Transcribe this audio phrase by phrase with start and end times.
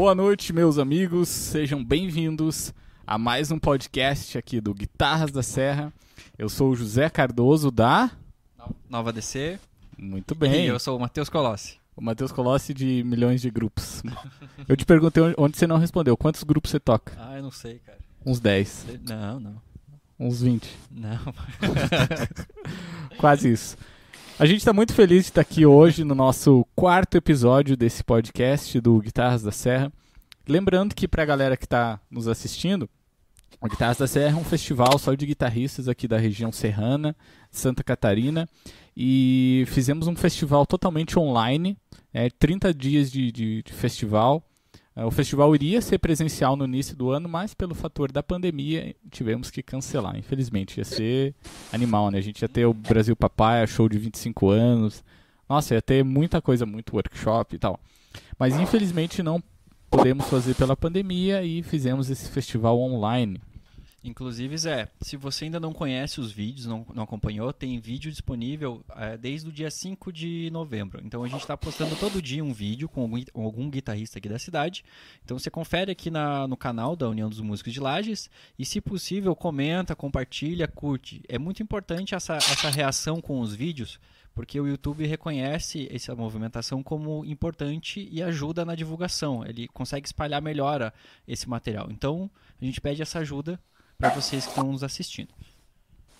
[0.00, 1.28] Boa noite, meus amigos.
[1.28, 2.72] Sejam bem-vindos
[3.06, 5.92] a mais um podcast aqui do Guitarras da Serra.
[6.38, 8.10] Eu sou o José Cardoso da.
[8.88, 9.60] Nova DC.
[9.98, 10.64] Muito bem.
[10.64, 11.76] E eu sou o Matheus Colossi.
[11.94, 14.02] O Matheus Colossi de milhões de grupos.
[14.66, 16.16] eu te perguntei onde- você não respondeu.
[16.16, 17.12] Quantos grupos você toca?
[17.18, 17.98] Ah, eu não sei, cara.
[18.24, 18.86] Uns 10.
[19.06, 19.62] Não, não.
[20.18, 20.66] Uns 20.
[20.92, 21.34] Não.
[23.20, 23.76] Quase isso.
[24.40, 28.80] A gente está muito feliz de estar aqui hoje no nosso quarto episódio desse podcast
[28.80, 29.92] do Guitarras da Serra.
[30.48, 32.88] Lembrando que para a galera que está nos assistindo,
[33.60, 37.14] o Guitarras da Serra é um festival só de guitarristas aqui da região serrana,
[37.50, 38.48] Santa Catarina.
[38.96, 41.76] E fizemos um festival totalmente online,
[42.12, 44.42] é, 30 dias de, de- de festival.
[45.00, 48.94] É, O festival iria ser presencial no início do ano, mas pelo fator da pandemia
[49.10, 50.18] tivemos que cancelar.
[50.18, 51.34] Infelizmente, ia ser
[51.72, 52.18] animal, né?
[52.18, 55.02] A gente ia ter o Brasil Papaya, show de 25 anos.
[55.48, 57.80] Nossa, ia ter muita coisa, muito workshop e tal.
[58.38, 59.42] Mas infelizmente não
[59.90, 63.40] podemos fazer pela pandemia e fizemos esse festival online.
[64.02, 68.82] Inclusive, Zé, se você ainda não conhece os vídeos, não, não acompanhou, tem vídeo disponível
[68.96, 71.02] eh, desde o dia 5 de novembro.
[71.04, 74.26] Então a gente está postando todo dia um vídeo com algum, com algum guitarrista aqui
[74.26, 74.82] da cidade.
[75.22, 78.80] Então você confere aqui na- no canal da União dos Músicos de Lages e, se
[78.80, 81.22] possível, comenta, compartilha, curte.
[81.28, 84.00] É muito importante essa, essa reação com os vídeos,
[84.34, 89.44] porque o YouTube reconhece essa movimentação como importante e ajuda na divulgação.
[89.44, 90.90] Ele consegue espalhar melhor
[91.28, 91.88] esse material.
[91.90, 93.60] Então a gente pede essa ajuda
[94.00, 95.28] para vocês que estão nos assistindo.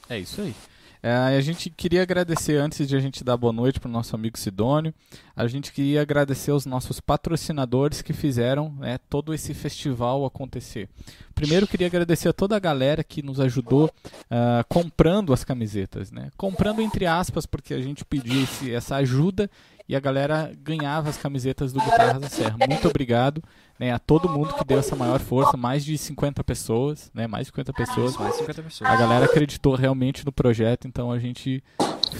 [0.09, 0.55] É isso aí.
[1.03, 4.15] É, a gente queria agradecer, antes de a gente dar boa noite para o nosso
[4.15, 4.93] amigo Sidônio,
[5.35, 10.91] a gente queria agradecer os nossos patrocinadores que fizeram né, todo esse festival acontecer.
[11.35, 13.91] Primeiro, queria agradecer a toda a galera que nos ajudou
[14.31, 16.11] ah, comprando as camisetas.
[16.13, 16.31] Né?
[16.37, 19.51] Comprando entre aspas, porque a gente pediu esse- essa ajuda
[19.91, 22.57] e a galera ganhava as camisetas do Guitarras da Serra.
[22.69, 23.43] Muito obrigado
[23.77, 27.47] né, a todo mundo que deu essa maior força, mais de 50 pessoas, né, mais
[27.47, 28.17] de 50 pessoas.
[28.17, 28.89] Mais 50 pessoas.
[28.89, 31.61] A galera acreditou realmente no projeto, então a gente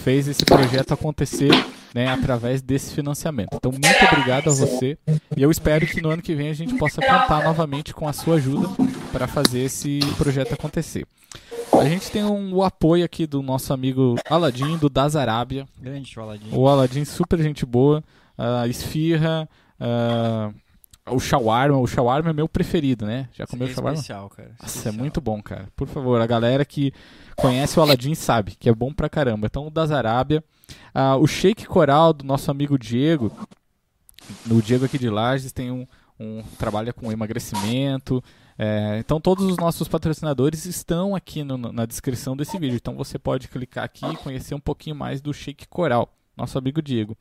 [0.03, 1.53] fez esse projeto acontecer
[1.95, 3.55] né, através desse financiamento.
[3.55, 4.99] Então, muito obrigado a você
[5.37, 8.13] e eu espero que no ano que vem a gente possa contar novamente com a
[8.13, 8.69] sua ajuda
[9.13, 11.07] para fazer esse projeto acontecer.
[11.81, 15.67] A gente tem um, o apoio aqui do nosso amigo Aladim, do Das Arábia.
[15.81, 16.55] Grande Choladinho.
[16.55, 18.05] O Aladim, super gente boa.
[18.37, 19.49] A esfirra,
[19.79, 20.53] ah,
[21.11, 21.79] o shawarma.
[21.79, 23.29] O shawarma é meu preferido, né?
[23.33, 23.95] Já comeu é shawarma?
[23.95, 24.51] especial, cara.
[24.61, 24.95] Nossa, é Especial.
[24.95, 25.69] muito bom, cara.
[25.75, 26.93] Por favor, a galera que
[27.35, 29.47] conhece o Aladdin sabe que é bom pra caramba.
[29.47, 30.45] Então, o das Arábia.
[30.95, 33.33] Ah, o Shake Coral do nosso amigo Diego.
[34.51, 35.87] O Diego aqui de Lages tem um,
[36.19, 38.23] um trabalha com emagrecimento.
[38.63, 42.77] É, então, todos os nossos patrocinadores estão aqui no- na descrição desse vídeo.
[42.77, 46.83] Então, você pode clicar aqui e conhecer um pouquinho mais do Shake Coral, nosso amigo
[46.83, 47.17] Diego.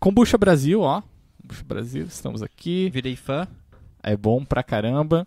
[0.00, 1.00] Kombucha Brasil, ó.
[1.40, 2.90] Kombucha Brasil, estamos aqui.
[2.90, 3.46] Virei fã.
[4.02, 5.24] É bom pra caramba.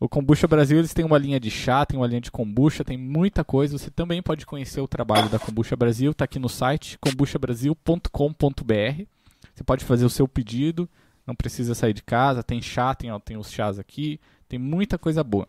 [0.00, 2.96] O Kombucha Brasil, eles têm uma linha de chá, tem uma linha de kombucha, tem
[2.96, 3.76] muita coisa.
[3.76, 9.04] Você também pode conhecer o trabalho da Kombucha Brasil, tá aqui no site kombuchabrasil.com.br.
[9.54, 10.88] Você pode fazer o seu pedido,
[11.26, 14.98] não precisa sair de casa, tem chá, tem, ó, tem os chás aqui, tem muita
[14.98, 15.48] coisa boa.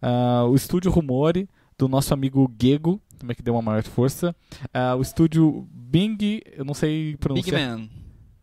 [0.00, 1.48] Ah, o estúdio Rumore,
[1.78, 4.34] do nosso amigo Gego, também que deu uma maior força.
[4.72, 7.78] Ah, o estúdio Bing, eu não sei Big pronunciar.
[7.78, 7.88] Man.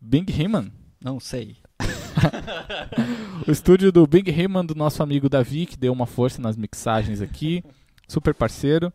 [0.00, 0.72] Bing Heman?
[1.02, 1.56] Não sei.
[3.46, 7.20] O estúdio do Big Heyman do nosso amigo Davi, que deu uma força nas mixagens
[7.20, 7.62] aqui.
[8.08, 8.92] Super parceiro.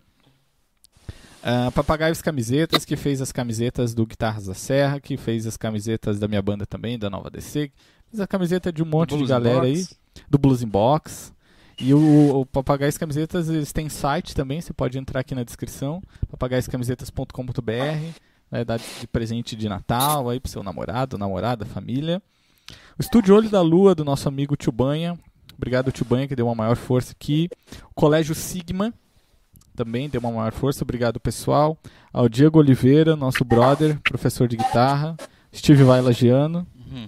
[1.44, 6.19] Ah, Papagaios Camisetas, que fez as camisetas do Guitarras da Serra, que fez as camisetas
[6.19, 7.71] da minha banda também, da Nova DC.
[8.09, 9.67] Fez a camiseta de um monte de galera Box.
[9.67, 9.88] aí,
[10.30, 11.34] do Blues in Box.
[11.80, 16.02] E o, o Papagaios Camisetas, eles têm site também, você pode entrar aqui na descrição,
[16.30, 17.72] papagaiscamisetas.com.br,
[18.52, 22.22] né, dar de presente de Natal aí pro seu namorado, namorada, família.
[22.97, 25.18] O Estúdio Olho da Lua, do nosso amigo Tio Banha.
[25.56, 27.50] Obrigado, Tio Banha, que deu uma maior força aqui.
[27.91, 28.94] O Colégio Sigma
[29.74, 30.83] também deu uma maior força.
[30.83, 31.77] Obrigado, pessoal.
[32.12, 35.16] Ao Diego Oliveira, nosso brother, professor de guitarra.
[35.56, 36.68] Steve Vailagiano.
[36.92, 37.07] Uhum.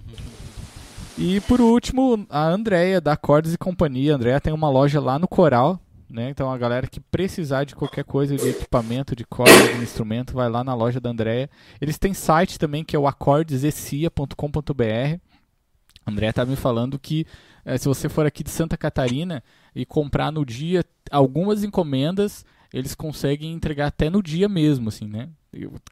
[1.23, 4.13] E por último, a Andrea, da Cordes e Companhia.
[4.13, 5.79] A Andrea tem uma loja lá no Coral.
[6.09, 6.31] Né?
[6.31, 10.49] Então a galera que precisar de qualquer coisa de equipamento, de corda, de instrumento, vai
[10.49, 11.47] lá na loja da Andrea.
[11.79, 15.19] Eles têm site também que é o acordesecia.com.br.
[16.07, 17.27] André tá me falando que
[17.63, 19.43] eh, se você for aqui de Santa Catarina
[19.75, 25.29] e comprar no dia algumas encomendas, eles conseguem entregar até no dia mesmo, assim, né?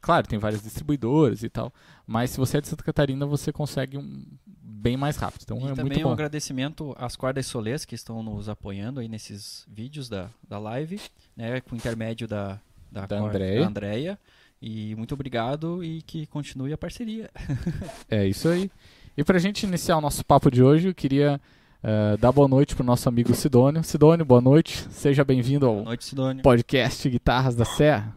[0.01, 1.71] Claro, tem várias distribuidoras e tal,
[2.07, 4.25] mas se você é de Santa Catarina, você consegue um
[4.69, 5.41] bem mais rápido.
[5.43, 9.07] Então E é também muito um agradecimento às cordas solês que estão nos apoiando aí
[9.07, 10.99] nesses vídeos da, da live,
[11.35, 12.59] né, com o intermédio da,
[12.91, 14.17] da, Da cor- Andrea.
[14.61, 17.29] E muito obrigado e que continue a parceria.
[18.09, 18.69] É isso aí.
[19.17, 21.39] E pra gente iniciar o nosso papo de hoje, eu queria
[21.83, 23.83] uh, dar boa noite pro nosso amigo Sidônio.
[23.83, 24.85] Sidônio, boa noite.
[24.91, 28.15] Seja bem-vindo ao noite, podcast Guitarras da Serra.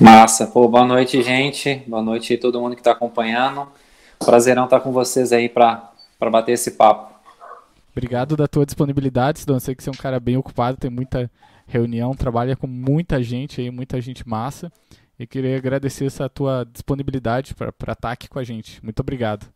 [0.00, 1.82] Massa, pô, boa noite, gente.
[1.86, 3.68] Boa noite a todo mundo que está acompanhando.
[4.24, 5.90] Prazerão estar com vocês aí para
[6.30, 7.14] bater esse papo.
[7.92, 9.60] Obrigado da tua disponibilidade, Sidônio.
[9.60, 11.30] Sei que você é um cara bem ocupado, tem muita
[11.66, 14.70] reunião, trabalha com muita gente aí, muita gente massa.
[15.18, 18.82] E queria agradecer essa tua disponibilidade para estar tá aqui com a gente.
[18.82, 19.46] Muito obrigado.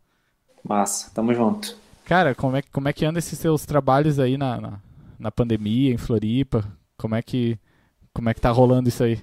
[0.63, 1.77] Massa, tamo junto.
[2.05, 4.73] Cara, como é, como é que anda esses seus trabalhos aí na, na,
[5.19, 6.65] na pandemia, em Floripa?
[6.99, 7.59] Como é que
[8.13, 9.21] como é que tá rolando isso aí?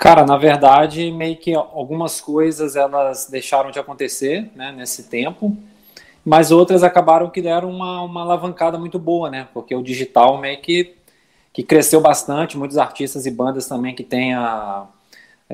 [0.00, 5.54] Cara, na verdade, meio que algumas coisas elas deixaram de acontecer né, nesse tempo,
[6.24, 9.48] mas outras acabaram que deram uma, uma alavancada muito boa, né?
[9.52, 10.96] Porque o digital meio que,
[11.52, 14.86] que cresceu bastante, muitos artistas e bandas também que têm a,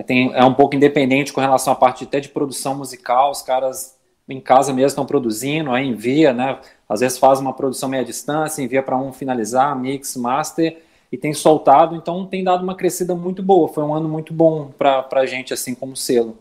[0.06, 3.96] tem, é um pouco independente com relação à parte até de produção musical, os caras
[4.28, 6.60] em casa mesmo estão produzindo, aí envia, né?
[6.88, 11.32] Às vezes faz uma produção meia distância, envia para um finalizar, mix, master, e tem
[11.32, 13.68] soltado, então tem dado uma crescida muito boa.
[13.68, 16.38] Foi um ano muito bom para a gente, assim, como selo.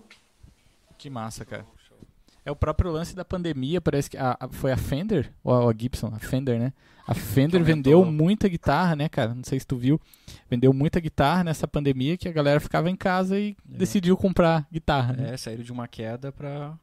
[0.98, 1.66] Que massa, cara.
[2.46, 5.74] É o próprio lance da pandemia, parece que a, a, foi a Fender, ou a,
[5.76, 6.74] Gibson, a Fender, né?
[7.08, 9.34] A Fender vendeu muita guitarra, né, cara?
[9.34, 10.00] Não sei se tu viu.
[10.50, 13.78] Vendeu muita guitarra nessa pandemia que a galera ficava em casa e é.
[13.78, 15.14] decidiu comprar guitarra.
[15.14, 15.34] Né?
[15.34, 16.74] É, saíram de uma queda para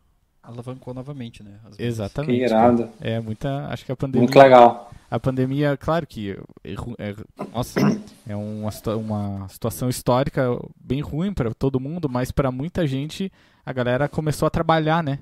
[0.43, 1.53] alavancou novamente, né?
[1.79, 2.39] Exatamente.
[2.39, 2.89] Que irado.
[3.01, 3.67] É, muita.
[3.69, 4.27] Acho que a pandemia.
[4.27, 4.91] Muito legal.
[5.11, 6.37] A pandemia, claro que.
[6.65, 7.15] É, é,
[7.55, 7.81] nossa,
[8.27, 13.31] é uma, uma situação histórica bem ruim para todo mundo, mas para muita gente
[13.65, 15.21] a galera começou a trabalhar, né?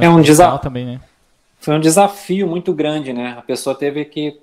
[0.00, 1.00] É um desafio também, né?
[1.60, 3.34] Foi um desafio muito grande, né?
[3.38, 4.40] A pessoa teve que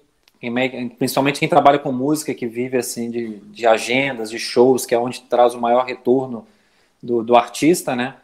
[0.98, 5.00] principalmente quem trabalha com música, que vive assim de, de agendas, de shows, que é
[5.00, 6.48] onde traz o maior retorno
[7.04, 8.16] do, do artista, né?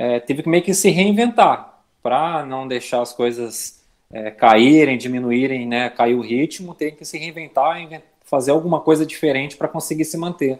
[0.00, 5.66] É, teve que meio que se reinventar para não deixar as coisas é, caírem, diminuírem,
[5.66, 7.76] né, cair o ritmo, tem que se reinventar,
[8.24, 10.58] fazer alguma coisa diferente para conseguir se manter.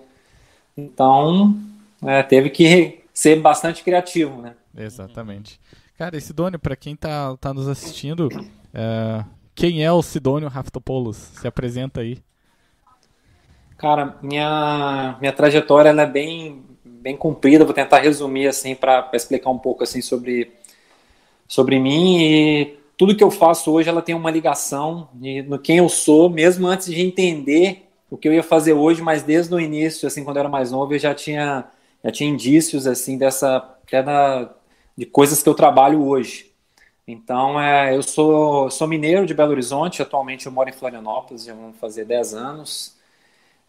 [0.77, 1.59] Então,
[2.03, 4.55] é, teve que ser bastante criativo, né?
[4.77, 5.59] Exatamente.
[5.97, 8.29] Cara, e Sidônio, para quem tá, tá nos assistindo,
[8.75, 11.17] é, quem é o Sidônio Raftopoulos?
[11.17, 12.19] Se apresenta aí.
[13.79, 16.63] Cara, minha, minha trajetória é bem,
[17.01, 20.53] bem comprida, vou tentar resumir assim para explicar um pouco assim sobre
[21.49, 25.09] sobre mim e tudo que eu faço hoje ela tem uma ligação
[25.47, 29.23] no quem eu sou, mesmo antes de entender o que eu ia fazer hoje, mas
[29.23, 31.67] desde o início, assim, quando eu era mais novo, eu já tinha
[32.05, 34.55] já tinha indícios assim dessa da,
[34.97, 36.51] de coisas que eu trabalho hoje.
[37.07, 41.55] Então, é, eu sou, sou mineiro de Belo Horizonte, atualmente eu moro em Florianópolis, já
[41.55, 43.00] vão fazer 10 anos.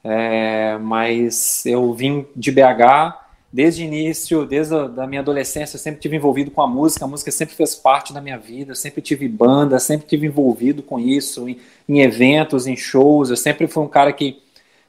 [0.04, 3.20] É, mas eu vim de BH
[3.54, 7.04] desde o início, desde a da minha adolescência, eu sempre tive envolvido com a música,
[7.04, 10.82] a música sempre fez parte da minha vida, eu sempre tive banda, sempre tive envolvido
[10.82, 14.42] com isso, em, em eventos, em shows, eu sempre fui um cara que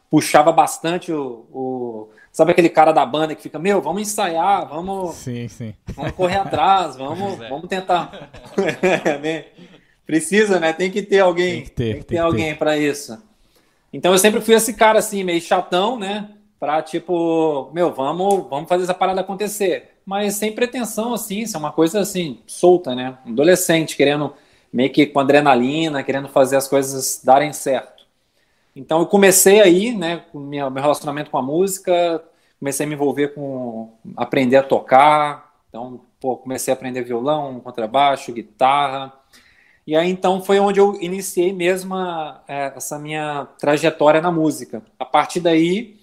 [0.08, 5.16] puxava bastante o, o, Sabe aquele cara da banda que fica, meu, vamos ensaiar, vamos.
[5.16, 5.74] Sim, sim.
[5.94, 7.48] Vamos correr atrás, vamos, é.
[7.48, 8.30] vamos tentar.
[9.20, 9.44] Né?
[10.06, 10.72] Precisa, né?
[10.72, 11.56] Tem que ter alguém.
[11.56, 13.22] Tem que ter, tem que ter, ter alguém para isso.
[13.92, 16.30] Então eu sempre fui esse cara assim, meio chatão, né?
[16.58, 19.90] Pra tipo, meu, vamos, vamos fazer essa parada acontecer.
[20.06, 23.18] Mas sem pretensão, assim, isso é uma coisa assim, solta, né?
[23.26, 24.34] Adolescente querendo
[24.72, 28.04] meio que com adrenalina, querendo fazer as coisas darem certo.
[28.74, 32.24] Então eu comecei aí, né, com meu, meu relacionamento com a música,
[32.58, 35.52] comecei a me envolver com aprender a tocar.
[35.68, 39.12] Então, pô, comecei a aprender violão, contrabaixo, guitarra.
[39.86, 44.82] E aí então foi onde eu iniciei mesmo a, é, essa minha trajetória na música.
[44.98, 45.96] A partir daí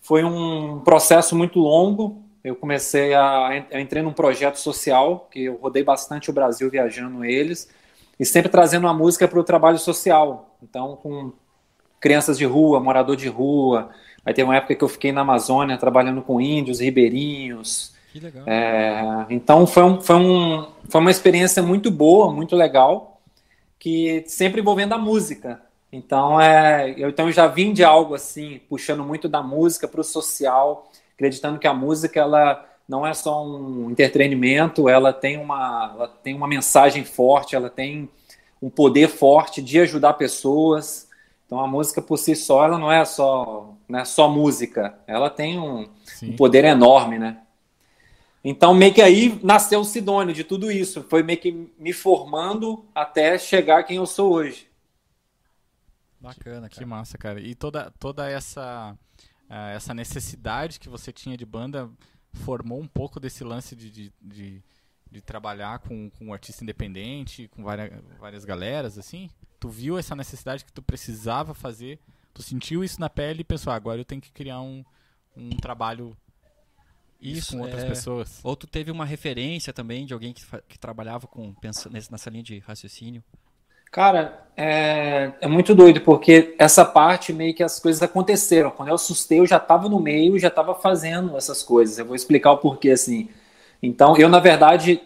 [0.00, 2.22] foi um processo muito longo.
[2.42, 7.24] Eu comecei a eu entrei num projeto social que eu rodei bastante o Brasil viajando
[7.24, 7.70] eles
[8.18, 10.56] e sempre trazendo a música para o trabalho social.
[10.60, 11.32] Então com
[12.00, 13.90] crianças de rua, morador de rua.
[14.24, 17.94] Aí teve uma época que eu fiquei na Amazônia trabalhando com índios, ribeirinhos.
[18.12, 18.44] Que legal.
[18.46, 23.11] É, então foi, um, foi, um, foi uma experiência muito boa, muito legal
[23.82, 25.60] que sempre envolvendo a música.
[25.90, 30.04] Então, é, eu, então já vim de algo assim, puxando muito da música para o
[30.04, 36.06] social, acreditando que a música ela não é só um entretenimento, ela tem uma, ela
[36.06, 38.08] tem uma mensagem forte, ela tem
[38.62, 41.08] um poder forte de ajudar pessoas.
[41.44, 45.28] Então a música por si só, ela não é só, não é só música, ela
[45.28, 45.88] tem um,
[46.22, 47.38] um poder enorme, né?
[48.44, 51.04] Então, meio que aí nasceu o Sidônio de tudo isso.
[51.04, 54.68] Foi meio que me formando até chegar quem eu sou hoje.
[56.20, 57.40] Bacana, que, massa, cara.
[57.40, 58.96] E toda, toda essa,
[59.50, 61.90] uh, essa necessidade que você tinha de banda
[62.32, 64.62] formou um pouco desse lance de, de, de,
[65.10, 69.28] de trabalhar com, com um artista independente, com várias, várias galeras, assim?
[69.60, 72.00] Tu viu essa necessidade que tu precisava fazer,
[72.32, 74.84] tu sentiu isso na pele e pensou, ah, agora eu tenho que criar um,
[75.36, 76.16] um trabalho
[77.22, 77.88] isso, com outras é...
[77.88, 78.40] pessoas.
[78.42, 82.58] Ou tu teve uma referência também de alguém que, que trabalhava com nessa linha de
[82.58, 83.22] raciocínio?
[83.92, 88.70] Cara, é, é, muito doido, porque essa parte meio que as coisas aconteceram.
[88.70, 91.98] Quando eu assustei, eu já estava no meio, já estava fazendo essas coisas.
[91.98, 93.28] Eu vou explicar o porquê, assim.
[93.82, 95.02] Então, eu, na verdade,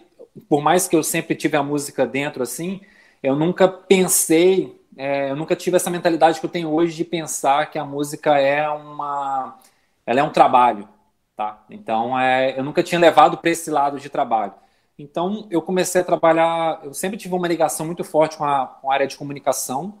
[0.47, 2.79] por mais que eu sempre tive a música dentro, assim,
[3.21, 7.69] eu nunca pensei, é, eu nunca tive essa mentalidade que eu tenho hoje de pensar
[7.69, 9.59] que a música é uma.
[10.05, 10.87] Ela é um trabalho,
[11.37, 11.63] tá?
[11.69, 14.53] Então, é, eu nunca tinha levado para esse lado de trabalho.
[14.97, 16.81] Então, eu comecei a trabalhar.
[16.83, 19.99] Eu sempre tive uma ligação muito forte com a, com a área de comunicação.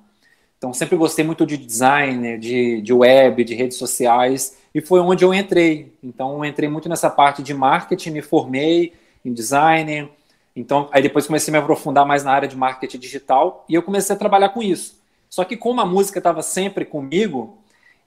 [0.57, 4.57] Então, sempre gostei muito de design, de, de web, de redes sociais.
[4.73, 5.95] E foi onde eu entrei.
[6.01, 10.09] Então, eu entrei muito nessa parte de marketing, me formei em design.
[10.55, 13.63] Então, aí depois comecei a me aprofundar mais na área de marketing digital.
[13.69, 14.99] E eu comecei a trabalhar com isso.
[15.29, 17.56] Só que, como a música estava sempre comigo,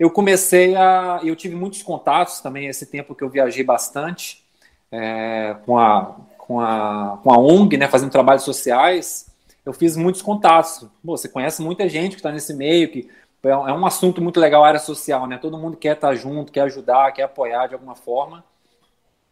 [0.01, 1.21] eu comecei a.
[1.23, 4.43] Eu tive muitos contatos também, esse tempo que eu viajei bastante.
[4.91, 6.17] É, com a
[6.51, 9.31] com a, com a ONG, né, fazendo trabalhos sociais,
[9.65, 10.85] eu fiz muitos contatos.
[11.05, 13.09] Pô, você conhece muita gente que está nesse meio, que
[13.45, 15.39] é, é um assunto muito legal a área social, né?
[15.39, 18.43] Todo mundo quer estar tá junto, quer ajudar, quer apoiar de alguma forma.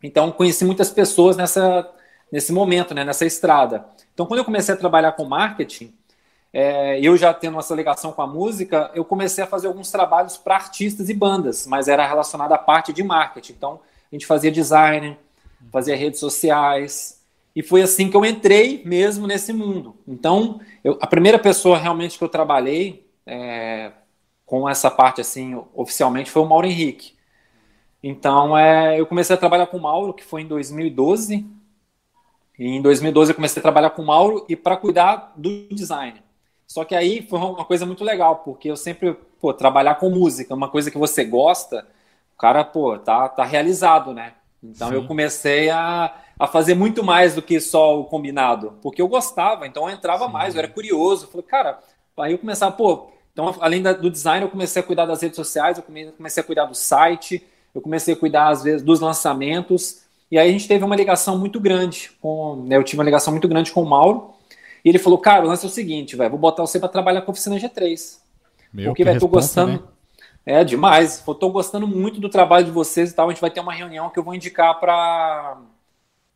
[0.00, 1.90] Então, conheci muitas pessoas nessa,
[2.30, 3.84] nesse momento, né, nessa estrada.
[4.14, 5.92] Então, quando eu comecei a trabalhar com marketing,
[6.60, 10.36] é, eu já tendo essa ligação com a música, eu comecei a fazer alguns trabalhos
[10.36, 13.52] para artistas e bandas, mas era relacionado à parte de marketing.
[13.52, 15.16] Então, a gente fazia design,
[15.70, 17.24] fazia redes sociais.
[17.54, 19.94] E foi assim que eu entrei mesmo nesse mundo.
[20.04, 23.92] Então, eu, a primeira pessoa realmente que eu trabalhei é,
[24.44, 27.14] com essa parte assim, oficialmente, foi o Mauro Henrique.
[28.02, 31.46] Então, é, eu comecei a trabalhar com o Mauro, que foi em 2012.
[32.58, 36.20] E em 2012 eu comecei a trabalhar com o Mauro e para cuidar do design.
[36.68, 40.54] Só que aí foi uma coisa muito legal, porque eu sempre, pô, trabalhar com música,
[40.54, 41.86] uma coisa que você gosta,
[42.36, 44.34] o cara, pô, tá, tá realizado, né?
[44.62, 44.94] Então Sim.
[44.94, 49.66] eu comecei a, a fazer muito mais do que só o combinado, porque eu gostava,
[49.66, 50.32] então eu entrava Sim.
[50.32, 51.28] mais, eu era curioso.
[51.28, 51.78] Falei, cara,
[52.18, 55.36] aí eu começava, pô, então além da, do design, eu comecei a cuidar das redes
[55.36, 60.02] sociais, eu comecei a cuidar do site, eu comecei a cuidar, às vezes, dos lançamentos.
[60.30, 62.64] E aí a gente teve uma ligação muito grande com.
[62.66, 64.34] Né, eu tive uma ligação muito grande com o Mauro.
[64.88, 67.20] E ele falou, cara, o lance é o seguinte, velho, vou botar você para trabalhar
[67.20, 68.20] com a oficina G3.
[68.72, 69.72] Meu, porque, velho, tô gostando.
[70.46, 70.60] Né?
[70.60, 71.18] É demais.
[71.18, 73.28] Estou gostando muito do trabalho de vocês e tal.
[73.28, 75.60] A gente vai ter uma reunião que eu vou indicar para.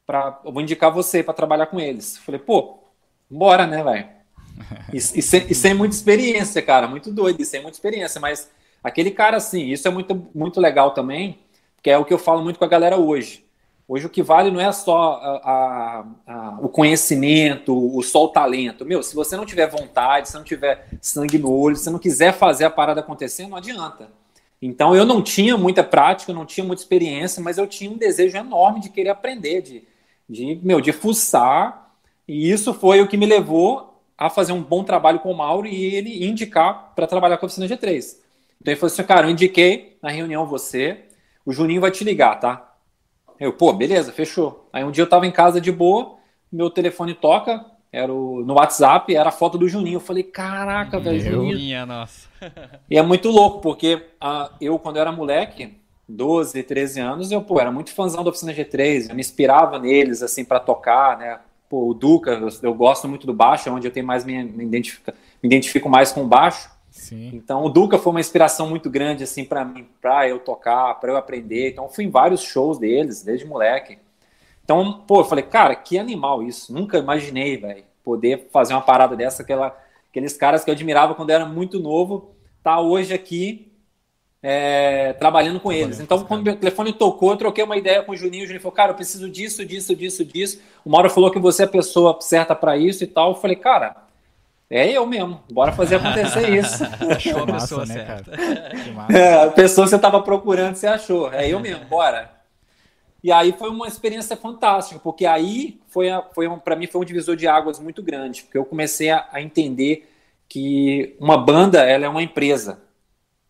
[0.05, 2.19] Pra, eu vou indicar você para trabalhar com eles.
[2.19, 2.81] Falei, pô,
[3.31, 4.07] bora, né, velho?
[4.93, 6.87] E, e, sem, e sem muita experiência, cara.
[6.87, 8.21] Muito doido, e sem muita experiência.
[8.21, 8.51] Mas
[8.85, 11.39] aquele cara, assim, isso é muito, muito legal também,
[11.83, 13.47] que é o que eu falo muito com a galera hoje.
[13.93, 18.29] Hoje o que vale não é só a, a, a, o conhecimento, o só o
[18.29, 18.87] talento.
[18.87, 22.33] Meu, se você não tiver vontade, se não tiver sangue no olho, se não quiser
[22.33, 24.09] fazer a parada acontecer, não adianta.
[24.63, 28.35] Então eu não tinha muita prática, não tinha muita experiência, mas eu tinha um desejo
[28.35, 29.85] enorme de querer aprender, de,
[30.27, 31.93] de meu, de fuçar.
[32.27, 35.67] E isso foi o que me levou a fazer um bom trabalho com o Mauro
[35.67, 38.17] e ele indicar para trabalhar com a oficina G3.
[38.59, 41.01] Então ele falou assim, cara, eu indiquei na reunião você,
[41.45, 42.72] o Juninho vai te ligar, tá?
[43.43, 44.69] Eu, pô, beleza, fechou.
[44.73, 46.15] Aí um dia eu tava em casa de boa,
[46.51, 49.97] meu telefone toca, era o, no WhatsApp, era a foto do Juninho.
[49.97, 51.57] Eu falei, caraca, velho, Juninho.
[51.57, 52.29] Minha, nossa.
[52.89, 55.75] e é muito louco, porque a, eu, quando eu era moleque,
[56.09, 60.23] 12, 13 anos, eu, pô, era muito fãzão da Oficina G3, eu me inspirava neles,
[60.23, 61.41] assim, para tocar, né?
[61.69, 64.41] Pô, o Duca, eu, eu, gosto muito do baixo, é onde eu tenho mais me,
[64.45, 65.11] me, identifico,
[65.43, 66.71] me identifico mais com o baixo.
[67.03, 67.31] Sim.
[67.35, 71.11] Então o Duca foi uma inspiração muito grande assim para mim, para eu tocar, para
[71.11, 71.71] eu aprender.
[71.71, 73.99] Então fui em vários shows deles desde moleque.
[74.65, 76.73] Então, pô, eu falei, cara, que animal isso.
[76.73, 79.77] Nunca imaginei, velho, poder fazer uma parada dessa, aquela,
[80.09, 83.73] aqueles caras que eu admirava quando eu era muito novo, tá hoje aqui
[84.41, 85.99] é, trabalhando com eles.
[85.99, 88.45] Então, quando o telefone tocou, eu troquei uma ideia com o Juninho.
[88.45, 90.61] O Juninho falou, cara, eu preciso disso, disso, disso, disso.
[90.85, 93.31] O Mauro falou que você é a pessoa certa para isso e tal.
[93.31, 93.97] Eu falei, cara,
[94.75, 95.43] é eu mesmo.
[95.53, 96.83] Bora fazer acontecer isso.
[96.85, 98.33] Achou a pessoa né, certa.
[99.15, 101.31] É, a pessoa que você estava procurando, você achou.
[101.31, 102.31] É eu mesmo, bora.
[103.23, 107.05] E aí foi uma experiência fantástica, porque aí foi, foi um, para mim foi um
[107.05, 110.11] divisor de águas muito grande, porque eu comecei a, a, entender
[110.49, 112.83] que uma banda ela é uma empresa.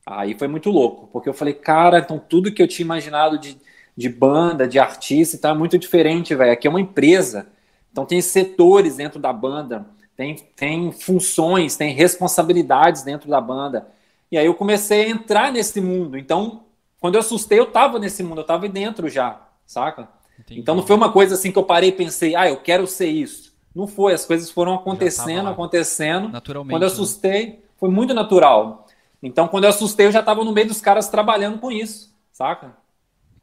[0.04, 3.56] Aí foi muito louco, porque eu falei, cara, então tudo que eu tinha imaginado de,
[3.96, 6.52] de banda, de artista, tá muito diferente, velho.
[6.52, 7.46] Aqui é uma empresa.
[7.90, 9.86] Então tem setores dentro da banda
[10.22, 13.88] tem, tem funções, tem responsabilidades dentro da banda.
[14.30, 16.16] E aí eu comecei a entrar nesse mundo.
[16.16, 16.62] Então,
[17.00, 20.08] quando eu assustei, eu estava nesse mundo, eu estava dentro já, saca?
[20.38, 20.60] Entendi.
[20.60, 23.08] Então não foi uma coisa assim que eu parei e pensei, ah, eu quero ser
[23.08, 23.52] isso.
[23.74, 26.28] Não foi, as coisas foram acontecendo, acontecendo.
[26.28, 26.74] Naturalmente.
[26.74, 26.92] Quando eu né?
[26.92, 27.56] assustei, né?
[27.76, 28.86] foi muito natural.
[29.20, 32.76] Então, quando eu assustei, eu já estava no meio dos caras trabalhando com isso, saca?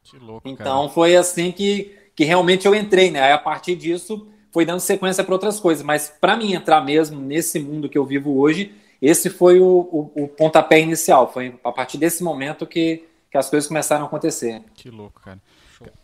[0.02, 0.48] Que louco.
[0.48, 0.94] Então, cara.
[0.94, 3.20] foi assim que, que realmente eu entrei, né?
[3.22, 5.84] Aí, a partir disso, foi dando sequência para outras coisas.
[5.84, 10.24] Mas, para mim entrar mesmo nesse mundo que eu vivo hoje, esse foi o, o,
[10.24, 11.32] o, pontapé inicial.
[11.32, 14.62] Foi a partir desse momento que, que as coisas começaram a acontecer.
[14.74, 15.40] Que louco, cara.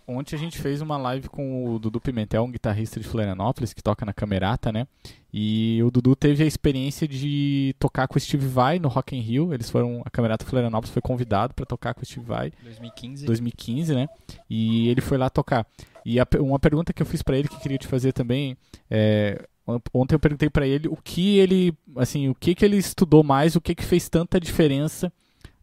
[0.08, 3.82] Ontem a gente fez uma live com o Dudu Pimentel, um guitarrista de Florianópolis, que
[3.82, 4.86] toca na Camerata, né?
[5.32, 9.20] E o Dudu teve a experiência de tocar com o Steve Vai no Rock in
[9.20, 9.52] Rio.
[9.52, 12.52] Eles foram, a Camerata Florianópolis foi convidado para tocar com o Steve Vai.
[12.62, 13.26] 2015.
[13.26, 14.08] 2015, né?
[14.48, 15.66] E ele foi lá tocar.
[16.08, 18.56] E a, uma pergunta que eu fiz para ele que queria te fazer também
[18.88, 19.44] é,
[19.92, 23.56] ontem eu perguntei para ele o que ele, assim, o que que ele estudou mais,
[23.56, 25.12] o que que fez tanta diferença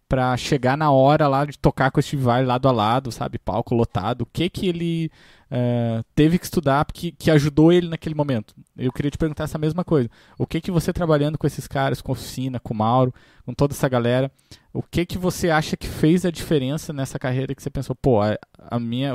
[0.09, 3.73] para chegar na hora lá de tocar com Steve Vai lado a lado, sabe, palco
[3.73, 5.09] lotado, o que que ele
[5.49, 8.53] uh, teve que estudar que, que ajudou ele naquele momento.
[8.77, 10.09] Eu queria te perguntar essa mesma coisa.
[10.37, 13.13] O que que você trabalhando com esses caras, com a oficina, com o Mauro,
[13.45, 14.29] com toda essa galera,
[14.73, 18.21] o que que você acha que fez a diferença nessa carreira que você pensou, pô,
[18.21, 19.13] a, a minha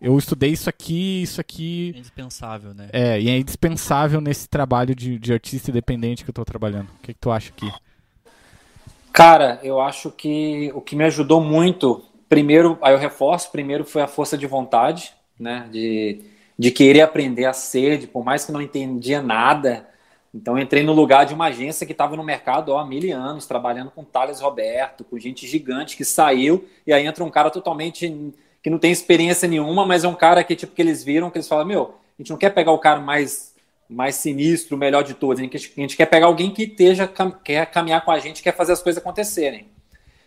[0.00, 1.92] eu estudei isso aqui, isso aqui.
[1.94, 2.88] É indispensável, né?
[2.92, 6.88] É, e é indispensável nesse trabalho de, de artista independente que eu estou trabalhando.
[6.98, 7.70] O que, que tu acha aqui?
[9.12, 14.02] Cara, eu acho que o que me ajudou muito, primeiro, aí eu reforço, primeiro foi
[14.02, 15.68] a força de vontade, né?
[15.72, 16.20] De,
[16.58, 19.88] de querer aprender a ser, de, por mais que não entendia nada.
[20.34, 23.46] Então entrei no lugar de uma agência que estava no mercado ó, há mil anos,
[23.46, 28.34] trabalhando com Thales Roberto, com gente gigante que saiu, e aí entra um cara totalmente
[28.66, 31.38] que não tem experiência nenhuma, mas é um cara que, tipo, que eles viram, que
[31.38, 33.54] eles falam, meu, a gente não quer pegar o cara mais
[33.88, 35.38] mais sinistro, o melhor de todos.
[35.38, 37.08] A gente, a gente quer pegar alguém que esteja,
[37.44, 39.68] quer caminhar com a gente, quer fazer as coisas acontecerem.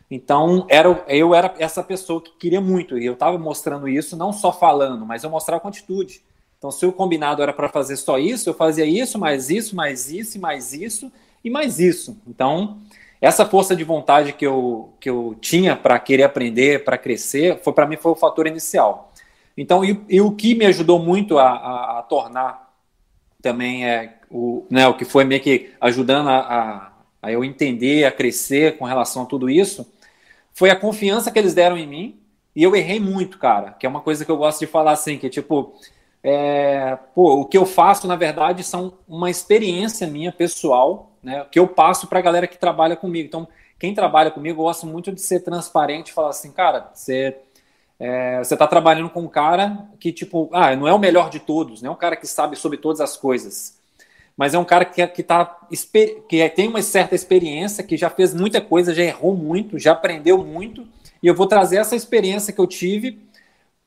[0.09, 4.31] Então, era, eu era essa pessoa que queria muito, e eu estava mostrando isso, não
[4.31, 6.21] só falando, mas eu mostrava com atitude.
[6.57, 10.09] Então, se o combinado era para fazer só isso, eu fazia isso, mais isso, mais
[10.09, 11.11] isso, mais isso
[11.43, 12.17] e mais isso.
[12.25, 12.77] Então,
[13.21, 17.73] essa força de vontade que eu, que eu tinha para querer aprender, para crescer, foi
[17.73, 19.11] para mim foi o fator inicial.
[19.57, 22.73] Então, e, e o que me ajudou muito a, a, a tornar
[23.41, 28.11] também é o, né, o que foi meio que ajudando a, a, eu entender, a
[28.11, 29.91] crescer com relação a tudo isso,
[30.53, 32.19] foi a confiança que eles deram em mim.
[32.55, 35.17] E eu errei muito, cara, que é uma coisa que eu gosto de falar assim,
[35.17, 35.73] que tipo,
[36.23, 41.59] é, pô, o que eu faço, na verdade, são uma experiência minha pessoal, né, que
[41.59, 43.27] eu passo para a galera que trabalha comigo.
[43.27, 47.37] Então, quem trabalha comigo, eu gosto muito de ser transparente e falar assim, cara, você
[47.99, 51.39] é, você está trabalhando com um cara que, tipo, ah, não é o melhor de
[51.39, 53.77] todos, não é um cara que sabe sobre todas as coisas,
[54.37, 55.45] mas é um cara que, que, tá,
[56.29, 60.37] que tem uma certa experiência, que já fez muita coisa, já errou muito, já aprendeu
[60.45, 60.87] muito,
[61.21, 63.19] e eu vou trazer essa experiência que eu tive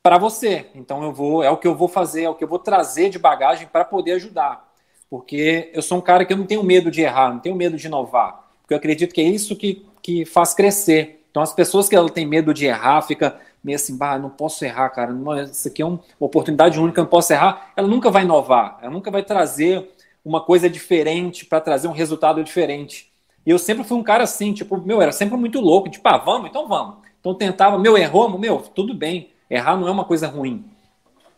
[0.03, 0.67] para você.
[0.75, 3.09] Então eu vou, é o que eu vou fazer, é o que eu vou trazer
[3.09, 4.72] de bagagem para poder ajudar.
[5.13, 7.77] Porque eu sou um cara que eu não tenho medo de errar, não tenho medo
[7.77, 8.49] de inovar.
[8.63, 11.23] Porque eu acredito que é isso que, que faz crescer.
[11.29, 14.89] Então as pessoas que têm medo de errar, fica meio assim, bah, não posso errar,
[14.89, 18.79] cara, não, isso aqui é uma oportunidade única, não posso errar, ela nunca vai inovar,
[18.81, 19.87] ela nunca vai trazer
[20.25, 23.11] uma coisa diferente para trazer um resultado diferente.
[23.45, 26.17] E eu sempre fui um cara assim, tipo, meu, era sempre muito louco, tipo, ah,
[26.17, 26.95] vamos, então vamos.
[27.19, 30.65] Então tentava, meu, errou, meu, tudo bem, errar não é uma coisa ruim.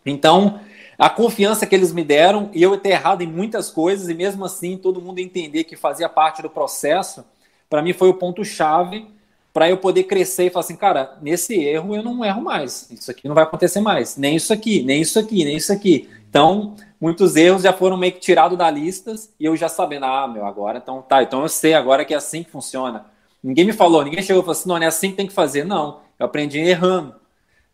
[0.05, 0.61] Então,
[0.97, 4.45] a confiança que eles me deram, e eu ter errado em muitas coisas, e mesmo
[4.45, 7.25] assim todo mundo entender que fazia parte do processo,
[7.69, 9.07] para mim foi o ponto-chave
[9.55, 12.91] para eu poder crescer e falar assim, cara, nesse erro eu não erro mais.
[12.91, 14.17] Isso aqui não vai acontecer mais.
[14.17, 16.09] Nem isso aqui, nem isso aqui, nem isso aqui.
[16.29, 20.27] Então, muitos erros já foram meio que tirados da listas e eu já sabendo, ah,
[20.27, 23.05] meu, agora então tá, então eu sei agora que é assim que funciona.
[23.41, 25.33] Ninguém me falou, ninguém chegou e falou assim, não, não é assim que tem que
[25.33, 25.63] fazer.
[25.63, 27.15] Não, eu aprendi errando.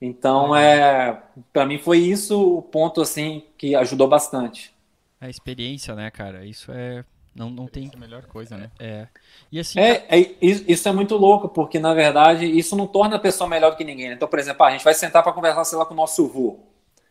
[0.01, 1.21] Então, é,
[1.53, 4.73] para mim foi isso o ponto assim que ajudou bastante.
[5.19, 6.43] A experiência, né, cara?
[6.43, 7.89] Isso é não, não tem.
[7.91, 8.69] É a melhor coisa, né?
[8.79, 9.07] É.
[9.51, 9.79] E assim.
[9.79, 13.71] É, é, isso é muito louco, porque na verdade isso não torna a pessoa melhor
[13.71, 14.09] do que ninguém.
[14.09, 14.15] Né?
[14.15, 16.59] Então, por exemplo, a gente vai sentar para conversar, sei lá, com o nosso vô.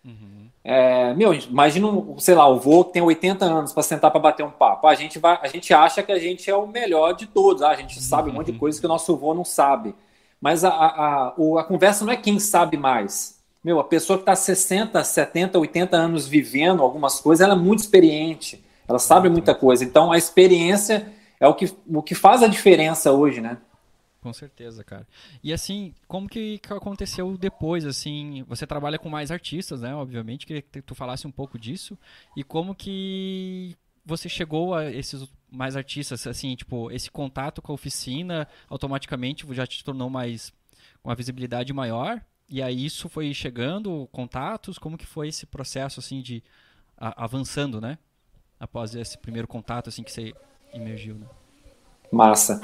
[0.05, 0.49] Uhum.
[0.63, 4.45] É, meu, imagina, sei lá, o vô que tem 80 anos para sentar para bater
[4.45, 4.87] um papo.
[4.87, 7.63] A gente, vai, a gente acha que a gente é o melhor de todos.
[7.63, 8.59] Ah, a gente sabe um monte de uhum.
[8.59, 9.95] coisas que o nosso vô não sabe.
[10.41, 13.39] Mas a, a, a, a conversa não é quem sabe mais.
[13.63, 17.81] Meu, a pessoa que está 60, 70, 80 anos vivendo algumas coisas, ela é muito
[17.81, 19.85] experiente ela sabe muita coisa.
[19.85, 23.57] Então a experiência é o que, o que faz a diferença hoje, né?
[24.21, 25.07] Com certeza, cara.
[25.43, 30.61] E assim, como que, aconteceu depois, assim, você trabalha com mais artistas, né, obviamente, queria
[30.61, 31.97] que tu falasse um pouco disso,
[32.37, 33.75] e como que
[34.05, 39.67] você chegou a esses mais artistas, assim, tipo, esse contato com a oficina automaticamente já
[39.67, 40.53] te tornou mais,
[41.03, 46.21] uma visibilidade maior, e aí isso foi chegando, contatos, como que foi esse processo assim
[46.21, 46.43] de
[46.97, 47.99] a, avançando, né?
[48.59, 50.35] Após esse primeiro contato assim que você
[50.73, 51.27] emergiu, né?
[52.11, 52.61] Massa.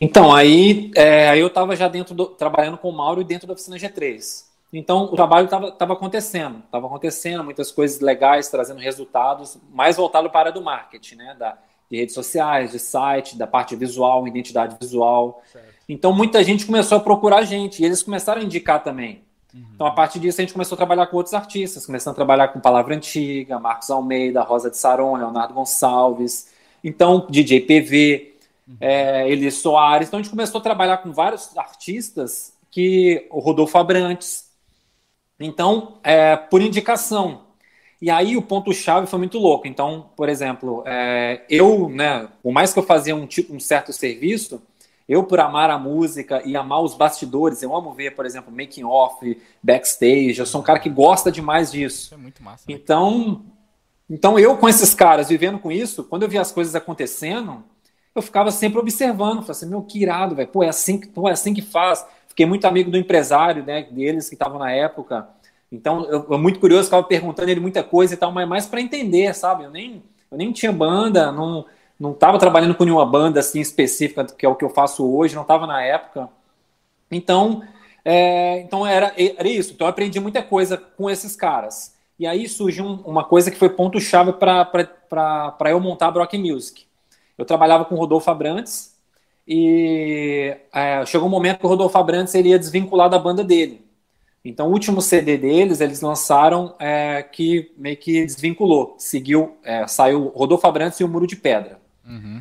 [0.00, 3.52] Então, aí, é, aí eu estava já dentro do, trabalhando com o Mauro dentro da
[3.52, 4.46] oficina G3.
[4.72, 10.48] Então, o trabalho estava acontecendo, estava acontecendo, muitas coisas legais, trazendo resultados, mais voltado para
[10.48, 11.36] a do marketing, né?
[11.38, 11.58] Da,
[11.90, 15.42] de redes sociais, de site, da parte visual, identidade visual.
[15.52, 15.66] Certo.
[15.88, 19.22] Então, muita gente começou a procurar a gente, e eles começaram a indicar também.
[19.54, 19.64] Uhum.
[19.74, 22.48] Então, a partir disso, a gente começou a trabalhar com outros artistas, começando a trabalhar
[22.48, 28.34] com Palavra Antiga, Marcos Almeida, Rosa de Saron, Leonardo Gonçalves, então, DJ PV,
[28.68, 28.76] uhum.
[28.80, 30.08] é, Eli Soares.
[30.08, 34.46] Então, a gente começou a trabalhar com vários artistas que o Rodolfo Abrantes,
[35.38, 37.45] então, é, por indicação.
[38.00, 39.66] E aí o ponto-chave foi muito louco.
[39.66, 43.92] Então, por exemplo, é, eu, né, por mais que eu fazia um, tipo, um certo
[43.92, 44.62] serviço,
[45.08, 48.84] eu, por amar a música e amar os bastidores, eu amo ver, por exemplo, making
[48.84, 50.38] off, backstage.
[50.38, 52.06] Eu sou um cara que gosta demais disso.
[52.06, 52.64] Isso é muito massa.
[52.68, 52.74] Né?
[52.74, 53.44] Então,
[54.10, 57.62] então eu com esses caras vivendo com isso, quando eu via as coisas acontecendo,
[58.14, 60.48] eu ficava sempre observando, falava assim, meu, que irado, velho.
[60.48, 62.04] Pô, é assim que, pô, é assim que faz.
[62.26, 65.28] Fiquei muito amigo do empresário, né, deles que estavam na época.
[65.70, 68.80] Então, eu, eu muito curioso, ficava perguntando ele muita coisa e tal, mas mais para
[68.80, 69.64] entender, sabe?
[69.64, 71.64] Eu nem, eu nem tinha banda, não
[71.98, 75.34] não estava trabalhando com nenhuma banda assim específica, que é o que eu faço hoje,
[75.34, 76.28] não estava na época.
[77.10, 77.62] Então,
[78.04, 79.72] é, então era, era isso.
[79.72, 81.94] Então, eu aprendi muita coisa com esses caras.
[82.18, 86.84] E aí surgiu um, uma coisa que foi ponto-chave para eu montar a Brock Music.
[87.38, 88.94] Eu trabalhava com o Rodolfo Abrantes,
[89.46, 93.85] e é, chegou um momento que o Rodolfo Abrantes iria desvincular da banda dele.
[94.48, 98.94] Então, o último CD deles, eles lançaram é, que meio que desvinculou.
[98.96, 101.80] Seguiu, é, saiu Rodolfo Abrantes e o Muro de Pedra.
[102.06, 102.40] Uhum.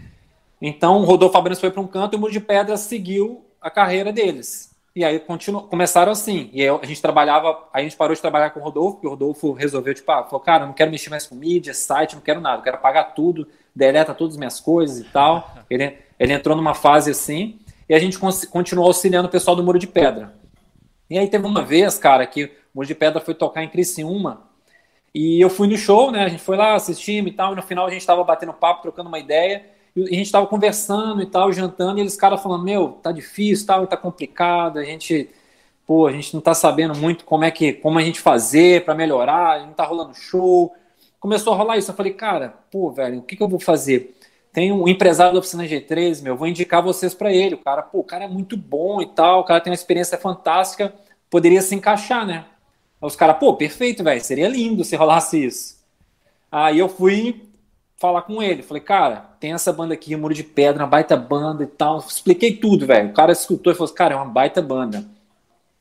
[0.62, 3.72] Então, o Rodolfo Abrantes foi para um canto e o Muro de Pedra seguiu a
[3.72, 4.76] carreira deles.
[4.96, 5.62] E aí continu...
[5.64, 6.50] começaram assim.
[6.54, 9.10] E aí a gente trabalhava, a gente parou de trabalhar com o Rodolfo, porque o
[9.10, 12.40] Rodolfo resolveu, tipo, ah, falou, cara, não quero mexer mais com mídia, site, não quero
[12.40, 15.56] nada, quero pagar tudo, deleta todas as minhas coisas e tal.
[15.70, 19.80] Ele, ele entrou numa fase assim, e a gente continuou auxiliando o pessoal do Muro
[19.80, 20.34] de Pedra.
[21.10, 24.44] E aí teve uma vez, cara, que o de Pedra foi tocar em Criciúma,
[25.14, 26.26] e eu fui no show, né?
[26.26, 28.82] A gente foi lá, assistimos e tal, e no final a gente tava batendo papo,
[28.82, 29.66] trocando uma ideia,
[29.96, 33.66] e a gente tava conversando e tal, jantando, e eles caras falando, meu, tá difícil,
[33.66, 35.30] tal, tá complicado, a gente,
[35.88, 38.94] pô, a gente não tá sabendo muito como é que, como a gente fazer para
[38.94, 40.76] melhorar, não tá rolando show.
[41.18, 44.18] Começou a rolar isso, eu falei, cara, pô, velho, o que que eu vou fazer?
[44.56, 47.56] Tem um empresário da oficina G3, meu, vou indicar vocês para ele.
[47.56, 50.18] O cara, pô, o cara é muito bom e tal, o cara tem uma experiência
[50.18, 50.96] fantástica,
[51.30, 52.46] poderia se encaixar, né?
[53.02, 55.84] Aí os caras, pô, perfeito, velho, seria lindo se rolasse isso.
[56.50, 57.50] Aí eu fui
[57.98, 61.66] falar com ele, falei, cara, tem essa banda aqui, Muro de Pedra, uma baita banda
[61.66, 61.98] e tal.
[62.00, 63.10] Expliquei tudo, velho.
[63.10, 65.06] O cara escutou e falou, assim, cara, é uma baita banda.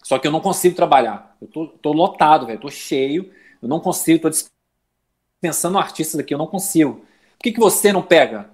[0.02, 1.36] Só que eu não consigo trabalhar.
[1.40, 3.30] Eu tô, tô lotado, velho, tô cheio,
[3.62, 6.94] eu não consigo, tô dispensando artistas aqui, eu não consigo.
[7.38, 8.52] Por que, que você não pega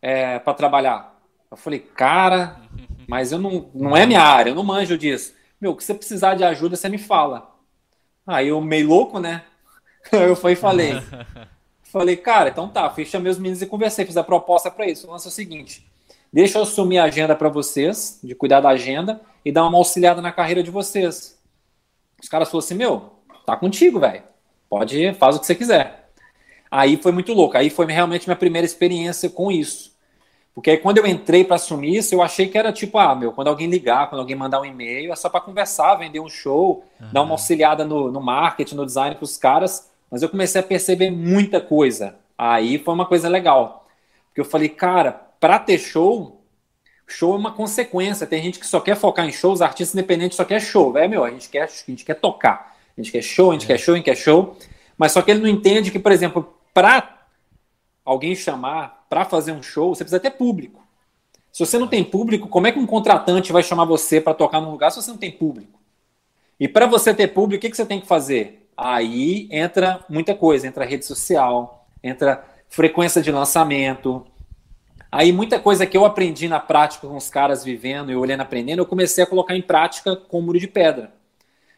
[0.00, 1.18] é, para trabalhar?
[1.50, 2.60] Eu falei, cara,
[3.08, 5.34] mas eu não, não é minha área, eu não manjo disso.
[5.60, 7.54] Meu, que você precisar de ajuda, você me fala.
[8.26, 9.44] Aí eu meio louco, né?
[10.12, 10.92] eu fui e falei.
[11.82, 15.06] falei, cara, então tá, fui chamei os meninos e conversei, fiz a proposta para isso.
[15.06, 15.90] O lance é o seguinte:
[16.32, 20.20] deixa eu assumir a agenda para vocês, de cuidar da agenda, e dar uma auxiliada
[20.20, 21.38] na carreira de vocês.
[22.22, 23.12] Os caras falaram assim: meu,
[23.46, 24.22] tá contigo, velho.
[24.68, 26.07] Pode, faz o que você quiser.
[26.70, 27.56] Aí foi muito louco.
[27.56, 29.96] Aí foi realmente minha primeira experiência com isso.
[30.54, 33.32] Porque aí quando eu entrei para assumir isso, eu achei que era tipo, ah, meu,
[33.32, 36.84] quando alguém ligar, quando alguém mandar um e-mail, é só para conversar, vender um show,
[37.00, 37.12] uhum.
[37.12, 39.88] dar uma auxiliada no, no marketing, no design para os caras.
[40.10, 42.16] Mas eu comecei a perceber muita coisa.
[42.36, 43.86] Aí foi uma coisa legal.
[44.28, 46.42] Porque eu falei, cara, para ter show,
[47.06, 48.26] show é uma consequência.
[48.26, 50.96] Tem gente que só quer focar em shows, artistas independentes só quer show.
[50.98, 52.76] É, meu, a gente quer, a gente quer tocar.
[52.96, 53.68] A gente quer show, a gente é.
[53.68, 54.56] quer show, a gente quer show.
[54.96, 57.26] Mas só que ele não entende que, por exemplo, para
[58.04, 60.86] alguém chamar para fazer um show, você precisa ter público.
[61.52, 64.60] Se você não tem público, como é que um contratante vai chamar você para tocar
[64.60, 65.78] num lugar se você não tem público?
[66.60, 68.68] E para você ter público, o que, que você tem que fazer?
[68.76, 74.26] Aí entra muita coisa, entra rede social, entra frequência de lançamento.
[75.10, 78.80] Aí muita coisa que eu aprendi na prática com os caras vivendo e olhando, aprendendo,
[78.80, 81.12] eu comecei a colocar em prática com o muro de pedra.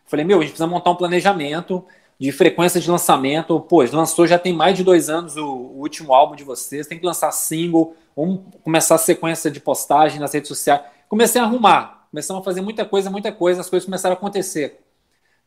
[0.04, 1.84] Falei, meu, a gente precisa montar um planejamento,
[2.20, 3.58] de frequência de lançamento.
[3.60, 6.98] Pô, lançou já tem mais de dois anos o, o, último álbum de vocês, tem
[6.98, 10.82] que lançar single, vamos começar a sequência de postagem nas redes sociais.
[11.08, 14.80] Comecei a arrumar, começamos a fazer muita coisa, muita coisa, as coisas começaram a acontecer.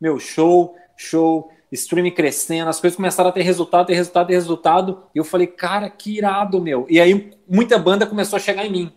[0.01, 5.03] Meu show, show, streaming crescendo, as coisas começaram a ter resultado, ter resultado, ter resultado.
[5.13, 6.87] E eu falei, cara, que irado, meu.
[6.89, 8.91] E aí muita banda começou a chegar em mim.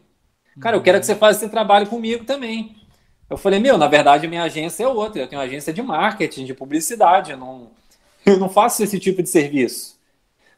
[0.58, 2.74] Cara, eu quero que você faça esse trabalho comigo também.
[3.28, 5.22] Eu falei, meu, na verdade, minha agência é outra.
[5.22, 7.32] Eu tenho uma agência de marketing, de publicidade.
[7.32, 7.70] Eu não,
[8.24, 9.96] eu não faço esse tipo de serviço.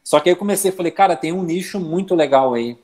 [0.03, 2.77] Só que aí eu comecei, falei, cara, tem um nicho muito legal aí.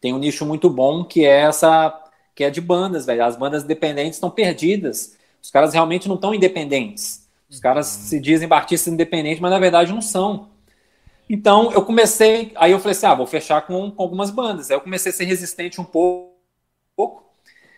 [0.00, 1.98] Tem um nicho muito bom que é essa,
[2.34, 3.24] que é de bandas, velho.
[3.24, 5.16] As bandas independentes estão perdidas.
[5.42, 7.28] Os caras realmente não estão independentes.
[7.48, 8.02] Os caras uhum.
[8.02, 10.48] se dizem artistas independentes, mas na verdade não são.
[11.28, 14.70] Então eu comecei, aí eu falei assim, ah, vou fechar com, com algumas bandas.
[14.70, 17.29] Aí eu comecei a ser resistente um pouco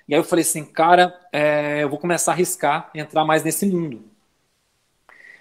[0.08, 3.66] e aí eu falei assim, cara, é, eu vou começar a arriscar entrar mais nesse
[3.66, 4.02] mundo.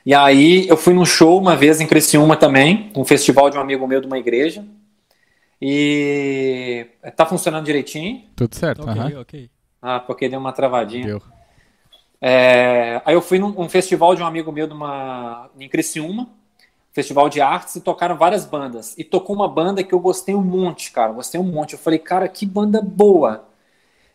[0.06, 3.62] E aí eu fui num show uma vez em Criciúma também, um festival de um
[3.62, 4.66] amigo meu de uma igreja.
[5.62, 8.24] E tá funcionando direitinho.
[8.36, 9.22] Tudo certo, ok, uhum.
[9.22, 9.50] ok.
[9.80, 11.06] Ah, porque deu uma travadinha.
[11.06, 11.22] Deu.
[12.20, 16.30] É, aí eu fui num um festival de um amigo meu de uma, em Criciúma,
[16.92, 18.98] festival de artes, e tocaram várias bandas.
[18.98, 21.14] E tocou uma banda que eu gostei um monte, cara.
[21.14, 21.74] Gostei um monte.
[21.74, 23.48] Eu falei, cara, que banda boa.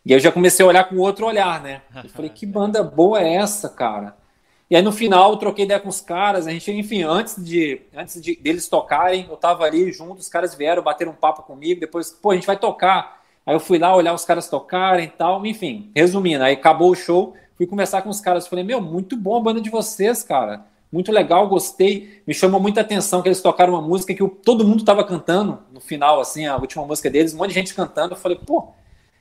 [0.07, 1.81] E aí eu já comecei a olhar com outro olhar, né?
[2.01, 4.15] Eu falei, que banda boa é essa, cara?
[4.69, 7.81] E aí no final eu troquei ideia com os caras, a gente, enfim, antes de
[7.93, 11.79] antes de deles tocarem, eu tava ali junto, os caras vieram bater um papo comigo,
[11.79, 13.21] depois, pô, a gente vai tocar.
[13.45, 16.95] Aí eu fui lá olhar os caras tocarem e tal, enfim, resumindo, aí acabou o
[16.95, 20.65] show, fui conversar com os caras, falei, meu, muito bom a banda de vocês, cara.
[20.91, 22.21] Muito legal, gostei.
[22.25, 25.81] Me chamou muita atenção que eles tocaram uma música que todo mundo tava cantando no
[25.81, 28.13] final, assim, a última música deles, um monte de gente cantando.
[28.13, 28.69] Eu falei, pô,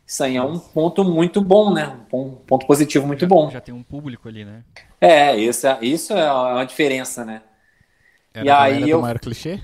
[0.06, 1.96] isso aí é um ponto muito bom, né?
[2.12, 3.50] Um ponto positivo muito já, bom.
[3.50, 4.62] Já tem um público ali, né?
[5.00, 7.42] É, isso é, isso é uma diferença, né?
[8.32, 9.02] Era e aí eu.
[9.02, 9.60] maior clichê?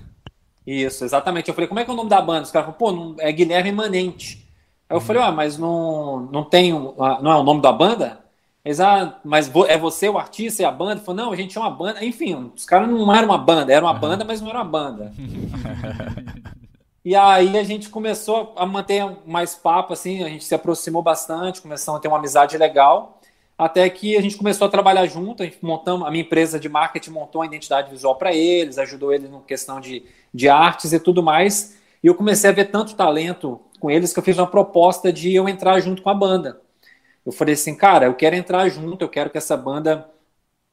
[0.66, 1.48] Isso, exatamente.
[1.48, 2.42] Eu falei, como é que é o nome da banda?
[2.42, 4.44] Os caras falaram, pô, não, é Guilherme Manente.
[4.88, 5.06] Aí eu uhum.
[5.06, 6.72] falei, ah, mas não, não tem.
[6.72, 8.20] Não é o nome da banda?
[8.64, 10.92] Eles, ah, mas é você o artista e a banda?
[10.92, 12.04] Ele falou, não, a gente é uma banda.
[12.04, 14.00] Enfim, os caras não eram uma banda, era uma uhum.
[14.00, 15.12] banda, mas não era uma banda.
[17.04, 21.60] E aí a gente começou a manter mais papo, assim, a gente se aproximou bastante,
[21.60, 23.20] começamos a ter uma amizade legal,
[23.58, 26.68] até que a gente começou a trabalhar junto, a gente montamos, a minha empresa de
[26.68, 31.00] marketing montou a identidade visual para eles, ajudou eles na questão de, de artes e
[31.00, 34.46] tudo mais, e eu comecei a ver tanto talento com eles que eu fiz uma
[34.46, 36.60] proposta de eu entrar junto com a banda.
[37.26, 40.08] Eu falei assim, cara, eu quero entrar junto, eu quero que essa banda,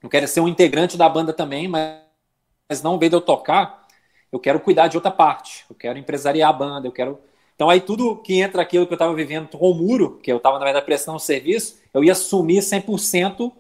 [0.01, 3.78] eu quero ser um integrante da banda também, mas não veio de eu tocar,
[4.31, 7.19] eu quero cuidar de outra parte, eu quero empresariar a banda, eu quero.
[7.55, 10.37] Então, aí tudo que entra aquilo que eu estava vivendo com o muro, que eu
[10.37, 13.51] estava, na verdade, prestando serviço, eu ia assumir 100%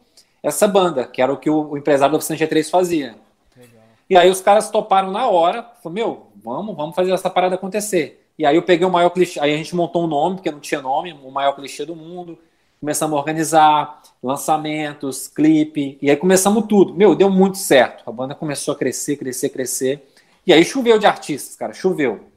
[0.41, 3.15] essa banda, que era o que o, o empresário da Oficina G3 fazia.
[3.57, 3.83] Legal.
[4.09, 8.25] E aí os caras toparam na hora, falou, meu, vamos, vamos fazer essa parada acontecer.
[8.37, 10.61] E aí eu peguei o maior clichê, aí a gente montou um nome, porque não
[10.61, 12.39] tinha nome, o maior clichê do mundo,
[12.79, 16.93] começamos a organizar lançamentos, clipe, e aí começamos tudo.
[16.93, 18.03] Meu, deu muito certo.
[18.07, 20.07] A banda começou a crescer, crescer, crescer.
[20.45, 22.29] E aí choveu de artistas, cara, choveu.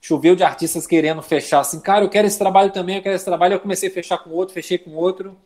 [0.00, 3.24] Choveu de artistas querendo fechar assim, cara, eu quero esse trabalho também, eu quero esse
[3.24, 3.54] trabalho.
[3.54, 5.36] Eu comecei a fechar com outro, fechei com outro,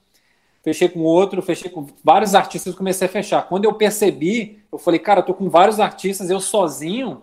[0.63, 3.43] fechei com outro, fechei com vários artistas, comecei a fechar.
[3.49, 7.23] Quando eu percebi, eu falei, cara, eu tô com vários artistas, eu sozinho,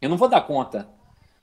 [0.00, 0.88] eu não vou dar conta.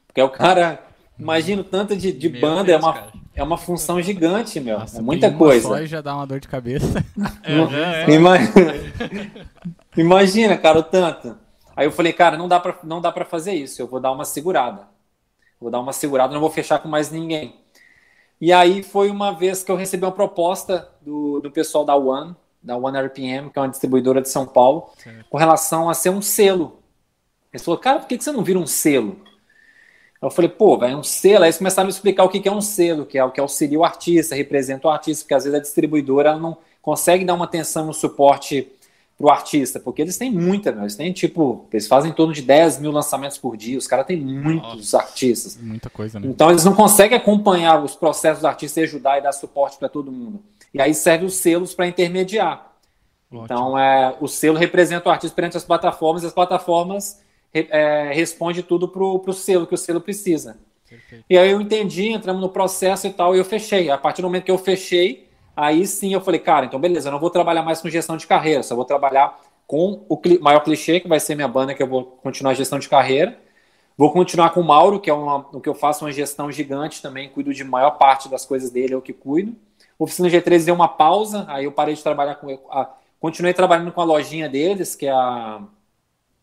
[0.07, 0.83] Porque é o cara,
[1.17, 4.79] imagino tanto de, de banda, é Deus, é uma, é uma função gigante, meu.
[4.79, 5.67] Nossa, é muita coisa.
[5.67, 7.03] Só e já dá uma dor de cabeça.
[7.45, 8.15] É, é.
[8.15, 8.73] Imagina,
[9.97, 11.37] imagina, cara, o tanto.
[11.75, 13.81] Aí eu falei, cara, não dá para não dá para fazer isso.
[13.81, 14.87] Eu vou dar uma segurada.
[15.59, 17.55] Vou dar uma segurada, não vou fechar com mais ninguém.
[18.39, 22.35] E aí foi uma vez que eu recebi uma proposta do, do pessoal da One,
[22.61, 25.23] da One RPM, que é uma distribuidora de São Paulo, Sim.
[25.29, 26.79] com relação a ser um selo.
[27.53, 29.21] Eles falaram, cara, por que você não vira um selo?
[30.21, 31.43] Eu falei, pô, vai um selo.
[31.43, 33.39] Aí eles começaram a me explicar o que é um selo, que é o que
[33.39, 37.45] auxilia o artista, representa o artista, porque às vezes a distribuidora não consegue dar uma
[37.45, 38.69] atenção no suporte
[39.23, 42.79] pro artista, porque eles têm muita, eles têm tipo, eles fazem em torno de 10
[42.79, 45.57] mil lançamentos por dia, os caras têm muitos Nossa, artistas.
[45.61, 46.27] Muita coisa, né?
[46.27, 49.87] Então eles não conseguem acompanhar os processos do artista e ajudar e dar suporte para
[49.87, 50.43] todo mundo.
[50.73, 52.73] E aí serve os selos para intermediar.
[53.31, 53.45] Ótimo.
[53.45, 57.21] Então é, o selo representa o artista perante as plataformas e as plataformas
[57.53, 60.57] é, respondem tudo pro, pro selo que o selo precisa.
[60.89, 61.23] Perfeito.
[61.29, 63.89] E aí eu entendi, entramos no processo e tal, e eu fechei.
[63.89, 67.11] A partir do momento que eu fechei, Aí sim eu falei, cara, então beleza, eu
[67.11, 70.99] não vou trabalhar mais com gestão de carreira, só vou trabalhar com o maior clichê,
[70.99, 73.37] que vai ser minha banda, que eu vou continuar a gestão de carreira.
[73.97, 77.01] Vou continuar com o Mauro, que é uma, o que eu faço uma gestão gigante
[77.01, 79.55] também, cuido de maior parte das coisas dele, é o que cuido.
[79.99, 82.51] Oficina G13 deu uma pausa, aí eu parei de trabalhar com.
[82.71, 82.89] A,
[83.19, 85.61] continuei trabalhando com a lojinha deles, que é a,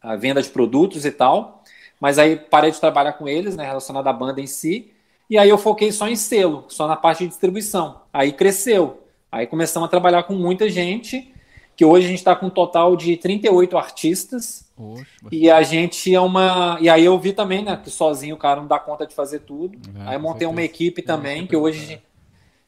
[0.00, 1.62] a venda de produtos e tal,
[2.00, 4.92] mas aí parei de trabalhar com eles, né, relacionado à banda em si.
[5.28, 8.00] E aí eu foquei só em selo, só na parte de distribuição.
[8.12, 8.99] Aí cresceu.
[9.30, 11.32] Aí começamos a trabalhar com muita gente,
[11.76, 14.70] que hoje a gente está com um total de 38 artistas.
[14.76, 16.78] Oxe, e a gente é uma.
[16.80, 19.40] E aí eu vi também, né, que sozinho o cara não dá conta de fazer
[19.40, 19.78] tudo.
[19.94, 22.02] É, aí eu montei uma equipe também, que hoje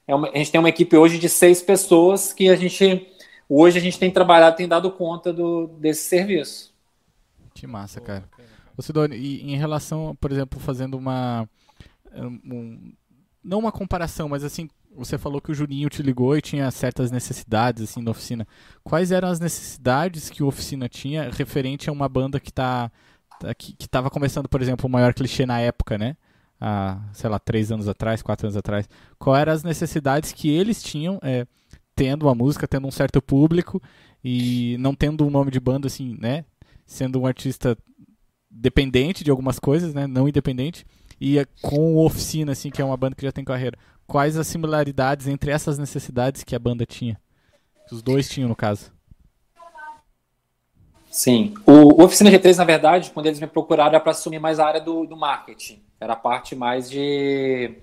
[0.07, 3.09] é uma, a gente tem uma equipe hoje de seis pessoas que a gente
[3.49, 6.73] hoje a gente tem trabalhado, tem dado conta do, desse serviço.
[7.55, 8.25] Que massa, cara.
[8.77, 11.49] Ô, Sidone, e em relação, por exemplo, fazendo uma.
[12.15, 12.93] Um,
[13.45, 17.11] não uma comparação, mas assim, você falou que o Juninho te ligou e tinha certas
[17.11, 18.47] necessidades assim na oficina.
[18.83, 22.91] Quais eram as necessidades que o oficina tinha referente a uma banda que tá,
[23.41, 26.17] tá que estava começando, por exemplo, o maior clichê na época, né?
[26.61, 28.89] Há, sei lá, três anos atrás, quatro anos atrás.
[29.19, 31.47] Quais eram as necessidades que eles tinham, é,
[31.97, 33.83] tendo uma música, tendo um certo público
[34.23, 36.45] e não tendo um nome de banda assim, né?
[36.87, 37.77] Sendo um artista
[38.51, 40.07] dependente de algumas coisas, né?
[40.07, 40.85] Não independente.
[41.21, 43.79] E com o Oficina, assim, que é uma banda que já tem carreira
[44.13, 47.19] quais as similaridades entre essas necessidades que a banda tinha?
[47.89, 48.93] Que os dois tinham, no caso.
[51.11, 51.55] Sim.
[51.65, 54.83] O, Oficina G3, na verdade, quando eles me procuraram, era para assumir mais a área
[54.83, 55.83] do, do marketing.
[55.99, 57.75] Era a parte mais de,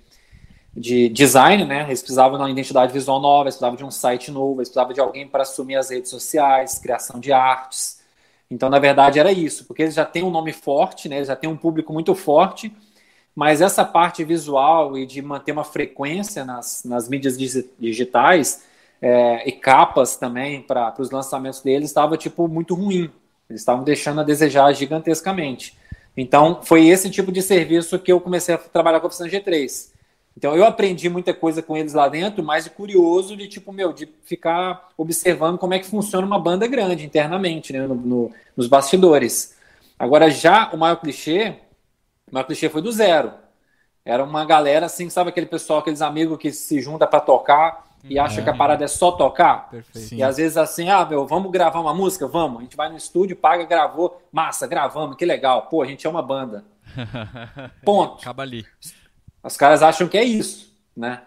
[0.72, 1.86] de design, né?
[1.88, 4.94] Eles precisavam de uma identidade visual nova, eles precisavam de um site novo, eles precisavam
[4.94, 8.02] de alguém para assumir as redes sociais, criação de artes.
[8.52, 11.16] Então, na verdade, era isso, porque eles já têm um nome forte, né?
[11.16, 12.72] Eles já têm um público muito forte
[13.36, 18.64] mas essa parte visual e de manter uma frequência nas, nas mídias digitais
[19.02, 23.10] é, e capas também para os lançamentos deles estava tipo muito ruim.
[23.50, 25.78] Eles estavam deixando a desejar gigantescamente.
[26.16, 29.90] Então, foi esse tipo de serviço que eu comecei a trabalhar com a oficina G3.
[30.38, 33.92] Então, eu aprendi muita coisa com eles lá dentro, mas de curioso, de tipo, meu,
[33.92, 38.68] de ficar observando como é que funciona uma banda grande internamente, né, no, no, nos
[38.68, 39.56] bastidores.
[39.98, 41.56] Agora, já o maior clichê,
[42.32, 43.34] meu clichê foi do zero.
[44.06, 48.18] Era uma galera assim, sabe aquele pessoal, aqueles amigos que se junta para tocar e
[48.18, 48.26] uhum.
[48.26, 49.70] acha que a parada é só tocar?
[49.70, 50.16] Perfeito.
[50.16, 52.28] E às vezes assim, ah, meu, vamos gravar uma música?
[52.28, 52.60] Vamos.
[52.60, 54.22] A gente vai no estúdio, paga, gravou.
[54.32, 55.64] Massa, gravamos, que legal.
[55.64, 56.64] Pô, a gente é uma banda.
[57.84, 58.22] Ponto.
[58.22, 58.66] Acaba ali.
[59.44, 61.22] Os caras acham que é isso, né?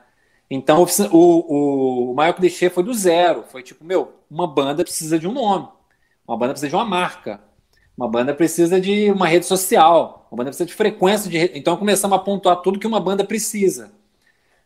[0.50, 3.44] Então o, o, o maior clichê foi do zero.
[3.48, 5.68] Foi tipo, meu, uma banda precisa de um nome.
[6.26, 7.40] Uma banda precisa de uma marca.
[7.96, 11.58] Uma banda precisa de uma rede social, uma banda precisa de frequência de rede.
[11.58, 13.92] Então começamos a pontuar tudo que uma banda precisa.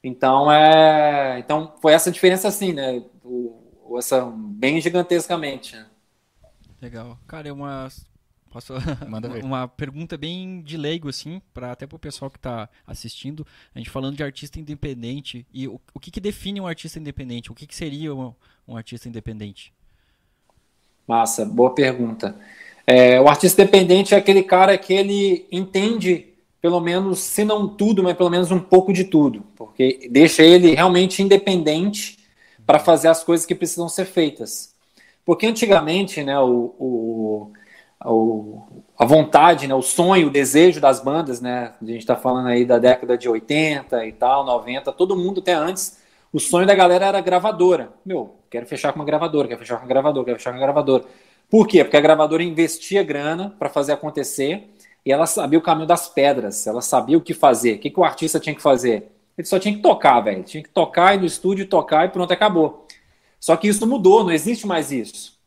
[0.03, 3.03] Então é, então foi essa diferença assim, né?
[3.25, 5.77] O, essa bem gigantescamente.
[5.77, 5.87] Né?
[6.81, 7.89] Legal, cara, é uma
[8.57, 8.73] Posso...
[9.07, 9.45] Manda ver.
[9.45, 13.47] Uma pergunta bem de leigo, assim, para até para o pessoal que está assistindo.
[13.75, 15.47] A gente falando de artista independente.
[15.53, 17.53] E o, o que, que define um artista independente?
[17.53, 18.33] O que, que seria um,
[18.67, 19.75] um artista independente?
[21.07, 22.35] Massa, boa pergunta.
[22.87, 28.03] É, o artista dependente é aquele cara que ele entende, pelo menos, se não tudo,
[28.03, 32.19] mas pelo menos um pouco de tudo, porque deixa ele realmente independente
[32.65, 34.75] para fazer as coisas que precisam ser feitas.
[35.25, 37.53] Porque antigamente, né, o, o,
[38.05, 38.63] o,
[38.97, 42.65] a vontade, né, o sonho, o desejo das bandas, né, a gente está falando aí
[42.65, 45.99] da década de 80 e tal, 90, todo mundo até antes,
[46.33, 47.93] o sonho da galera era gravadora.
[48.05, 50.65] Meu, quero fechar com uma gravadora, quero fechar com uma gravadora, quero fechar com uma
[50.65, 51.05] gravadora.
[51.49, 51.85] Por quê?
[51.85, 54.71] Porque a gravadora investia grana para fazer acontecer
[55.05, 57.75] e ela sabia o caminho das pedras, ela sabia o que fazer.
[57.75, 59.13] O que, que o artista tinha que fazer?
[59.39, 60.43] Ele só tinha que tocar, velho.
[60.43, 62.87] Tinha que tocar, ir no estúdio, tocar e pronto, acabou.
[63.39, 65.39] Só que isso mudou, não existe mais isso.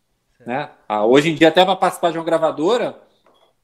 [0.45, 0.69] Né?
[0.87, 2.97] Ah, hoje em dia, até para participar de uma gravadora,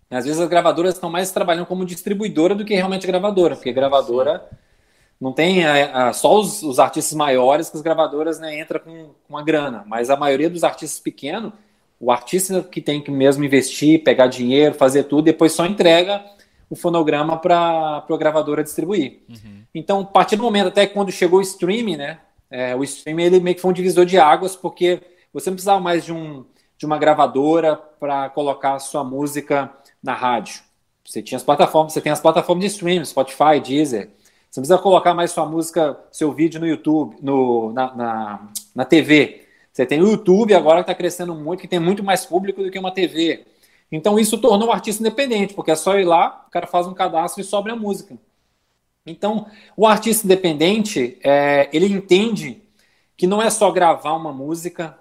[0.09, 4.39] às vezes as gravadoras estão mais trabalhando como distribuidora do que realmente gravadora, porque gravadora
[4.49, 4.57] Sim.
[5.19, 9.15] não tem é, é, só os, os, artistas maiores que as gravadoras né, entram com,
[9.27, 11.53] com a grana, mas a maioria dos artistas pequenos
[12.05, 16.23] o artista que tem que mesmo investir, pegar dinheiro, fazer tudo, depois só entrega
[16.69, 19.23] o fonograma para a gravadora distribuir.
[19.27, 19.63] Uhum.
[19.73, 22.19] Então, a partir do momento até quando chegou o streaming, né?
[22.47, 25.01] É, o streaming ele meio que foi um divisor de águas, porque
[25.33, 26.45] você não precisava mais de, um,
[26.77, 30.61] de uma gravadora para colocar a sua música na rádio.
[31.03, 34.11] Você tinha as plataformas, você tem as plataformas de streaming, Spotify, Deezer.
[34.51, 38.85] Você não precisa colocar mais sua música, seu vídeo no YouTube, no, na, na, na
[38.85, 39.44] TV.
[39.75, 42.71] Você tem o YouTube agora que está crescendo muito, que tem muito mais público do
[42.71, 43.45] que uma TV.
[43.91, 46.93] Então isso tornou o artista independente, porque é só ir lá, o cara faz um
[46.93, 48.17] cadastro e sobra a música.
[49.05, 52.61] Então, o artista independente, é, ele entende
[53.17, 54.97] que não é só gravar uma música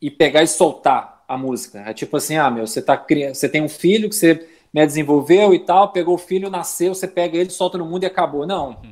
[0.00, 1.80] e pegar e soltar a música.
[1.80, 5.52] É tipo assim, ah, meu, você, tá, você tem um filho que você né, desenvolveu
[5.52, 8.46] e tal, pegou o filho, nasceu, você pega ele, solta no mundo e acabou.
[8.46, 8.80] Não.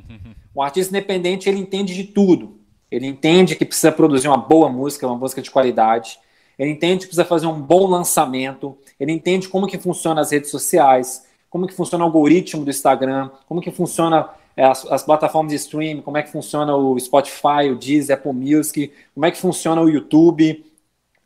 [0.55, 2.62] O artista independente, ele entende de tudo.
[2.93, 6.19] Ele entende que precisa produzir uma boa música, uma música de qualidade.
[6.59, 8.77] Ele entende que precisa fazer um bom lançamento.
[8.99, 13.31] Ele entende como que funciona as redes sociais, como que funciona o algoritmo do Instagram,
[13.47, 17.71] como que funciona é, as, as, plataformas de streaming, como é que funciona o Spotify,
[17.71, 20.63] o Deezer, Apple Music, como é que funciona o YouTube,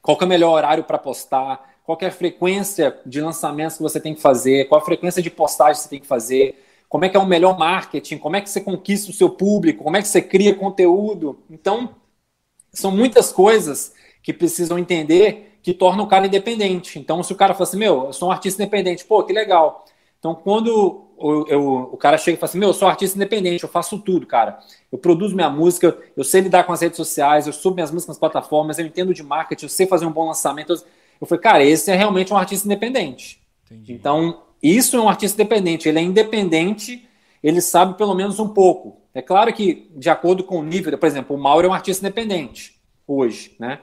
[0.02, 4.00] qual é o melhor horário para postar, qual é a frequência de lançamentos que você
[4.00, 7.18] tem que fazer, qual a frequência de postagem você tem que fazer, como é que
[7.18, 10.08] é o melhor marketing, como é que você conquista o seu público, como é que
[10.08, 11.40] você cria conteúdo.
[11.50, 11.96] Então,
[12.72, 16.98] são muitas coisas que precisam entender que tornam o cara independente.
[16.98, 19.86] Então, se o cara fala assim, meu, eu sou um artista independente, pô, que legal.
[20.20, 23.64] Então, quando eu, eu, o cara chega e fala assim, meu, eu sou artista independente,
[23.64, 24.60] eu faço tudo, cara.
[24.92, 28.16] Eu produzo minha música, eu sei lidar com as redes sociais, eu subo minhas músicas
[28.16, 30.74] nas plataformas, eu entendo de marketing, eu sei fazer um bom lançamento.
[31.20, 33.42] Eu falei, cara, esse é realmente um artista independente.
[33.66, 33.94] Entendi.
[33.94, 35.88] Então, isso é um artista independente.
[35.88, 37.08] Ele é independente,
[37.44, 39.02] ele sabe pelo menos um pouco.
[39.14, 42.06] É claro que, de acordo com o nível, por exemplo, o Mauro é um artista
[42.06, 42.76] independente
[43.08, 43.80] hoje, né?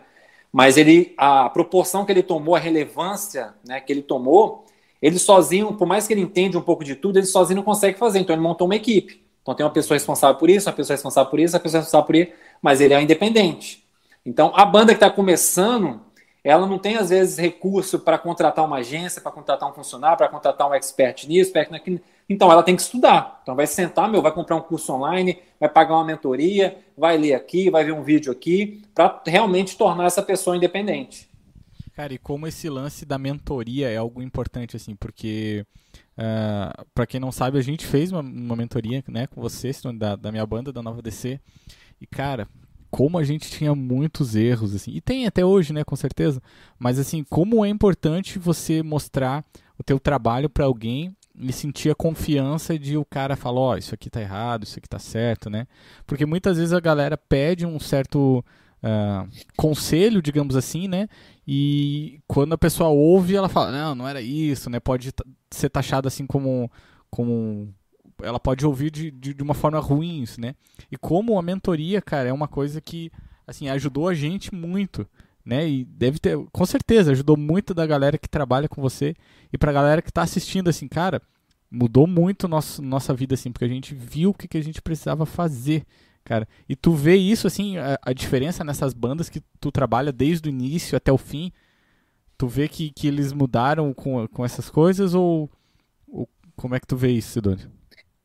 [0.53, 4.67] Mas ele, a proporção que ele tomou, a relevância né, que ele tomou,
[5.03, 7.99] ele sozinho, por mais que ele entenda um pouco de tudo, ele sozinho não consegue
[7.99, 8.21] fazer.
[8.21, 9.25] Então ele montou uma equipe.
[9.43, 12.07] Então tem uma pessoa responsável por isso, uma pessoa responsável por isso, uma pessoa responsável
[12.07, 13.85] por isso, mas ele é independente.
[14.25, 16.01] Então a banda que está começando,
[16.45, 20.29] ela não tem, às vezes, recurso para contratar uma agência, para contratar um funcionário, para
[20.29, 21.99] contratar um expert nisso, expert naquilo.
[22.29, 23.41] Então, ela tem que estudar.
[23.43, 27.33] Então, vai sentar, meu, vai comprar um curso online, vai pagar uma mentoria, vai ler
[27.33, 31.31] aqui, vai ver um vídeo aqui, para realmente tornar essa pessoa independente.
[31.95, 35.65] Cara, e como esse lance da mentoria é algo importante, assim, porque,
[36.19, 39.81] uh, ah, para quem não sabe, a gente fez uma, uma mentoria, né, com vocês,
[39.97, 41.41] da, da minha banda, da Nova DC,
[42.01, 42.47] e, cara,
[42.95, 46.41] como a gente tinha muitos erros, assim, e tem até hoje, né, com certeza,
[46.79, 49.45] mas assim, como é importante você mostrar
[49.77, 53.77] o teu trabalho para alguém e sentir a confiança de o cara falar, ó, oh,
[53.77, 55.67] isso aqui tá errado, isso aqui tá certo, né?
[56.07, 58.45] Porque muitas vezes a galera pede um certo
[58.79, 61.09] uh, conselho, digamos assim, né?
[61.45, 64.79] E quando a pessoa ouve, ela fala, não, não era isso, né?
[64.79, 65.13] Pode
[65.51, 66.71] ser taxado assim como,
[67.11, 67.75] como
[68.25, 70.55] ela pode ouvir de, de, de, uma forma ruim isso, né?
[70.91, 73.11] E como a mentoria, cara, é uma coisa que,
[73.47, 75.07] assim, ajudou a gente muito,
[75.45, 75.69] né?
[75.69, 79.15] E deve ter, com certeza, ajudou muito da galera que trabalha com você
[79.53, 81.21] e pra galera que tá assistindo, assim, cara,
[81.71, 84.83] mudou muito nosso, nossa vida, assim, porque a gente viu o que, que a gente
[84.83, 85.85] precisava fazer,
[86.25, 86.49] cara.
[86.69, 90.51] E tu vê isso, assim, a, a diferença nessas bandas que tu trabalha desde o
[90.51, 91.53] início até o fim,
[92.39, 95.51] tu vê que, que eles mudaram com, com essas coisas ou,
[96.57, 97.71] como é que tu vê isso, Sidônio?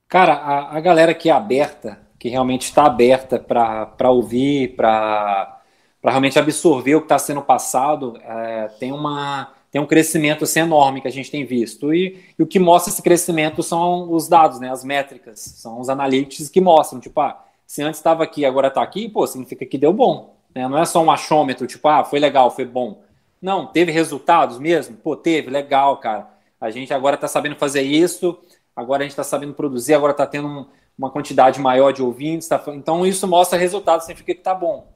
[0.09, 5.61] Cara, a, a galera que é aberta, que realmente está aberta para ouvir, para
[6.03, 10.99] realmente absorver o que está sendo passado, é, tem, uma, tem um crescimento assim, enorme
[10.99, 11.93] que a gente tem visto.
[11.93, 15.89] E, e, o que mostra esse crescimento são os dados, né, as métricas, são os
[15.89, 19.77] analytics que mostram, tipo, ah, se antes estava aqui agora está aqui, pô, significa que
[19.77, 20.35] deu bom.
[20.55, 20.67] Né?
[20.67, 23.03] Não é só um achômetro, tipo, ah, foi legal, foi bom.
[23.39, 24.97] Não, teve resultados mesmo?
[24.97, 26.27] Pô, teve, legal, cara.
[26.59, 28.39] A gente agora está sabendo fazer isso,
[28.79, 30.65] agora a gente está sabendo produzir, agora está tendo um,
[30.97, 32.47] uma quantidade maior de ouvintes.
[32.47, 34.87] Tá, então, isso mostra resultados, significa que está bom.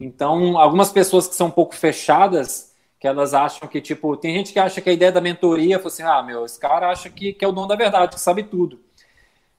[0.00, 4.52] Então, algumas pessoas que são um pouco fechadas, que elas acham que, tipo, tem gente
[4.52, 7.32] que acha que a ideia da mentoria foi assim, ah, meu, esse cara acha que,
[7.32, 8.80] que é o dono da verdade, que sabe tudo.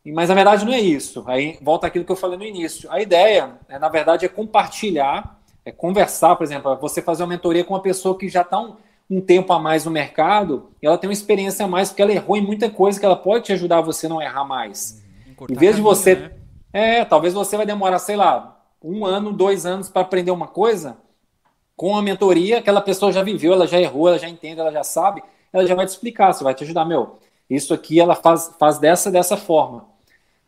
[0.05, 1.23] Mas, na verdade, não é isso.
[1.27, 2.89] Aí, volta aquilo que eu falei no início.
[2.91, 7.63] A ideia, é, na verdade, é compartilhar, é conversar, por exemplo, você fazer uma mentoria
[7.63, 8.75] com uma pessoa que já está um,
[9.09, 12.37] um tempo a mais no mercado, ela tem uma experiência a mais, porque ela errou
[12.37, 15.03] em muita coisa que ela pode te ajudar a você não errar mais.
[15.25, 15.47] Uhum.
[15.49, 16.15] Em vez de você.
[16.15, 16.31] Né?
[16.71, 20.97] É, talvez você vai demorar, sei lá, um ano, dois anos para aprender uma coisa.
[21.75, 24.83] Com a mentoria, aquela pessoa já viveu, ela já errou, ela já entende, ela já
[24.83, 26.85] sabe, ela já vai te explicar, você vai te ajudar.
[26.85, 27.17] Meu,
[27.49, 29.87] isso aqui ela faz, faz dessa dessa forma.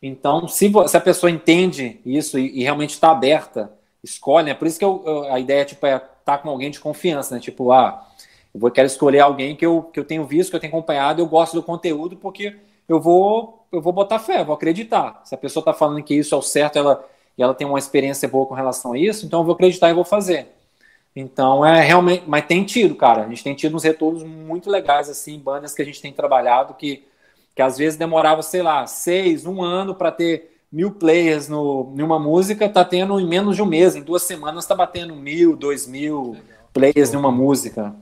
[0.01, 3.71] Então, se, se a pessoa entende isso e, e realmente está aberta,
[4.03, 6.69] escolhe, é por isso que eu, eu, a ideia tipo, é estar tá com alguém
[6.69, 7.41] de confiança, né?
[7.41, 8.07] Tipo, ah,
[8.53, 11.21] eu vou, quero escolher alguém que eu, que eu tenho visto, que eu tenho acompanhado,
[11.21, 12.55] eu gosto do conteúdo, porque
[12.87, 15.21] eu vou, eu vou botar fé, vou acreditar.
[15.23, 17.79] Se a pessoa está falando que isso é o certo ela, e ela tem uma
[17.79, 20.47] experiência boa com relação a isso, então eu vou acreditar e vou fazer.
[21.15, 22.23] Então é realmente.
[22.27, 23.23] Mas tem tido, cara.
[23.23, 26.73] A gente tem tido uns retornos muito legais, assim, bandas que a gente tem trabalhado
[26.73, 27.05] que,
[27.55, 32.01] que às vezes demorava, sei lá, seis, um ano para ter mil players no, em
[32.01, 35.55] uma música, tá tendo em menos de um mês, em duas semanas tá batendo mil,
[35.55, 36.43] dois mil Legal.
[36.73, 37.93] players em uma música.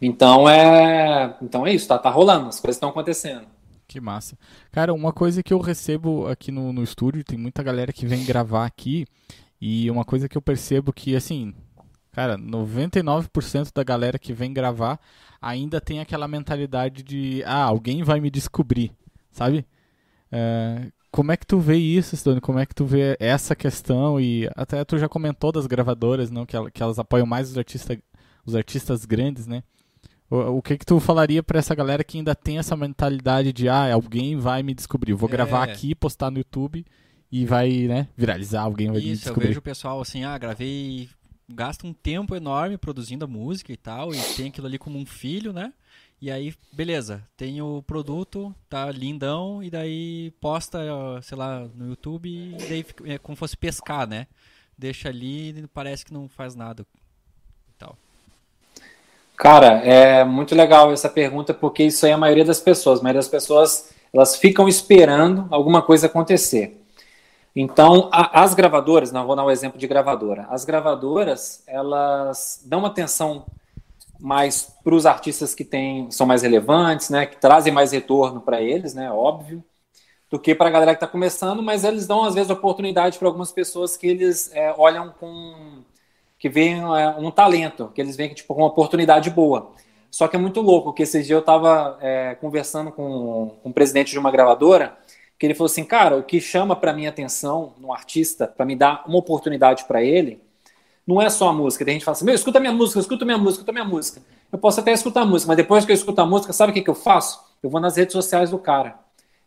[0.00, 3.46] Então é, então é isso, tá, tá rolando, as coisas estão acontecendo.
[3.86, 4.38] Que massa.
[4.70, 8.24] Cara, uma coisa que eu recebo aqui no, no estúdio, tem muita galera que vem
[8.24, 9.06] gravar aqui,
[9.60, 11.54] e uma coisa que eu percebo que, assim,
[12.12, 15.00] cara, 99% da galera que vem gravar
[15.40, 18.92] ainda tem aquela mentalidade de, ah, alguém vai me descobrir,
[19.32, 19.66] sabe?
[20.30, 22.40] É, como é que tu vê isso, Stone?
[22.40, 24.20] Como é que tu vê essa questão?
[24.20, 26.44] E até tu já comentou das gravadoras, não?
[26.44, 27.98] Que, que elas apoiam mais os artistas,
[28.44, 29.62] os artistas grandes, né?
[30.30, 33.68] O, o que que tu falaria para essa galera que ainda tem essa mentalidade de
[33.68, 35.32] ah, alguém vai me descobrir, eu vou é.
[35.32, 36.84] gravar aqui, postar no YouTube
[37.30, 39.44] e vai, né, viralizar, alguém vai Isso, me descobrir.
[39.44, 41.08] eu vejo o pessoal assim, ah, gravei
[41.48, 45.06] gasta um tempo enorme produzindo a música e tal, e tem aquilo ali como um
[45.06, 45.72] filho, né?
[46.20, 50.78] E aí, beleza, tem o produto, tá lindão, e daí posta,
[51.22, 54.26] sei lá, no YouTube, e daí é como fosse pescar, né?
[54.76, 56.84] Deixa ali e parece que não faz nada.
[59.38, 62.98] Cara, é muito legal essa pergunta, porque isso aí é a maioria das pessoas.
[62.98, 66.84] A maioria das pessoas, elas ficam esperando alguma coisa acontecer.
[67.54, 70.48] Então, a, as gravadoras, não vou dar um exemplo de gravadora.
[70.50, 73.46] As gravadoras, elas dão atenção
[74.18, 78.60] mais para os artistas que têm, são mais relevantes, né, que trazem mais retorno para
[78.60, 79.62] eles, né, óbvio,
[80.28, 83.28] do que para a galera que está começando, mas eles dão às vezes oportunidade para
[83.28, 85.84] algumas pessoas que eles é, olham com
[86.38, 89.72] que veem é, um talento, que eles veem tipo uma oportunidade boa.
[90.10, 93.72] Só que é muito louco, que esses dias eu estava é, conversando com, com o
[93.72, 94.96] presidente de uma gravadora,
[95.38, 98.74] que ele falou assim, cara, o que chama para minha atenção no artista, para me
[98.74, 100.40] dar uma oportunidade para ele,
[101.06, 101.84] não é só a música.
[101.84, 104.22] Tem gente que fala assim, meu, escuta minha música, escuta minha música, escuta minha música.
[104.50, 106.74] Eu posso até escutar a música, mas depois que eu escuto a música, sabe o
[106.74, 107.40] que, que eu faço?
[107.62, 108.98] Eu vou nas redes sociais do cara.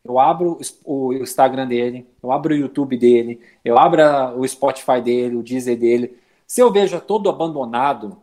[0.04, 4.02] Eu abro o Instagram dele, eu abro o YouTube dele, eu abro
[4.40, 6.18] o Spotify dele, o Deezer dele.
[6.52, 8.18] Se eu vejo todo abandonado,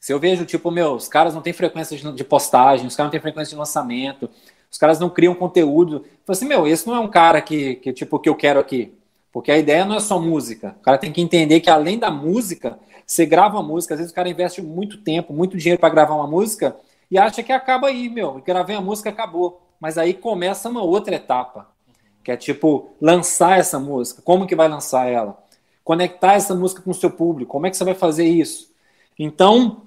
[0.00, 3.12] se eu vejo, tipo, meu, os caras não têm frequência de postagem, os caras não
[3.12, 4.28] têm frequência de lançamento,
[4.68, 5.98] os caras não criam conteúdo.
[5.98, 8.58] Eu falo assim, meu, esse não é um cara que, que tipo, que eu quero
[8.58, 8.92] aqui.
[9.32, 10.74] Porque a ideia não é só música.
[10.80, 12.76] O cara tem que entender que além da música,
[13.06, 16.16] você grava uma música, às vezes o cara investe muito tempo, muito dinheiro para gravar
[16.16, 16.74] uma música
[17.08, 18.42] e acha que acaba aí, meu.
[18.44, 19.62] Gravei a música, acabou.
[19.78, 21.68] Mas aí começa uma outra etapa,
[22.24, 24.20] que é tipo lançar essa música.
[24.22, 25.43] Como que vai lançar ela?
[25.84, 27.52] Conectar essa música com o seu público.
[27.52, 28.72] Como é que você vai fazer isso?
[29.18, 29.82] Então,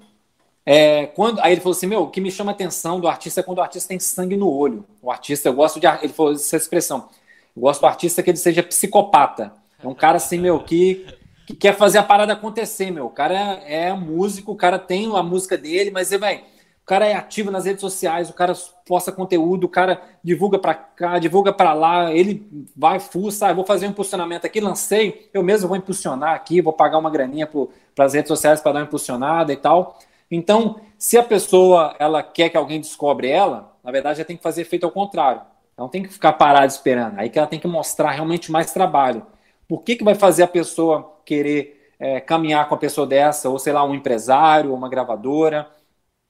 [0.64, 3.40] é, quando aí ele falou assim, meu, o que me chama a atenção do artista
[3.40, 4.84] é quando o artista tem sangue no olho.
[5.02, 7.08] O artista, eu gosto de, ele falou essa expressão.
[7.56, 9.52] Eu gosto do artista que ele seja psicopata.
[9.82, 11.06] É um cara assim, meu, que,
[11.46, 13.06] que quer fazer a parada acontecer, meu.
[13.06, 13.34] O cara
[13.64, 16.42] é, é músico, o cara tem a música dele, mas, velho,
[16.88, 18.54] cara é ativo nas redes sociais, o cara
[18.86, 23.64] posta conteúdo, o cara divulga para cá, divulga para lá, ele vai fuça, ah, vou
[23.64, 27.46] fazer um impulsionamento aqui, lancei, eu mesmo vou impulsionar aqui, vou pagar uma graninha
[27.94, 29.98] para as redes sociais para dar uma impulsionada e tal.
[30.30, 34.42] Então, se a pessoa ela quer que alguém descobre ela, na verdade, já tem que
[34.42, 35.42] fazer feito ao contrário.
[35.76, 37.18] Ela não tem que ficar parada esperando.
[37.18, 39.26] Aí que ela tem que mostrar realmente mais trabalho.
[39.68, 43.58] Por que, que vai fazer a pessoa querer é, caminhar com a pessoa dessa, ou
[43.58, 45.68] sei lá, um empresário, uma gravadora?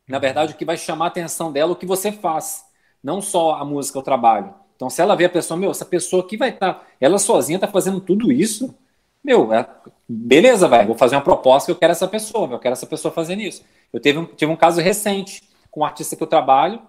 [0.09, 2.65] Na verdade, o que vai chamar a atenção dela é o que você faz,
[3.03, 4.55] não só a música, o trabalho.
[4.75, 7.57] Então, se ela vê a pessoa, meu, essa pessoa aqui vai estar, tá, ela sozinha
[7.57, 8.75] está fazendo tudo isso,
[9.23, 9.69] meu, é,
[10.09, 13.13] beleza, vai, vou fazer uma proposta que eu quero essa pessoa, eu quero essa pessoa
[13.13, 13.63] fazendo isso.
[13.93, 16.81] Eu teve um, tive um caso recente com um artista que eu trabalho,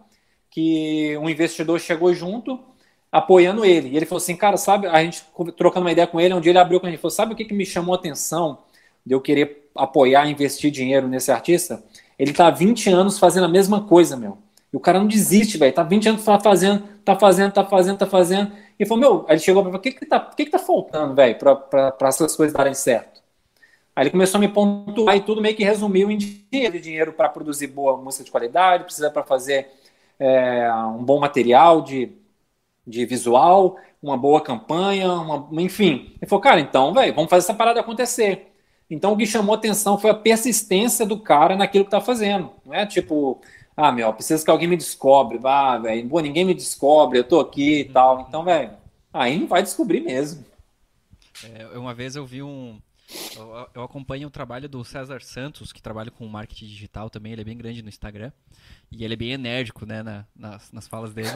[0.49, 2.59] que um investidor chegou junto,
[3.11, 3.89] apoiando ele.
[3.89, 5.23] E ele falou assim, cara, sabe, a gente
[5.57, 7.35] trocando uma ideia com ele, um dia ele abriu com a gente falou, sabe o
[7.35, 8.59] que, que me chamou a atenção
[9.05, 11.83] de eu querer apoiar, investir dinheiro nesse artista?
[12.19, 14.37] Ele tá há 20 anos fazendo a mesma coisa, meu.
[14.71, 15.73] E o cara não desiste, velho.
[15.73, 18.51] Tá 20 anos tá fazendo, tá fazendo, tá fazendo, tá fazendo.
[18.77, 20.59] E falou, meu, aí ele chegou para mim, o que que tá, que que tá
[20.59, 23.21] faltando, velho, para essas coisas darem certo?
[23.95, 27.27] Aí ele começou a me pontuar e tudo meio que resumiu em dinheiro, dinheiro para
[27.29, 29.67] produzir boa música de qualidade, precisa para fazer
[30.19, 32.11] é, um bom material de,
[32.85, 36.13] de visual, uma boa campanha, uma, enfim.
[36.21, 38.48] Ele falou, cara, então, velho, vamos fazer essa parada acontecer.
[38.89, 42.51] Então, o que chamou atenção foi a persistência do cara naquilo que tá fazendo.
[42.65, 43.39] Não é tipo,
[43.77, 45.39] ah, meu, preciso que alguém me descobre.
[45.43, 48.25] Ah, velho, ninguém me descobre, eu tô aqui e tal.
[48.27, 48.71] Então, velho,
[49.13, 50.43] aí não vai descobrir mesmo.
[51.55, 52.79] É, uma vez eu vi um,
[53.35, 57.41] eu, eu, acompanho o trabalho do César Santos, que trabalha com marketing digital também, ele
[57.41, 58.31] é bem grande no Instagram.
[58.91, 61.29] E ele é bem enérgico, né, na, nas, nas falas dele.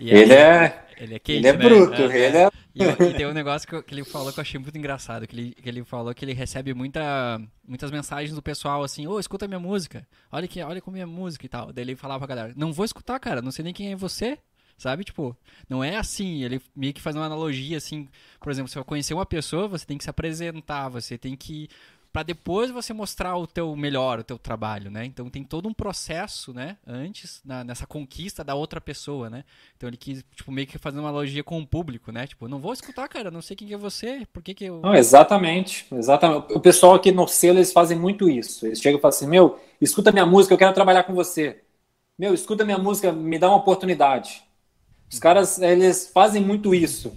[0.00, 1.58] E ele, é, ele é quente, Ele é né?
[1.58, 2.50] bruto, é, ele é...
[2.74, 5.34] E, e, tem um negócio que, que, ele falou que eu achei muito engraçado, que
[5.34, 9.20] ele, que ele falou que ele recebe muita, muitas mensagens do pessoal assim, ô, oh,
[9.20, 11.72] escuta minha música, olha, que, olha como é minha música e tal.
[11.72, 14.38] Daí ele falava pra galera, não vou escutar, cara, não sei nem quem é você,
[14.80, 15.04] sabe?
[15.04, 15.36] Tipo,
[15.68, 16.42] não é assim.
[16.42, 18.08] Ele meio que faz uma analogia, assim.
[18.40, 21.68] Por exemplo, se você conhecer uma pessoa, você tem que se apresentar, você tem que
[22.12, 25.04] para depois você mostrar o teu melhor, o teu trabalho, né?
[25.04, 26.76] Então tem todo um processo, né?
[26.86, 29.44] Antes, na, nessa conquista da outra pessoa, né?
[29.76, 32.26] Então ele quis, tipo, meio que fazer uma analogia com o público, né?
[32.26, 34.80] Tipo, não vou escutar, cara, não sei quem é você, por que que eu...
[34.80, 36.52] Não, exatamente, exatamente.
[36.52, 38.66] O pessoal aqui no selo, eles fazem muito isso.
[38.66, 41.62] Eles chegam e falam assim, meu, escuta minha música, eu quero trabalhar com você.
[42.18, 44.42] Meu, escuta minha música, me dá uma oportunidade.
[45.10, 47.12] Os caras, eles fazem muito isso.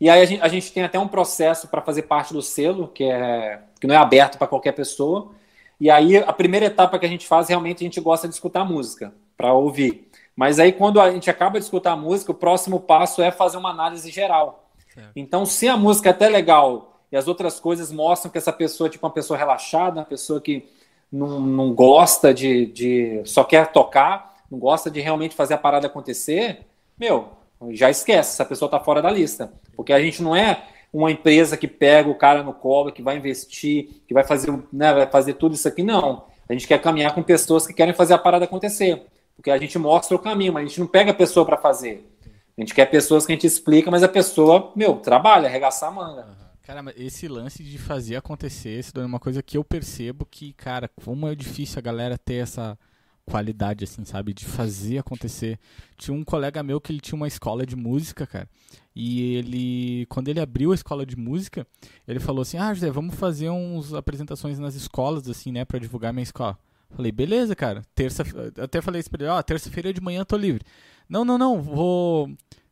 [0.00, 2.88] E aí a gente, a gente tem até um processo para fazer parte do selo,
[2.88, 5.30] que, é, que não é aberto para qualquer pessoa.
[5.78, 8.64] E aí a primeira etapa que a gente faz, realmente a gente gosta de escutar
[8.64, 10.08] música, para ouvir.
[10.34, 13.56] Mas aí quando a gente acaba de escutar a música, o próximo passo é fazer
[13.56, 14.68] uma análise geral.
[14.92, 15.10] Certo.
[15.14, 18.88] Então, se a música é até legal e as outras coisas mostram que essa pessoa
[18.88, 20.68] é tipo uma pessoa relaxada, uma pessoa que
[21.12, 23.22] não, não gosta de, de.
[23.24, 26.66] só quer tocar, não gosta de realmente fazer a parada acontecer,
[26.98, 27.30] meu,
[27.70, 29.52] já esquece, essa pessoa está fora da lista.
[29.74, 33.16] Porque a gente não é uma empresa que pega o cara no colo, que vai
[33.16, 36.24] investir, que vai fazer, né, vai fazer tudo isso aqui, não.
[36.48, 39.06] A gente quer caminhar com pessoas que querem fazer a parada acontecer.
[39.36, 42.08] Porque a gente mostra o caminho, mas a gente não pega a pessoa para fazer.
[42.56, 45.92] A gente quer pessoas que a gente explica, mas a pessoa, meu, trabalha, arregaçar a
[45.92, 46.26] manga.
[46.62, 50.88] Cara, esse lance de fazer acontecer, isso é uma coisa que eu percebo que, cara,
[50.88, 52.78] como é difícil a galera ter essa
[53.26, 54.32] qualidade, assim, sabe?
[54.32, 55.58] De fazer acontecer.
[55.98, 58.48] Tinha um colega meu que ele tinha uma escola de música, cara.
[58.94, 61.66] E ele, quando ele abriu a escola de música,
[62.08, 66.12] ele falou assim: Ah, José, vamos fazer uns apresentações nas escolas, assim, né, para divulgar
[66.12, 66.58] minha escola.
[66.90, 67.82] Falei, beleza, cara.
[67.94, 68.22] Terça,
[68.62, 70.64] até falei isso pra ele: Ó, oh, terça-feira de manhã eu tô livre.
[71.08, 72.30] Não, não, não, vou.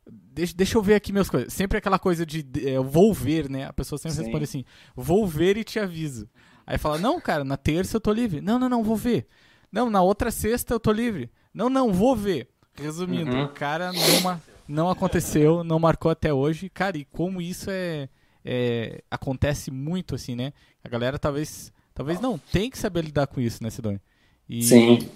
[0.09, 1.51] Deixa, deixa eu ver aqui minhas coisas.
[1.53, 3.65] Sempre aquela coisa de é, vou ver, né?
[3.65, 4.23] A pessoa sempre Sim.
[4.23, 6.27] responde assim: vou ver e te aviso.
[6.65, 8.41] Aí fala: Não, cara, na terça eu tô livre.
[8.41, 9.27] Não, não, não, vou ver.
[9.75, 11.29] Não, na outra sexta eu tô livre.
[11.53, 12.47] Não, não, vou ver.
[12.75, 13.43] Resumindo, uhum.
[13.43, 16.69] o cara não, não aconteceu, não marcou até hoje.
[16.69, 18.07] Cara, e como isso é,
[18.45, 20.53] é, acontece muito assim, né?
[20.81, 24.01] A galera talvez talvez não tem que saber lidar com isso, né, Sidônia?
[24.47, 25.09] E Sim.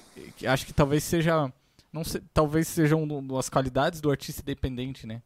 [0.45, 1.49] acho que talvez seja
[1.91, 3.07] não sei, talvez sejam
[3.37, 5.21] as qualidades do artista independente, né?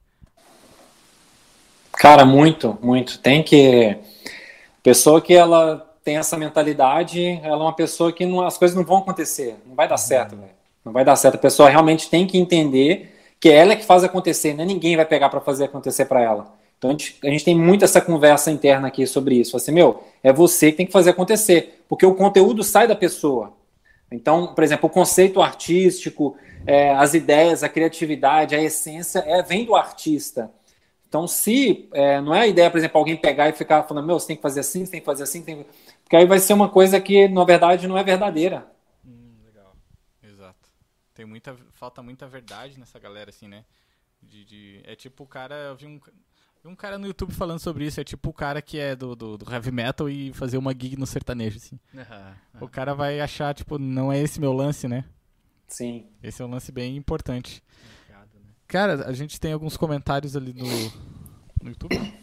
[1.94, 3.18] Cara, muito, muito.
[3.18, 3.98] Tem que
[4.84, 8.84] pessoa que ela tem essa mentalidade, ela é uma pessoa que não, as coisas não
[8.84, 9.98] vão acontecer, não vai dar uhum.
[9.98, 10.52] certo, velho.
[10.84, 11.36] Não vai dar certo.
[11.36, 14.66] A pessoa realmente tem que entender que é ela que faz acontecer, né?
[14.66, 16.54] Ninguém vai pegar para fazer acontecer para ela.
[16.78, 19.56] Então a gente, a gente, tem muito essa conversa interna aqui sobre isso.
[19.56, 23.54] Assim, meu, é você que tem que fazer acontecer, porque o conteúdo sai da pessoa.
[24.12, 26.36] Então, por exemplo, o conceito artístico,
[26.68, 30.52] é, as ideias, a criatividade, a essência é, vem do artista.
[31.08, 34.20] Então, se é, não é a ideia, por exemplo, alguém pegar e ficar falando, meu,
[34.20, 35.66] você tem que fazer assim, você tem que fazer assim, tem...
[36.14, 38.72] porque aí vai ser uma coisa que, na verdade, não é verdadeira.
[39.04, 39.76] Hum, legal.
[40.22, 40.70] Exato.
[41.12, 43.66] Tem muita, falta muita verdade nessa galera, assim, né?
[44.22, 44.82] De, de...
[44.84, 46.00] É tipo o cara, eu vi um,
[46.64, 49.16] vi um cara no YouTube falando sobre isso, é tipo o cara que é do,
[49.16, 51.80] do, do heavy metal e fazer uma gig no sertanejo, assim.
[51.92, 52.02] Uhum,
[52.54, 52.68] uhum.
[52.68, 55.06] O cara vai achar, tipo, não é esse meu lance, né?
[55.68, 56.06] Sim.
[56.22, 57.64] Esse é um lance bem importante.
[58.68, 60.68] Cara, a gente tem alguns comentários ali no,
[61.64, 62.23] no YouTube.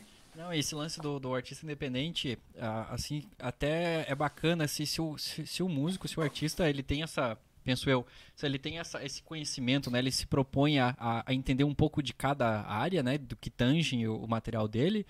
[0.51, 2.37] Não, esse lance do, do artista independente,
[2.91, 6.83] assim, até é bacana se, se, o, se, se o músico, se o artista, ele
[6.83, 10.97] tem essa, penso eu, se ele tem essa, esse conhecimento, né, ele se propõe a,
[10.99, 15.07] a, entender um pouco de cada área, né, do que tange o, o material dele,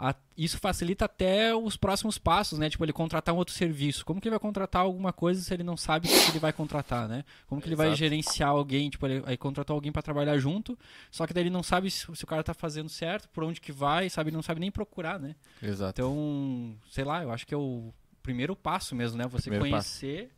[0.00, 2.70] a, isso facilita até os próximos passos, né?
[2.70, 4.02] Tipo, ele contratar um outro serviço.
[4.02, 6.54] Como que ele vai contratar alguma coisa se ele não sabe o que ele vai
[6.54, 7.22] contratar, né?
[7.46, 10.78] Como que ele vai gerenciar alguém, tipo, ele, aí contratar alguém para trabalhar junto,
[11.10, 13.60] só que daí ele não sabe se, se, o cara tá fazendo certo, por onde
[13.60, 15.36] que vai, sabe, ele não sabe nem procurar, né?
[15.62, 16.00] Exato.
[16.00, 17.92] Então, sei lá, eu acho que é o
[18.22, 19.26] primeiro passo mesmo, né?
[19.26, 20.34] Você primeiro conhecer passo.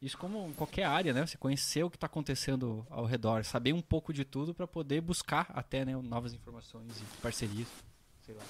[0.00, 1.26] isso como em qualquer área, né?
[1.26, 5.02] Você conhecer o que está acontecendo ao redor, saber um pouco de tudo para poder
[5.02, 7.68] buscar até, né, novas informações e parcerias,
[8.22, 8.42] sei lá.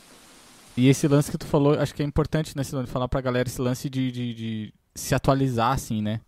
[0.77, 3.49] E esse lance que tu falou, acho que é importante, né, Silone, falar pra galera
[3.49, 6.21] esse lance de, de, de, se atualizar, assim, né?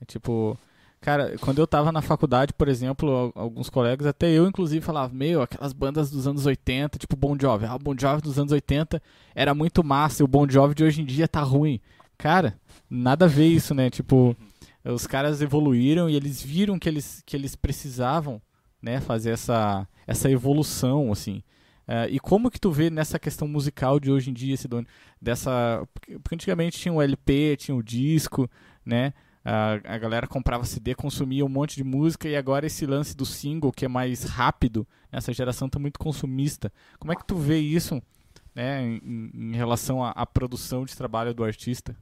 [0.00, 0.58] É tipo,
[1.00, 5.42] cara, quando eu tava na faculdade, por exemplo, alguns colegas, até eu, inclusive, falava, meu,
[5.42, 7.66] aquelas bandas dos anos 80, tipo Bon Jovi.
[7.66, 9.02] Ah, o Bon Jovi dos anos 80
[9.34, 11.78] era muito massa, e o Bon Jovi de hoje em dia tá ruim.
[12.16, 13.90] Cara, nada a ver isso, né?
[13.90, 14.34] Tipo,
[14.84, 18.40] os caras evoluíram e eles viram que eles, que eles precisavam,
[18.80, 21.42] né, fazer essa, essa evolução, assim.
[21.90, 24.86] Uh, e como que tu vê nessa questão musical de hoje em dia, Sidônio?
[25.20, 25.82] Dessa,
[26.22, 28.48] porque antigamente tinha o LP, tinha o disco,
[28.86, 29.12] né?
[29.44, 33.26] Uh, a galera comprava CD, consumia um monte de música e agora esse lance do
[33.26, 36.72] single que é mais rápido, essa geração está muito consumista.
[36.96, 38.00] Como é que tu vê isso,
[38.54, 41.96] né, em, em relação à, à produção de trabalho do artista?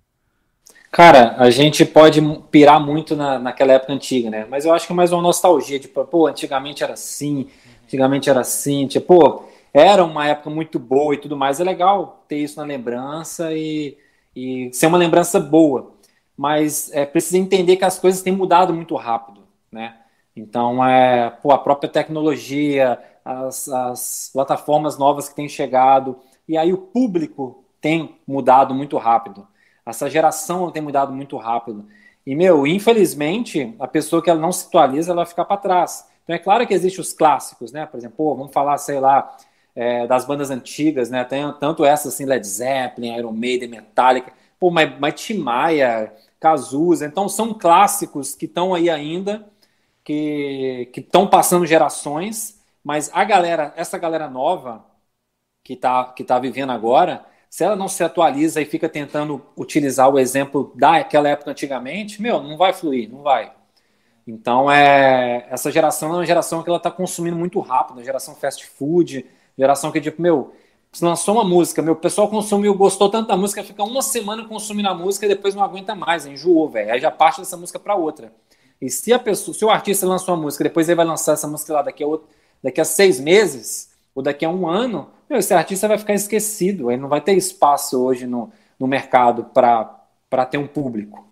[0.92, 2.20] Cara, a gente pode
[2.50, 4.46] pirar muito na, naquela época antiga, né?
[4.50, 7.48] Mas eu acho que é mais uma nostalgia, tipo, pô, antigamente era assim,
[7.84, 11.60] antigamente era assim, tipo, pô, era uma época muito boa e tudo mais.
[11.60, 13.96] É legal ter isso na lembrança e,
[14.34, 15.92] e ser uma lembrança boa.
[16.36, 19.42] Mas é, precisa entender que as coisas têm mudado muito rápido,
[19.72, 19.96] né?
[20.36, 26.16] Então, é, pô, a própria tecnologia, as, as plataformas novas que têm chegado,
[26.48, 29.46] e aí o público tem mudado muito rápido.
[29.84, 31.86] Essa geração tem mudado muito rápido.
[32.26, 36.06] E, meu, infelizmente, a pessoa que ela não se atualiza, ela vai ficar para trás.
[36.22, 37.86] Então, é claro que existem os clássicos, né?
[37.86, 39.34] Por exemplo, pô, vamos falar, sei lá,
[39.78, 41.22] é, das bandas antigas, né?
[41.24, 47.06] Tem tanto essas assim, Led Zeppelin, Iron Maiden, Metallica, pô, mas, mas Tim Maia, Cazuza,
[47.06, 49.46] então são clássicos que estão aí ainda,
[50.04, 54.84] que estão passando gerações, mas a galera, essa galera nova
[55.62, 60.08] que está que tá vivendo agora, se ela não se atualiza e fica tentando utilizar
[60.12, 63.52] o exemplo daquela época antigamente, meu, não vai fluir, não vai.
[64.26, 68.66] Então, é, essa geração é uma geração que ela está consumindo muito rápido, geração fast
[68.66, 69.24] food,
[69.58, 70.52] geração que, tipo, meu,
[70.92, 74.46] se lançou uma música, meu, o pessoal consumiu, gostou tanto da música, fica uma semana
[74.46, 76.92] consumindo a música e depois não aguenta mais, enjoou, velho.
[76.92, 78.32] Aí já parte dessa música para outra.
[78.80, 81.48] E se a pessoa, se o artista lançou uma música, depois ele vai lançar essa
[81.48, 82.28] música lá daqui a, outro,
[82.62, 86.90] daqui a seis meses, ou daqui a um ano, meu, esse artista vai ficar esquecido,
[86.90, 91.26] ele não vai ter espaço hoje no, no mercado para ter um público.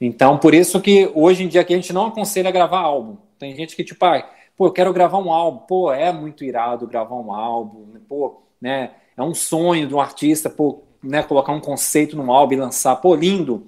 [0.00, 3.16] Então, por isso que hoje em dia que a gente não aconselha gravar álbum.
[3.38, 4.28] Tem gente que, tipo, ah,
[4.60, 5.60] pô, eu quero gravar um álbum.
[5.60, 7.98] Pô, é muito irado gravar um álbum.
[8.06, 8.90] Pô, né?
[9.16, 12.96] É um sonho de um artista, pô, né, colocar um conceito num álbum e lançar.
[12.96, 13.66] Pô, lindo.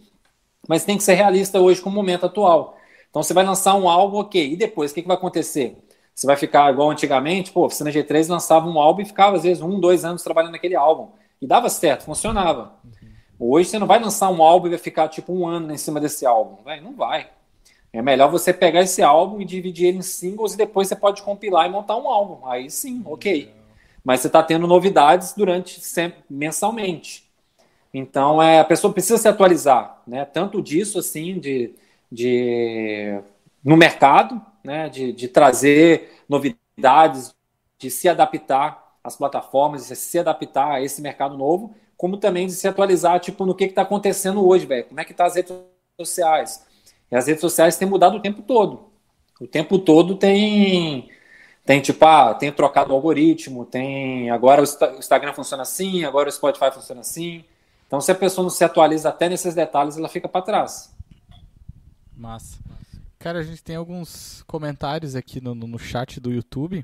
[0.68, 2.76] Mas tem que ser realista hoje com o momento atual.
[3.08, 4.52] Então, você vai lançar um álbum, ok.
[4.52, 5.78] E depois, o que, que vai acontecer?
[6.14, 7.52] Você vai ficar igual antigamente?
[7.52, 10.52] Pô, a Oficina G3 lançava um álbum e ficava, às vezes, um, dois anos trabalhando
[10.52, 11.08] naquele álbum.
[11.40, 12.74] E dava certo, funcionava.
[13.38, 15.98] Hoje você não vai lançar um álbum e vai ficar tipo um ano em cima
[15.98, 16.58] desse álbum.
[16.82, 17.30] Não vai.
[17.92, 21.22] É melhor você pegar esse álbum e dividir ele em singles e depois você pode
[21.22, 22.46] compilar e montar um álbum.
[22.46, 23.52] Aí sim, ok.
[24.02, 27.30] Mas você está tendo novidades durante sempre, mensalmente.
[27.92, 30.24] Então é, a pessoa precisa se atualizar, né?
[30.24, 31.74] Tanto disso assim de,
[32.10, 33.20] de
[33.62, 34.88] no mercado, né?
[34.88, 37.34] De, de trazer novidades,
[37.78, 42.52] de se adaptar às plataformas, de se adaptar a esse mercado novo, como também de
[42.52, 44.86] se atualizar, tipo, no que está acontecendo hoje, velho.
[44.86, 45.54] Como é que tá as redes
[46.00, 46.64] sociais?
[47.12, 48.90] E as redes sociais têm mudado o tempo todo.
[49.38, 51.10] O tempo todo tem,
[51.62, 54.30] tem tipo, ah, tem trocado o algoritmo, tem.
[54.30, 57.44] Agora o Instagram funciona assim, agora o Spotify funciona assim.
[57.86, 60.96] Então, se a pessoa não se atualiza até nesses detalhes, ela fica para trás.
[62.16, 62.58] Massa.
[63.18, 66.82] Cara, a gente tem alguns comentários aqui no, no chat do YouTube.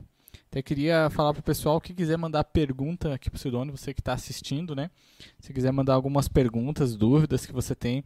[0.50, 4.12] Até queria falar pro pessoal que quiser mandar pergunta aqui pro Sidônio, você que está
[4.12, 4.90] assistindo, né?
[5.40, 8.04] Se quiser mandar algumas perguntas, dúvidas que você tem,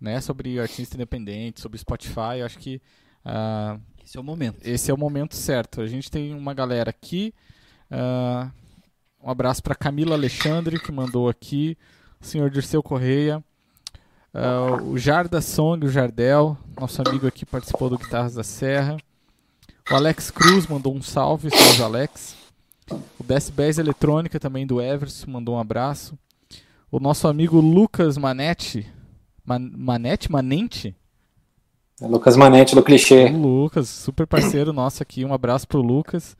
[0.00, 2.80] né, sobre artista independente, sobre Spotify, acho que
[3.24, 4.58] uh, esse é o momento.
[4.62, 5.80] Esse é o momento certo.
[5.80, 7.34] A gente tem uma galera aqui.
[7.90, 8.50] Uh,
[9.22, 11.76] um abraço para Camila Alexandre que mandou aqui,
[12.20, 13.42] o senhor Dirceu Correia,
[14.32, 18.96] uh, o Jarda Song, o Jardel, nosso amigo aqui participou do Guitarras da Serra.
[19.90, 22.36] O Alex Cruz mandou um salve, salve Alex.
[23.18, 26.18] O Decibéis Eletrônica também do Everson mandou um abraço.
[26.90, 28.90] O nosso amigo Lucas Manetti.
[29.48, 30.30] Man, Manete?
[30.30, 30.94] Manente?
[32.00, 33.24] É Lucas Manete do Clichê.
[33.30, 35.24] O Lucas, super parceiro nosso aqui.
[35.24, 36.36] Um abraço pro Lucas.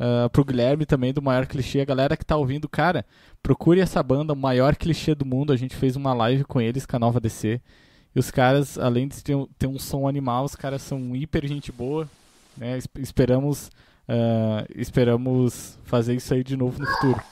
[0.00, 1.80] Uh, pro Guilherme também do Maior Clichê.
[1.80, 3.04] A galera que tá ouvindo, cara,
[3.42, 5.52] procure essa banda, o maior clichê do mundo.
[5.52, 7.60] A gente fez uma live com eles, com a Nova DC.
[8.14, 11.70] E os caras, além de ter, ter um som animal, os caras são hiper gente
[11.70, 12.08] boa.
[12.56, 12.78] Né?
[12.98, 13.70] Esperamos,
[14.08, 17.22] uh, esperamos fazer isso aí de novo no futuro.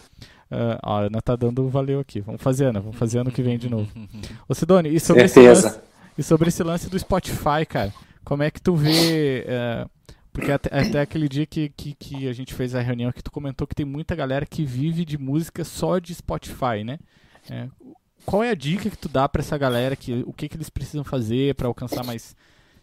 [0.55, 2.21] Uh, a Ana tá dando valeu aqui.
[2.21, 2.81] Vamos fazer, Ana.
[2.81, 3.91] Vamos fazer ano que vem de novo.
[4.49, 5.81] Ô Sidone, e sobre, esse lance,
[6.17, 7.93] e sobre esse lance do Spotify, cara,
[8.25, 9.45] como é que tu vê.
[9.49, 9.91] Uh,
[10.33, 13.31] porque até, até, aquele dia que, que, que, a gente fez a reunião que tu
[13.31, 16.99] comentou que tem muita galera que vive de música só de Spotify, né?
[17.49, 17.69] É,
[18.25, 19.95] qual é a dica que tu dá para essa galera?
[19.95, 22.35] Que, o que, que eles precisam fazer para alcançar mais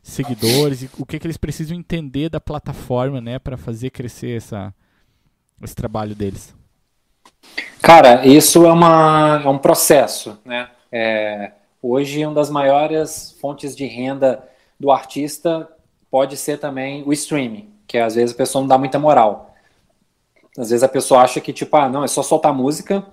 [0.01, 4.73] seguidores e o que, que eles precisam entender da plataforma, né, para fazer crescer essa,
[5.61, 6.55] esse trabalho deles?
[7.81, 10.69] Cara, isso é, uma, é um processo, né?
[10.91, 11.51] É,
[11.81, 14.47] hoje, uma das maiores fontes de renda
[14.79, 15.67] do artista
[16.09, 19.55] pode ser também o streaming, que às vezes a pessoa não dá muita moral.
[20.57, 23.05] Às vezes a pessoa acha que, tipo, ah, não, é só soltar música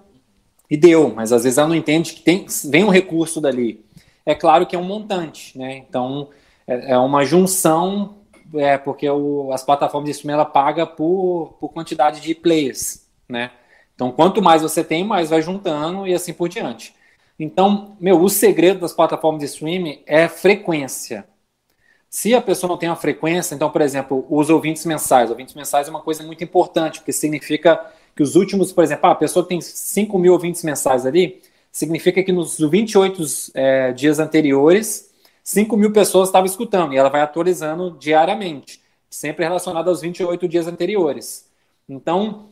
[0.69, 3.85] e deu, mas às vezes ela não entende que tem, vem um recurso dali.
[4.27, 5.77] É claro que é um montante, né?
[5.77, 6.29] Então,
[6.67, 8.17] é, é uma junção,
[8.55, 13.53] é, porque o, as plataformas de streaming ela paga por, por quantidade de players, né?
[13.99, 16.95] Então, quanto mais você tem, mais vai juntando e assim por diante.
[17.37, 21.27] Então, meu, o segredo das plataformas de streaming é frequência.
[22.09, 25.31] Se a pessoa não tem uma frequência, então, por exemplo, os ouvintes mensais.
[25.31, 29.13] Ouvintes mensais é uma coisa muito importante, porque significa que os últimos, por exemplo, ah,
[29.13, 31.43] a pessoa tem 5 mil ouvintes mensais ali,
[31.73, 33.23] significa que nos 28
[33.55, 35.09] é, dias anteriores
[35.49, 40.67] 5 mil pessoas estavam escutando, e ela vai atualizando diariamente, sempre relacionado aos 28 dias
[40.67, 41.49] anteriores.
[41.89, 42.51] Então,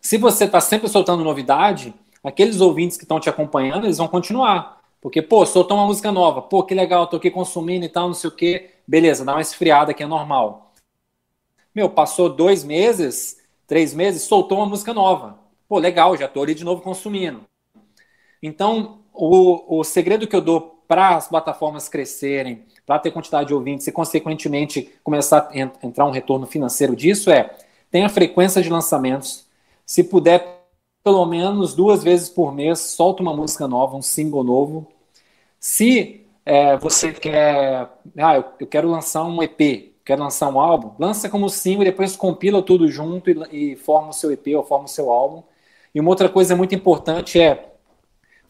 [0.00, 4.80] se você está sempre soltando novidade, aqueles ouvintes que estão te acompanhando, eles vão continuar.
[5.00, 8.14] Porque, pô, soltou uma música nova, pô, que legal, tô aqui consumindo e tal, não
[8.14, 8.70] sei o quê.
[8.86, 10.72] Beleza, dá uma esfriada que é normal.
[11.74, 15.38] Meu, passou dois meses, três meses, soltou uma música nova.
[15.68, 17.42] Pô, legal, já tô ali de novo consumindo.
[18.42, 23.54] Então, o, o segredo que eu dou para as plataformas crescerem, para ter quantidade de
[23.54, 27.56] ouvintes e, consequentemente, começar a entrar um retorno financeiro disso é
[27.90, 29.46] tenha frequência de lançamentos.
[29.90, 30.68] Se puder,
[31.02, 34.86] pelo menos duas vezes por mês, solta uma música nova, um single novo.
[35.58, 40.94] Se é, você quer, ah, eu, eu, quero lançar um EP, quero lançar um álbum,
[40.96, 44.62] lança como single e depois compila tudo junto e, e forma o seu EP ou
[44.62, 45.42] forma o seu álbum.
[45.92, 47.72] E uma outra coisa muito importante é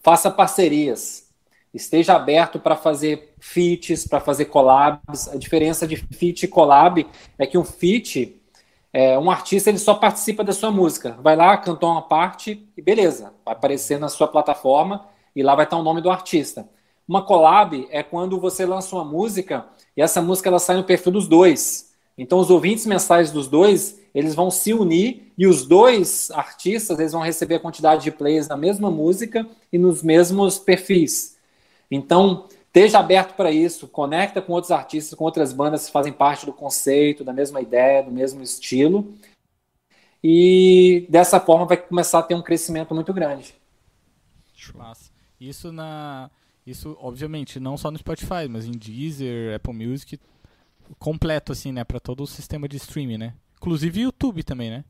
[0.02, 1.26] faça parcerias.
[1.72, 5.28] Esteja aberto para fazer feats, para fazer collabs.
[5.28, 7.06] A diferença de feat e collab
[7.38, 8.39] é que um feat,
[8.92, 11.16] é, um artista ele só participa da sua música.
[11.22, 15.64] Vai lá, cantou uma parte e beleza, vai aparecer na sua plataforma e lá vai
[15.64, 16.68] estar o nome do artista.
[17.06, 19.66] Uma collab é quando você lança uma música
[19.96, 21.90] e essa música ela sai no perfil dos dois.
[22.16, 27.12] Então os ouvintes mensais dos dois, eles vão se unir e os dois artistas, eles
[27.12, 31.36] vão receber a quantidade de plays na mesma música e nos mesmos perfis.
[31.90, 36.46] Então, esteja aberto para isso, conecta com outros artistas, com outras bandas que fazem parte
[36.46, 39.12] do conceito, da mesma ideia, do mesmo estilo.
[40.22, 43.54] E dessa forma vai começar a ter um crescimento muito grande.
[44.74, 45.10] Massa.
[45.40, 46.30] Isso na
[46.66, 50.20] isso, obviamente, não só no Spotify, mas em Deezer, Apple Music,
[50.98, 51.82] completo, assim, né?
[51.82, 53.34] Pra todo o sistema de streaming, né?
[53.56, 54.84] Inclusive YouTube também, né?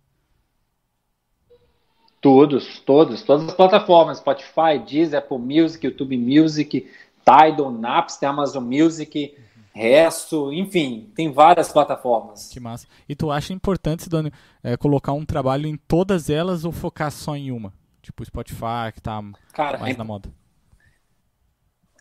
[2.20, 6.86] Todos, todos, todas as plataformas, Spotify, Deezer, Apple Music, YouTube Music,
[7.24, 9.36] Tidal, Napster, Amazon Music,
[9.72, 12.48] Resto, enfim, tem várias plataformas.
[12.52, 12.86] Que massa.
[13.08, 17.36] E tu acha importante, Sidônio, é, colocar um trabalho em todas elas ou focar só
[17.36, 17.72] em uma?
[18.02, 20.30] Tipo Spotify, que tá Cara, mais é, na moda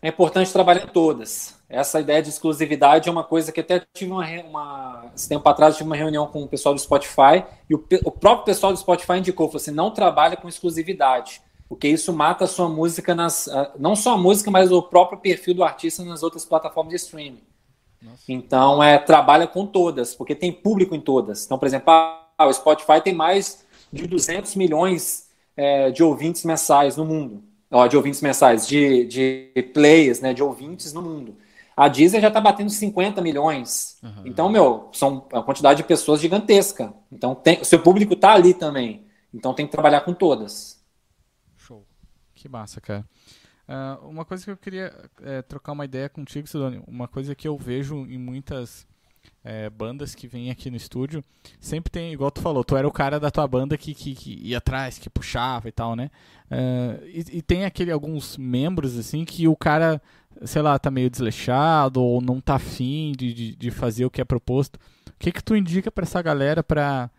[0.02, 1.60] é importante trabalhar em todas.
[1.68, 5.76] Essa ideia de exclusividade é uma coisa que até tive uma, uma esse tempo atrás
[5.76, 9.18] tive uma reunião com o pessoal do Spotify e o, o próprio pessoal do Spotify
[9.18, 13.48] indicou, falou assim, não trabalha com exclusividade, porque isso mata a sua música nas,
[13.78, 17.40] não só a música, mas o próprio perfil do artista nas outras plataformas de streaming.
[18.02, 18.24] Nossa.
[18.28, 21.46] Então, é trabalha com todas, porque tem público em todas.
[21.46, 26.96] Então, por exemplo, ah, o Spotify tem mais de 200 milhões é, de ouvintes mensais
[26.96, 31.36] no mundo ó, de ouvintes mensais, de, de players, né, de ouvintes no mundo.
[31.76, 33.98] A Deezer já está batendo 50 milhões.
[34.02, 34.22] Uhum.
[34.26, 36.92] Então, meu, são uma quantidade de pessoas gigantesca.
[37.10, 39.06] Então, tem, o seu público está ali também.
[39.32, 40.79] Então, tem que trabalhar com todas.
[42.40, 43.04] Que massa, cara.
[43.68, 47.46] Uh, uma coisa que eu queria é, trocar uma ideia contigo, Sidônio, uma coisa que
[47.46, 48.86] eu vejo em muitas
[49.44, 51.22] é, bandas que vêm aqui no estúdio,
[51.60, 54.40] sempre tem, igual tu falou, tu era o cara da tua banda que, que, que
[54.42, 56.10] ia atrás, que puxava e tal, né?
[56.50, 60.00] Uh, e, e, tem aquele alguns membros, assim, que o cara,
[60.46, 64.22] sei lá, tá meio desleixado ou não tá afim de, de, de fazer o que
[64.22, 64.76] é proposto.
[65.08, 67.10] O que que tu indica para essa galera pra,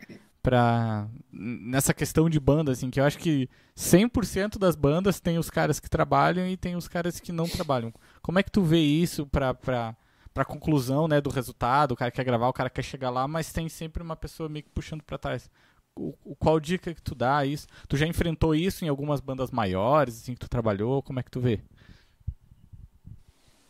[0.42, 5.50] pra, nessa questão de banda, assim, que eu acho que 100% das bandas tem os
[5.50, 7.94] caras que trabalham e tem os caras que não trabalham.
[8.22, 9.54] Como é que tu vê isso pra...
[9.54, 9.96] pra
[10.34, 13.52] pra conclusão, né, do resultado, o cara quer gravar, o cara quer chegar lá, mas
[13.52, 15.50] tem sempre uma pessoa meio que puxando para trás.
[15.94, 17.68] O, o, qual dica que tu dá isso?
[17.88, 21.04] Tu já enfrentou isso em algumas bandas maiores, assim, que tu trabalhou?
[21.04, 21.60] Como é que tu vê?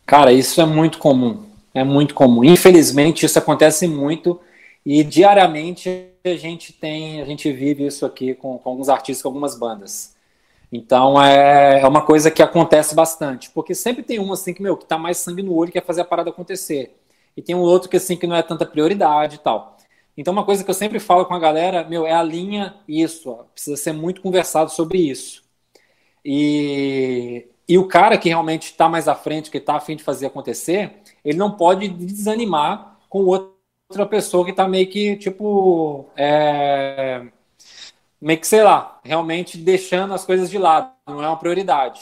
[0.05, 1.49] Cara, isso é muito comum.
[1.74, 2.43] É muito comum.
[2.43, 4.39] Infelizmente, isso acontece muito
[4.86, 9.29] e diariamente a gente tem, a gente vive isso aqui com, com alguns artistas, com
[9.29, 10.15] algumas bandas.
[10.71, 14.77] Então é, é uma coisa que acontece bastante, porque sempre tem um assim que, meu,
[14.77, 16.95] que tá mais sangue no olho quer fazer a parada acontecer.
[17.36, 19.77] E tem um outro que assim que não é tanta prioridade e tal.
[20.17, 23.29] Então uma coisa que eu sempre falo com a galera, meu, é a linha isso,
[23.29, 25.43] ó, precisa ser muito conversado sobre isso.
[26.23, 30.27] E, e o cara que realmente está mais à frente, que está afim de fazer
[30.27, 33.25] acontecer, ele não pode desanimar com
[33.91, 37.27] outra pessoa que está meio que, tipo, é,
[38.21, 42.01] meio que, sei lá, realmente deixando as coisas de lado, não é uma prioridade.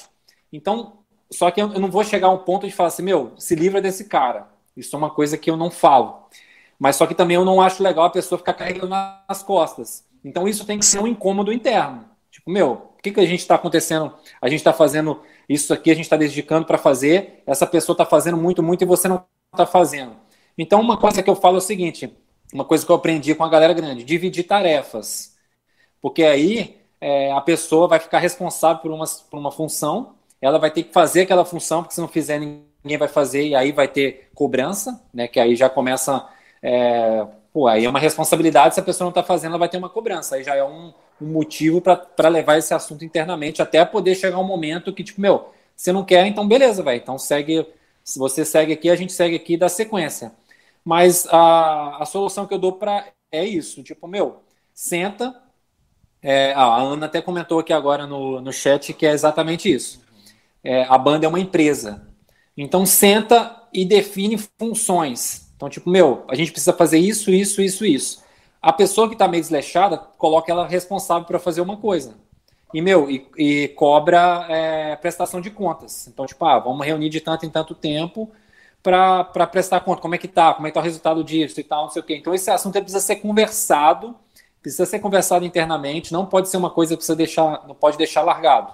[0.53, 0.99] Então,
[1.31, 3.81] só que eu não vou chegar a um ponto de falar assim, meu, se livra
[3.81, 4.47] desse cara.
[4.77, 6.27] Isso é uma coisa que eu não falo.
[6.77, 10.05] Mas só que também eu não acho legal a pessoa ficar carregando nas costas.
[10.23, 12.05] Então isso tem que ser um incômodo interno.
[12.31, 14.13] Tipo, meu, o que, que a gente está acontecendo?
[14.41, 18.05] A gente está fazendo isso aqui, a gente está dedicando para fazer, essa pessoa está
[18.05, 20.15] fazendo muito, muito e você não está fazendo.
[20.61, 22.13] Então, uma coisa que eu falo é o seguinte:
[22.53, 25.35] uma coisa que eu aprendi com a galera grande, dividir tarefas.
[26.01, 30.71] Porque aí é, a pessoa vai ficar responsável por uma, por uma função, ela vai
[30.71, 33.87] ter que fazer aquela função, porque se não fizer, ninguém vai fazer, e aí vai
[33.87, 35.27] ter cobrança, né?
[35.27, 36.27] Que aí já começa.
[36.61, 39.77] É, pô, aí é uma responsabilidade, se a pessoa não está fazendo, ela vai ter
[39.77, 40.35] uma cobrança.
[40.35, 44.43] Aí já é um, um motivo para levar esse assunto internamente, até poder chegar um
[44.43, 46.97] momento que, tipo, meu, você não quer, então beleza, velho.
[47.01, 47.65] Então segue.
[48.03, 50.33] Se você segue aqui, a gente segue aqui dá sequência.
[50.89, 54.41] Mas a, a solução que eu dou para é isso, tipo, meu,
[54.73, 55.39] senta,
[56.19, 60.01] é, a Ana até comentou aqui agora no, no chat que é exatamente isso.
[60.63, 62.07] É, a banda é uma empresa.
[62.57, 65.51] Então senta e define funções.
[65.55, 68.23] Então, tipo, meu, a gente precisa fazer isso, isso, isso, isso.
[68.59, 72.15] A pessoa que está meio desleixada, coloca ela responsável para fazer uma coisa.
[72.73, 76.07] e, meu, e, e cobra é, prestação de contas.
[76.07, 78.31] Então, tipo, ah, vamos reunir de tanto em tanto tempo
[78.81, 80.01] para prestar conta.
[80.01, 80.53] Como é que tá?
[80.53, 82.15] Como é que tá o resultado disso e tal, não sei o quê.
[82.15, 84.15] Então, esse assunto precisa ser conversado,
[84.61, 88.21] precisa ser conversado internamente, não pode ser uma coisa que precisa deixar, não pode deixar
[88.21, 88.73] largado.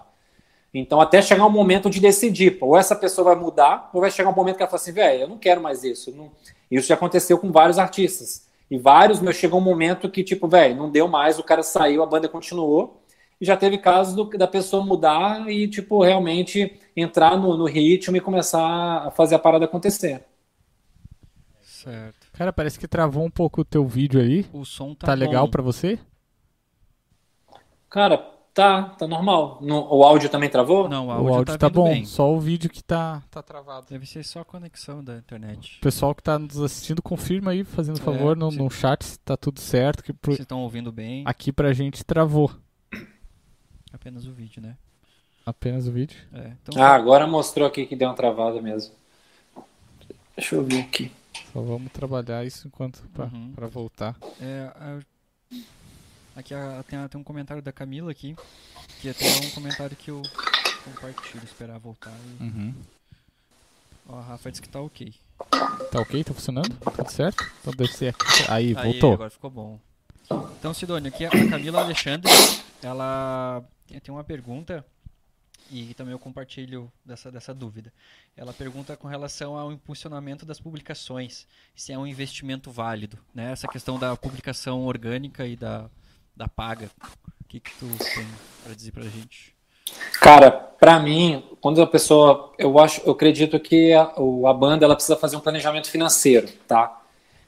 [0.73, 4.29] Então, até chegar um momento de decidir, ou essa pessoa vai mudar, ou vai chegar
[4.29, 6.11] um momento que ela fala assim, velho, eu não quero mais isso.
[6.11, 6.29] Não...
[6.69, 8.45] Isso já aconteceu com vários artistas.
[8.69, 12.03] E vários, meu, chegou um momento que, tipo, velho, não deu mais, o cara saiu,
[12.03, 13.01] a banda continuou.
[13.39, 18.15] E já teve casos do, da pessoa mudar e, tipo, realmente entrar no, no ritmo
[18.15, 20.23] e começar a fazer a parada acontecer.
[21.61, 22.27] Certo.
[22.33, 24.45] Cara, parece que travou um pouco o teu vídeo aí.
[24.51, 25.99] O som tá, tá legal para você?
[27.89, 28.17] Cara,
[28.53, 29.59] tá, tá normal.
[29.61, 30.89] No, o áudio também travou?
[30.89, 31.89] Não, o áudio, o áudio tá, tá bom.
[31.89, 32.05] Bem.
[32.05, 33.85] Só o vídeo que tá, tá travado.
[33.89, 35.77] Deve ser só a conexão da internet.
[35.77, 38.57] O pessoal que tá nos assistindo, confirma aí, fazendo favor, é, no, se...
[38.57, 40.03] no chat se tá tudo certo.
[40.03, 40.33] Que pro...
[40.33, 41.23] estão ouvindo bem.
[41.25, 42.49] Aqui pra gente travou.
[43.95, 44.75] Apenas o vídeo, né?
[45.45, 46.17] Apenas o vídeo?
[46.33, 46.83] É, então...
[46.83, 48.93] Ah, agora mostrou aqui que deu uma travada mesmo.
[50.35, 51.13] Deixa eu ver aqui.
[51.53, 53.69] Só vamos trabalhar isso enquanto para uhum.
[53.69, 54.13] voltar.
[54.41, 54.99] É, a,
[56.35, 58.35] aqui a, tem, tem, um comentário da Camila aqui,
[58.99, 60.21] que é até um comentário que eu
[60.83, 62.11] compartilho, esperar voltar.
[62.11, 62.43] E...
[62.43, 62.73] Uhum.
[64.09, 65.13] Ó, a Rafa disse que tá ok.
[65.89, 66.21] Tá ok?
[66.21, 66.75] Tá funcionando?
[66.97, 67.49] Tudo certo?
[67.61, 68.25] Então deve ser aqui.
[68.49, 69.13] Aí, Aí voltou.
[69.13, 69.79] agora ficou bom.
[70.59, 72.29] Então, Sidônia, aqui a Camila Alexandre,
[72.83, 74.85] ela tem uma pergunta
[75.71, 77.91] e também eu compartilho dessa, dessa dúvida.
[78.37, 83.51] Ela pergunta com relação ao impulsionamento das publicações, se é um investimento válido, né?
[83.51, 85.89] Essa questão da publicação orgânica e da,
[86.35, 86.89] da paga.
[87.41, 88.27] O que, que tu tem
[88.63, 89.55] para dizer para a gente?
[90.19, 94.95] Cara, para mim, quando a pessoa, eu acho, eu acredito que a, a banda ela
[94.95, 97.01] precisa fazer um planejamento financeiro, tá?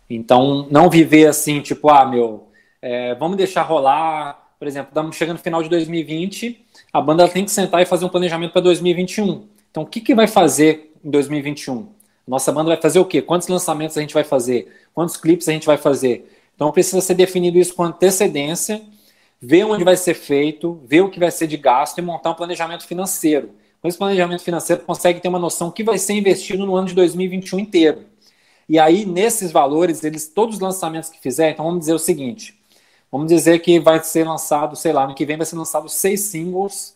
[0.09, 2.47] Então, não viver assim, tipo, ah, meu,
[2.81, 4.46] é, vamos deixar rolar.
[4.59, 8.09] Por exemplo, chegando no final de 2020 a banda tem que sentar e fazer um
[8.09, 9.47] planejamento para 2021.
[9.69, 11.87] Então, o que, que vai fazer em 2021?
[12.27, 13.21] Nossa banda vai fazer o quê?
[13.21, 14.67] Quantos lançamentos a gente vai fazer?
[14.93, 16.29] Quantos clipes a gente vai fazer?
[16.55, 18.81] Então, precisa ser definido isso com antecedência,
[19.39, 22.33] ver onde vai ser feito, ver o que vai ser de gasto e montar um
[22.33, 23.51] planejamento financeiro.
[23.79, 26.87] Com esse planejamento financeiro, consegue ter uma noção do que vai ser investido no ano
[26.87, 28.05] de 2021 inteiro.
[28.67, 32.56] E aí, nesses valores, eles todos os lançamentos que fizer, então vamos dizer o seguinte:
[33.11, 36.21] Vamos dizer que vai ser lançado, sei lá, no que vem vai ser lançado seis
[36.21, 36.95] singles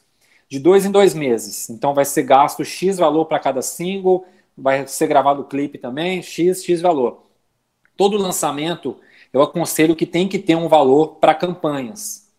[0.50, 1.70] de dois em dois meses.
[1.70, 4.26] Então vai ser gasto X valor para cada single,
[4.58, 7.24] vai ser gravado o clipe também, X, X valor.
[7.96, 8.98] Todo lançamento,
[9.32, 12.30] eu aconselho que tem que ter um valor para campanhas.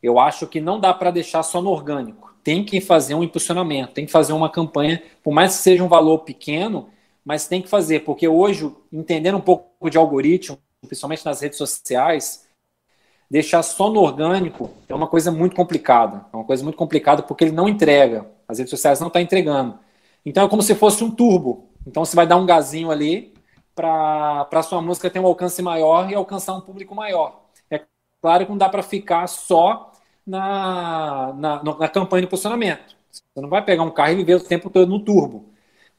[0.00, 2.34] Eu acho que não dá para deixar só no orgânico.
[2.44, 5.88] Tem que fazer um impulsionamento, tem que fazer uma campanha, por mais que seja um
[5.88, 6.88] valor pequeno,
[7.24, 10.56] mas tem que fazer, porque hoje, entendendo um pouco de algoritmo,
[10.86, 12.45] principalmente nas redes sociais,
[13.30, 16.26] deixar só no orgânico é uma coisa muito complicada.
[16.32, 18.26] É uma coisa muito complicada porque ele não entrega.
[18.48, 19.78] As redes sociais não estão tá entregando.
[20.24, 21.70] Então é como se fosse um turbo.
[21.86, 23.34] Então você vai dar um gazinho ali
[23.74, 27.42] para sua música ter um alcance maior e alcançar um público maior.
[27.70, 27.82] É
[28.22, 29.92] claro que não dá para ficar só
[30.26, 32.96] na, na, na campanha de posicionamento.
[33.10, 35.50] Você não vai pegar um carro e viver o tempo todo no turbo,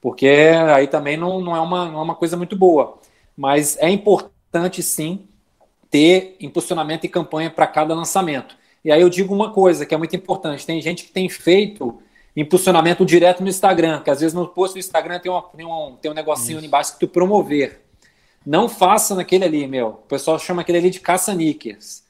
[0.02, 3.00] porque aí também não, não, é, uma, não é uma coisa muito boa.
[3.36, 5.28] Mas é importante sim
[5.90, 8.56] ter impulsionamento e campanha para cada lançamento.
[8.84, 12.02] E aí eu digo uma coisa que é muito importante: tem gente que tem feito
[12.36, 15.96] impulsionamento direto no Instagram, que às vezes no post do Instagram tem, uma, tem, um,
[16.00, 17.82] tem um negocinho ali embaixo que tu promover.
[18.46, 19.88] Não faça naquele ali, meu.
[19.88, 22.06] O pessoal chama aquele ali de caça-níqueis.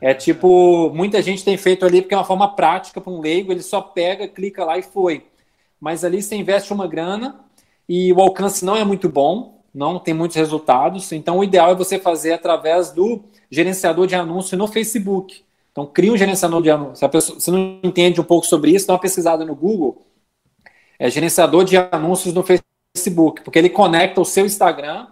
[0.00, 3.52] É tipo, muita gente tem feito ali porque é uma forma prática para um leigo,
[3.52, 5.26] ele só pega, clica lá e foi.
[5.80, 7.40] Mas ali você investe uma grana
[7.88, 11.10] e o alcance não é muito bom, não tem muitos resultados.
[11.12, 15.44] Então, o ideal é você fazer através do gerenciador de anúncio no Facebook.
[15.70, 16.96] Então, cria um gerenciador de anúncio.
[16.96, 20.04] Se a pessoa, se não entende um pouco sobre isso, dá uma pesquisada no Google.
[20.98, 25.06] É gerenciador de anúncios no Facebook, porque ele conecta o seu Instagram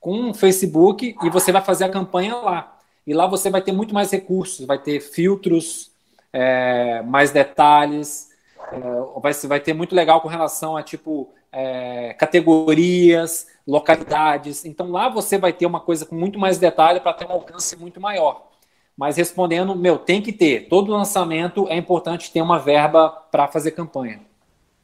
[0.00, 2.78] com o Facebook e você vai fazer a campanha lá.
[3.06, 5.90] E lá você vai ter muito mais recursos, vai ter filtros,
[6.32, 8.28] é, mais detalhes,
[8.72, 14.64] é, vai, vai ter muito legal com relação a tipo é, categorias, localidades.
[14.64, 17.76] Então lá você vai ter uma coisa com muito mais detalhe para ter um alcance
[17.76, 18.48] muito maior.
[18.96, 20.68] Mas respondendo, meu, tem que ter.
[20.68, 24.22] Todo lançamento é importante ter uma verba para fazer campanha.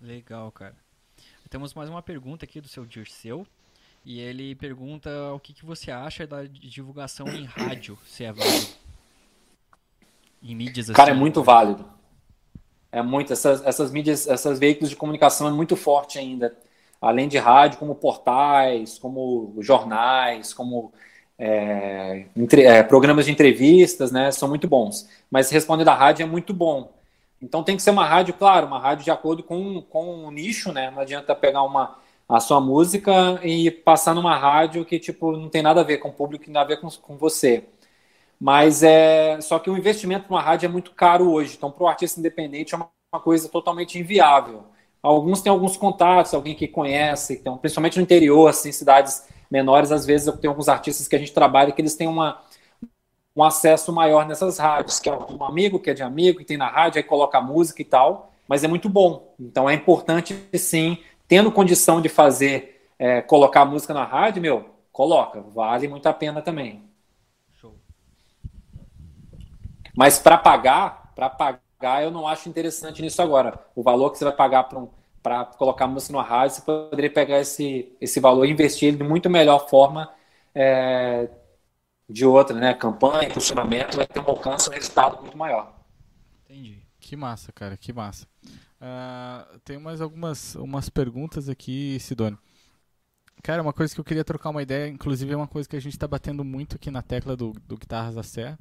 [0.01, 0.77] Legal, cara.
[1.49, 3.47] Temos mais uma pergunta aqui do seu Dirceu.
[4.05, 8.67] E ele pergunta o que, que você acha da divulgação em rádio, se é válido.
[10.43, 10.97] Em mídias assim.
[10.97, 11.89] Cara, é muito válido.
[12.93, 13.33] É muito.
[13.33, 16.55] Essas, essas mídias, essas veículos de comunicação é muito forte ainda
[17.05, 20.93] além de rádio, como portais, como jornais, como
[21.39, 25.09] é, entre, é, programas de entrevistas, né, são muito bons.
[25.31, 26.93] Mas responder da rádio é muito bom.
[27.43, 30.73] Então tem que ser uma rádio, claro, uma rádio de acordo com, com o nicho,
[30.73, 30.91] né?
[30.91, 31.99] Não adianta pegar uma,
[32.29, 36.09] a sua música e passar numa rádio que tipo não tem nada a ver com
[36.09, 37.65] o público, nada a ver com, com você.
[38.41, 41.55] Mas é só que o investimento numa rádio é muito caro hoje.
[41.57, 44.65] Então, para o artista independente é uma, uma, coisa totalmente inviável.
[45.05, 50.07] Alguns têm alguns contatos, alguém que conhece, então, principalmente no interior, assim, cidades menores, às
[50.07, 52.41] vezes eu tenho alguns artistas que a gente trabalha que eles têm uma,
[53.37, 56.57] um acesso maior nessas rádios, que é um amigo que é de amigo, que tem
[56.57, 59.35] na rádio, aí coloca música e tal, mas é muito bom.
[59.39, 60.97] Então é importante, sim,
[61.29, 66.41] tendo condição de fazer, é, colocar música na rádio, meu, coloca, vale muito a pena
[66.41, 66.83] também.
[67.53, 67.75] Show.
[69.95, 71.64] Mas para pagar, para pagar,
[72.03, 73.59] eu não acho interessante nisso agora.
[73.75, 74.89] O valor que você vai pagar para um,
[75.57, 79.29] colocar música na rádio, você poderia pegar esse, esse valor e investir ele de muito
[79.31, 80.13] melhor forma
[80.55, 81.29] é,
[82.09, 82.75] de outra, né?
[82.75, 85.75] Campanha, funcionamento, vai ter um alcance, um resultado muito maior.
[86.45, 86.83] Entendi.
[87.01, 88.27] Que massa, cara, que massa.
[88.81, 92.39] Uh, tem mais algumas umas perguntas aqui, Sidônio.
[93.43, 95.81] Cara, uma coisa que eu queria trocar uma ideia, inclusive é uma coisa que a
[95.81, 98.59] gente está batendo muito aqui na tecla do, do Guitarras da Serra,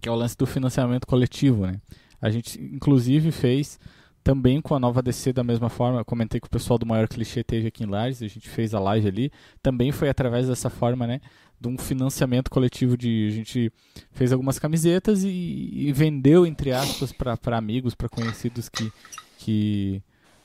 [0.00, 1.80] que é o lance do financiamento coletivo, né?
[2.20, 3.78] A gente, inclusive, fez
[4.26, 6.00] também com a nova DC da mesma forma.
[6.00, 8.74] Eu comentei que o pessoal do Maior Clichê teve aqui em Lages, a gente fez
[8.74, 9.32] a live ali.
[9.62, 11.20] Também foi através dessa forma, né?
[11.60, 13.28] De um financiamento coletivo de.
[13.28, 13.72] A gente
[14.10, 18.92] fez algumas camisetas e, e vendeu, entre aspas, para amigos, para conhecidos que.
[19.38, 20.02] que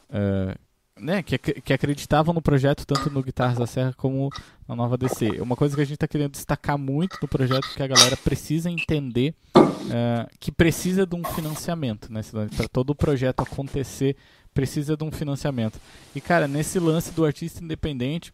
[0.09, 0.55] uh,
[1.01, 4.29] né, que, que acreditavam no projeto tanto no Guitarras da Serra como
[4.67, 5.41] na nova DC.
[5.41, 8.69] Uma coisa que a gente está querendo destacar muito no projeto que a galera precisa
[8.69, 12.21] entender uh, que precisa de um financiamento, né,
[12.55, 14.15] para todo o projeto acontecer
[14.53, 15.79] precisa de um financiamento.
[16.15, 18.33] E cara, nesse lance do artista independente,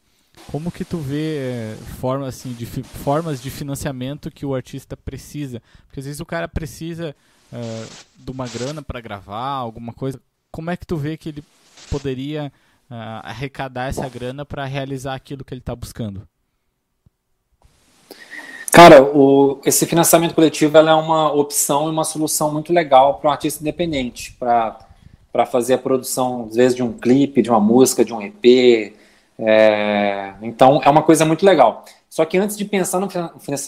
[0.52, 5.62] como que tu vê é, formas assim de formas de financiamento que o artista precisa?
[5.86, 7.16] Porque às vezes o cara precisa
[7.52, 10.20] uh, de uma grana para gravar alguma coisa.
[10.52, 11.44] Como é que tu vê que ele
[11.90, 12.52] poderia
[12.90, 16.28] uh, arrecadar essa grana para realizar aquilo que ele está buscando?
[18.72, 23.34] Cara, o, esse financiamento coletivo é uma opção e uma solução muito legal para um
[23.34, 28.14] artista independente, para fazer a produção, às vezes, de um clipe, de uma música, de
[28.14, 28.94] um EP.
[29.40, 31.86] É, então, é uma coisa muito legal.
[32.10, 33.08] Só que antes de pensar no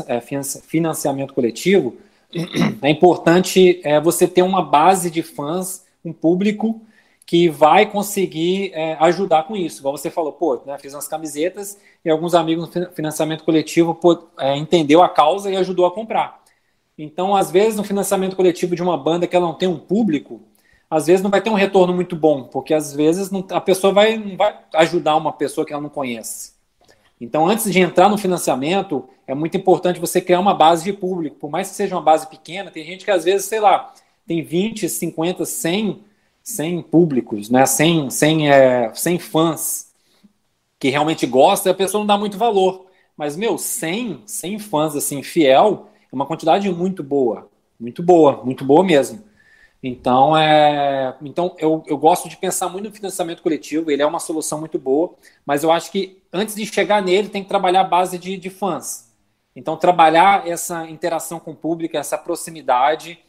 [0.07, 0.21] é,
[0.61, 1.97] financiamento coletivo,
[2.81, 6.81] é importante é, você ter uma base de fãs, um público
[7.29, 9.81] que vai conseguir é, ajudar com isso.
[9.81, 14.29] Igual você falou, pô, né, fiz umas camisetas e alguns amigos no financiamento coletivo pô,
[14.39, 16.41] é, entendeu a causa e ajudou a comprar.
[16.97, 20.41] Então, às vezes, no financiamento coletivo de uma banda que ela não tem um público,
[20.89, 23.93] às vezes não vai ter um retorno muito bom, porque às vezes não, a pessoa
[23.93, 26.53] vai, não vai ajudar uma pessoa que ela não conhece.
[27.21, 31.35] Então, antes de entrar no financiamento, é muito importante você criar uma base de público.
[31.35, 33.93] Por mais que seja uma base pequena, tem gente que às vezes, sei lá,
[34.25, 36.08] tem 20, 50, 100
[36.43, 37.65] sem públicos, né?
[37.65, 39.89] sem, sem, é, sem fãs
[40.79, 42.87] que realmente gostam, a pessoa não dá muito valor.
[43.17, 47.49] Mas, meu, 100, 100 fãs assim, fiel, é uma quantidade muito boa.
[47.79, 49.23] Muito boa, muito boa mesmo.
[49.81, 54.19] Então, é, então eu, eu gosto de pensar muito no financiamento coletivo, ele é uma
[54.19, 55.15] solução muito boa,
[55.45, 58.49] mas eu acho que antes de chegar nele, tem que trabalhar a base de, de
[58.49, 59.09] fãs.
[59.55, 63.19] Então, trabalhar essa interação com o público, essa proximidade,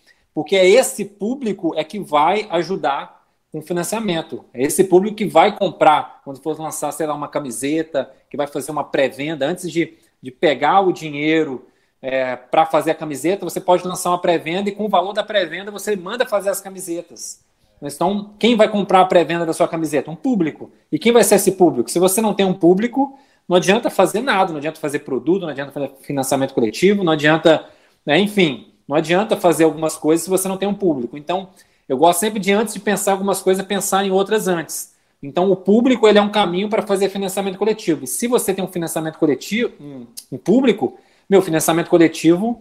[0.41, 4.43] porque é esse público é que vai ajudar com financiamento.
[4.55, 8.47] É esse público que vai comprar quando for lançar, sei lá, uma camiseta, que vai
[8.47, 9.47] fazer uma pré-venda.
[9.47, 11.67] Antes de, de pegar o dinheiro
[12.01, 15.23] é, para fazer a camiseta, você pode lançar uma pré-venda e com o valor da
[15.23, 17.45] pré-venda você manda fazer as camisetas.
[17.83, 20.11] Então, quem vai comprar a pré-venda da sua camiseta?
[20.11, 20.71] Um público.
[20.91, 21.91] E quem vai ser esse público?
[21.91, 25.51] Se você não tem um público, não adianta fazer nada, não adianta fazer produto, não
[25.51, 27.67] adianta fazer financiamento coletivo, não adianta,
[28.07, 31.17] né, enfim, não adianta fazer algumas coisas se você não tem um público.
[31.17, 31.51] Então,
[31.89, 34.97] eu gosto sempre de, antes de pensar algumas coisas, pensar em outras antes.
[35.23, 38.05] Então, o público ele é um caminho para fazer financiamento coletivo.
[38.05, 40.99] Se você tem um financiamento coletivo, um, um público,
[41.29, 42.61] meu financiamento coletivo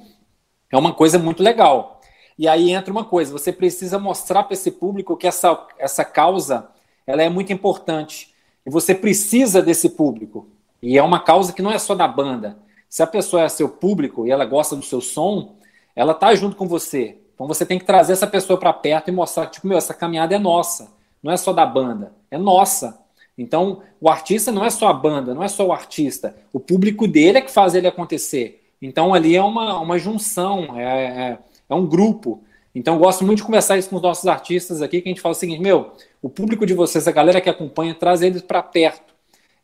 [0.71, 1.99] é uma coisa muito legal.
[2.37, 6.69] E aí entra uma coisa: você precisa mostrar para esse público que essa, essa causa
[7.07, 8.35] ela é muito importante.
[8.63, 10.47] E você precisa desse público.
[10.79, 12.55] E é uma causa que não é só da banda.
[12.87, 15.57] Se a pessoa é seu público e ela gosta do seu som,
[15.99, 17.17] ela tá junto com você.
[17.35, 19.93] Então você tem que trazer essa pessoa para perto e mostrar que, tipo, meu, essa
[19.93, 22.97] caminhada é nossa, não é só da banda, é nossa.
[23.37, 26.35] Então, o artista não é só a banda, não é só o artista.
[26.53, 28.65] O público dele é que faz ele acontecer.
[28.81, 31.37] Então, ali é uma, uma junção, é, é,
[31.69, 32.43] é um grupo.
[32.73, 35.21] Então, eu gosto muito de conversar isso com os nossos artistas aqui, que a gente
[35.21, 38.63] fala o seguinte: meu, o público de vocês, a galera que acompanha, traz eles para
[38.63, 39.13] perto.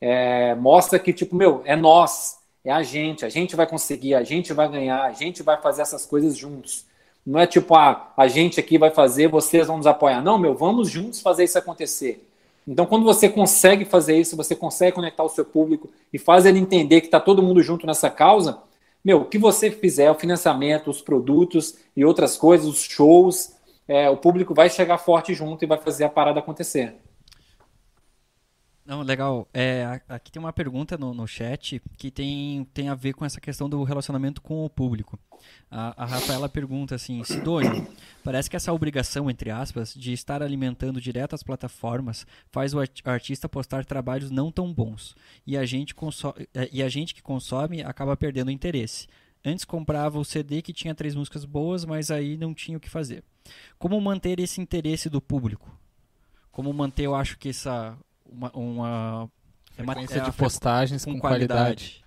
[0.02, 4.24] É, mostra que, tipo, meu, é nós é a gente, a gente vai conseguir, a
[4.24, 6.84] gente vai ganhar, a gente vai fazer essas coisas juntos.
[7.26, 10.22] Não é tipo, ah, a gente aqui vai fazer, vocês vão nos apoiar.
[10.22, 12.28] Não, meu, vamos juntos fazer isso acontecer.
[12.68, 16.58] Então, quando você consegue fazer isso, você consegue conectar o seu público e faz ele
[16.58, 18.60] entender que está todo mundo junto nessa causa,
[19.04, 23.54] meu, o que você fizer, o financiamento, os produtos e outras coisas, os shows,
[23.88, 26.96] é, o público vai chegar forte junto e vai fazer a parada acontecer.
[28.86, 29.48] Não, legal.
[29.52, 33.42] É, aqui tem uma pergunta no, no chat que tem, tem a ver com essa
[33.42, 35.18] questão do relacionamento com o público.
[35.72, 37.88] A, a Rafaela pergunta assim, Sidônio,
[38.24, 43.50] parece que essa obrigação, entre aspas, de estar alimentando direto as plataformas faz o artista
[43.50, 45.16] postar trabalhos não tão bons
[45.48, 45.96] e a gente,
[46.72, 49.08] e a gente que consome acaba perdendo o interesse.
[49.44, 52.90] Antes comprava o CD que tinha três músicas boas, mas aí não tinha o que
[52.90, 53.24] fazer.
[53.80, 55.76] Como manter esse interesse do público?
[56.52, 59.30] Como manter, eu acho que essa uma, uma
[59.76, 62.04] frequência é de postagens com, com qualidade.
[62.04, 62.06] qualidade.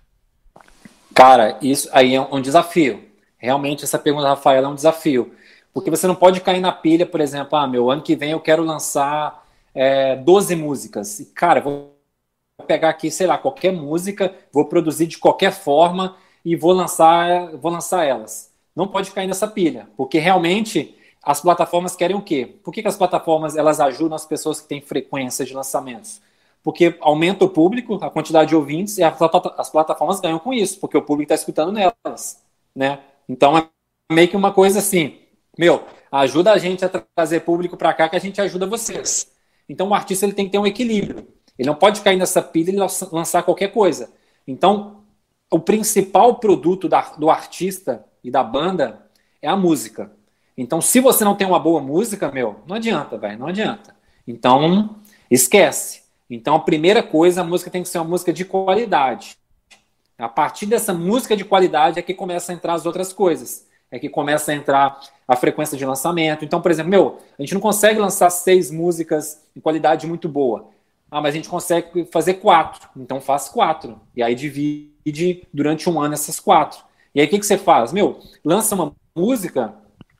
[1.13, 3.03] Cara, isso aí é um desafio.
[3.37, 5.33] Realmente essa pergunta da Rafaela é um desafio.
[5.73, 8.39] Porque você não pode cair na pilha, por exemplo, ah, meu, ano que vem eu
[8.39, 11.19] quero lançar é, 12 músicas.
[11.19, 11.95] E, cara, vou
[12.67, 17.71] pegar aqui, sei lá, qualquer música, vou produzir de qualquer forma e vou lançar, vou
[17.71, 18.51] lançar elas.
[18.75, 22.45] Não pode cair nessa pilha, porque realmente as plataformas querem o quê?
[22.63, 26.21] Por que, que as plataformas elas ajudam as pessoas que têm frequência de lançamentos?
[26.63, 30.97] Porque aumenta o público, a quantidade de ouvintes, e as plataformas ganham com isso, porque
[30.97, 32.43] o público está escutando nelas,
[32.75, 32.99] né?
[33.27, 33.67] Então é
[34.11, 35.19] meio que uma coisa assim,
[35.57, 39.31] meu, ajuda a gente a trazer público para cá que a gente ajuda vocês.
[39.67, 41.27] Então o artista ele tem que ter um equilíbrio.
[41.57, 44.11] Ele não pode cair nessa pilha e lançar qualquer coisa.
[44.47, 45.03] Então,
[45.51, 49.05] o principal produto da, do artista e da banda
[49.41, 50.11] é a música.
[50.61, 53.95] Então, se você não tem uma boa música, meu, não adianta, velho, não adianta.
[54.27, 54.97] Então,
[55.31, 56.01] esquece.
[56.29, 59.37] Então, a primeira coisa, a música tem que ser uma música de qualidade.
[60.17, 63.65] A partir dessa música de qualidade é que começa a entrar as outras coisas.
[63.89, 66.43] É que começa a entrar a frequência de lançamento.
[66.43, 70.71] Então, por exemplo, meu, a gente não consegue lançar seis músicas em qualidade muito boa.
[71.09, 72.89] Ah, mas a gente consegue fazer quatro.
[72.97, 73.97] Então faz quatro.
[74.13, 76.83] E aí divide durante um ano essas quatro.
[77.15, 77.93] E aí o que, que você faz?
[77.93, 79.73] Meu, lança uma música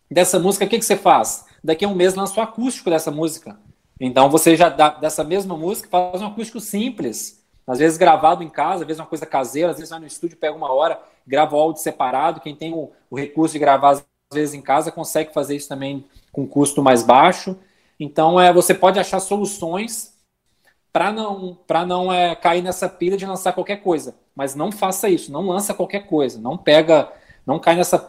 [0.10, 1.46] dessa música, o que, que você faz?
[1.64, 3.60] Daqui a um mês lança o acústico dessa música.
[4.00, 7.44] Então você já dá dessa mesma música, faz um acústico simples.
[7.68, 10.38] Às vezes gravado em casa, às vezes uma coisa caseira, às vezes vai no estúdio,
[10.38, 12.40] pega uma hora, grava o áudio separado.
[12.40, 16.06] Quem tem o, o recurso de gravar às vezes em casa consegue fazer isso também
[16.32, 17.56] com custo mais baixo.
[18.00, 20.14] Então é, você pode achar soluções
[20.92, 24.16] para não para não é, cair nessa pilha de lançar qualquer coisa.
[24.36, 27.12] Mas não faça isso, não lança qualquer coisa, não pega,
[27.46, 28.08] não cai nessa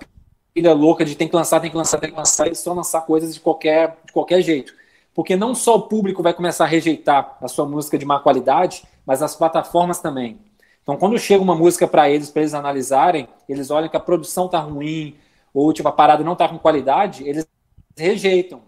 [0.61, 3.01] pilha louca de tem que lançar, tem que lançar, tem que lançar, e só lançar
[3.03, 4.75] coisas de qualquer, de qualquer jeito.
[5.15, 8.85] Porque não só o público vai começar a rejeitar a sua música de má qualidade,
[9.07, 10.39] mas as plataformas também.
[10.83, 14.49] Então, quando chega uma música para eles, para eles analisarem, eles olham que a produção
[14.49, 15.17] tá ruim,
[15.55, 17.47] ou tipo, a parada não tá com qualidade, eles
[17.97, 18.61] rejeitam.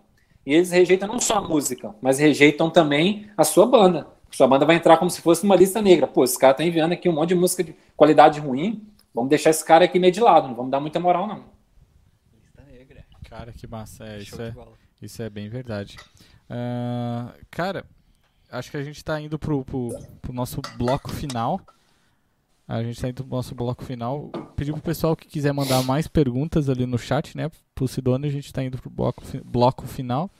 [0.47, 4.09] E eles rejeitam não só a música, mas rejeitam também a sua banda.
[4.31, 6.07] Sua banda vai entrar como se fosse numa lista negra.
[6.07, 8.83] Pô, esse cara tá enviando aqui um monte de música de qualidade ruim,
[9.15, 11.52] vamos deixar esse cara aqui meio de lado, não vamos dar muita moral, não.
[13.33, 14.05] Cara, que massa.
[14.05, 14.55] É, isso, é,
[15.01, 15.97] isso é bem verdade.
[16.51, 17.87] Uh, cara,
[18.51, 19.89] acho que a gente está indo pro, pro,
[20.21, 21.59] pro, nosso bloco final.
[22.69, 24.29] A gente está indo pro nosso bloco final.
[24.55, 27.51] Pedir pro pessoal que quiser mandar mais perguntas ali no chat, né?
[27.75, 30.31] Pro Sidônio, a gente está indo pro bloco, bloco final.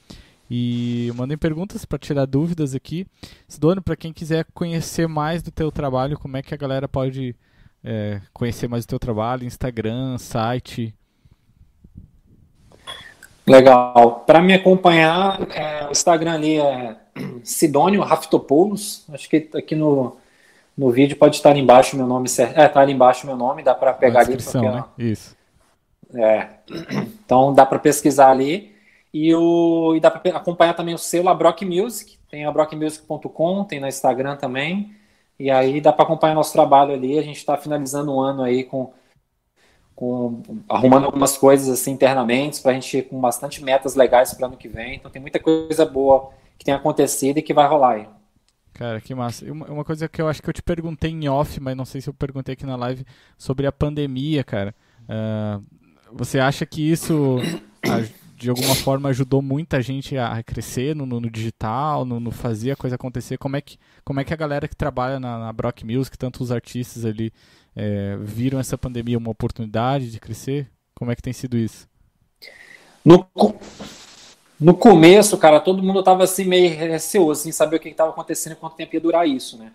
[0.49, 3.07] E mandem perguntas para tirar dúvidas aqui.
[3.47, 7.35] Sidônio, para quem quiser conhecer mais do teu trabalho, como é que a galera pode
[7.83, 9.45] é, conhecer mais do teu trabalho?
[9.45, 10.93] Instagram, site,
[13.45, 14.23] Legal.
[14.25, 16.95] Para me acompanhar, é, o Instagram ali é
[17.43, 19.05] Sidônio Raftopoulos.
[19.13, 20.17] Acho que aqui no,
[20.77, 22.27] no vídeo pode estar ali embaixo meu nome.
[22.55, 24.37] É, tá ali embaixo meu nome, dá para pegar ali.
[24.37, 24.83] Porque, né?
[24.97, 25.35] Isso.
[26.13, 26.47] É.
[27.25, 28.73] Então dá para pesquisar ali.
[29.13, 32.17] E, o, e dá para acompanhar também o selo a Brock Music.
[32.29, 34.95] Tem a brockmusic.com, tem no Instagram também.
[35.39, 37.17] E aí dá para acompanhar nosso trabalho ali.
[37.17, 38.91] A gente está finalizando o ano aí com
[39.95, 44.47] com, arrumando algumas coisas assim internamente para a gente ir com bastante metas legais para
[44.47, 44.95] ano que vem.
[44.95, 48.07] Então tem muita coisa boa que tem acontecido e que vai rolar aí.
[48.73, 49.49] Cara, que massa.
[49.51, 52.01] Uma, uma coisa que eu acho que eu te perguntei em off, mas não sei
[52.01, 53.05] se eu perguntei aqui na live,
[53.37, 54.73] sobre a pandemia, cara.
[55.03, 55.63] Uh,
[56.11, 57.37] você acha que isso,
[58.35, 62.75] de alguma forma, ajudou muita gente a crescer no, no digital, no, no, fazer a
[62.75, 63.37] coisa acontecer?
[63.37, 66.43] Como é que, como é que a galera que trabalha na, na Brock Music, tanto
[66.43, 67.31] os artistas ali,
[67.75, 70.69] é, viram essa pandemia uma oportunidade de crescer?
[70.95, 71.87] Como é que tem sido isso?
[73.03, 73.27] No,
[74.59, 78.53] no começo, cara, todo mundo tava assim meio receoso, sem saber o que estava acontecendo
[78.53, 79.71] e quanto tempo ia durar isso, né?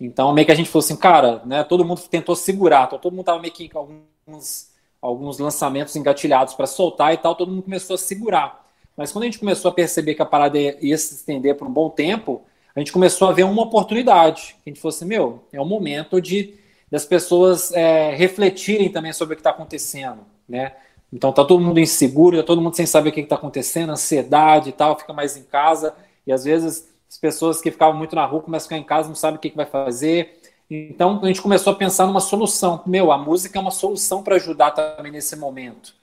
[0.00, 1.64] Então, meio que a gente falou assim, cara, né?
[1.64, 4.68] Todo mundo tentou segurar, então todo mundo tava meio que com alguns,
[5.00, 8.66] alguns lançamentos engatilhados para soltar e tal, todo mundo começou a segurar.
[8.96, 11.72] Mas quando a gente começou a perceber que a parada ia se estender por um
[11.72, 12.42] bom tempo,
[12.74, 14.56] a gente começou a ver uma oportunidade.
[14.66, 16.54] A gente falou assim, meu, é o momento de
[16.90, 20.72] das pessoas é, refletirem também sobre o que está acontecendo, né?
[21.12, 24.70] Então tá todo mundo inseguro, tá todo mundo sem saber o que está acontecendo, ansiedade
[24.70, 25.94] e tal, fica mais em casa
[26.26, 29.08] e às vezes as pessoas que ficavam muito na rua começam a ficar em casa,
[29.08, 30.38] não sabem o que, que vai fazer.
[30.70, 32.82] Então a gente começou a pensar numa solução.
[32.86, 35.94] Meu, a música é uma solução para ajudar também nesse momento.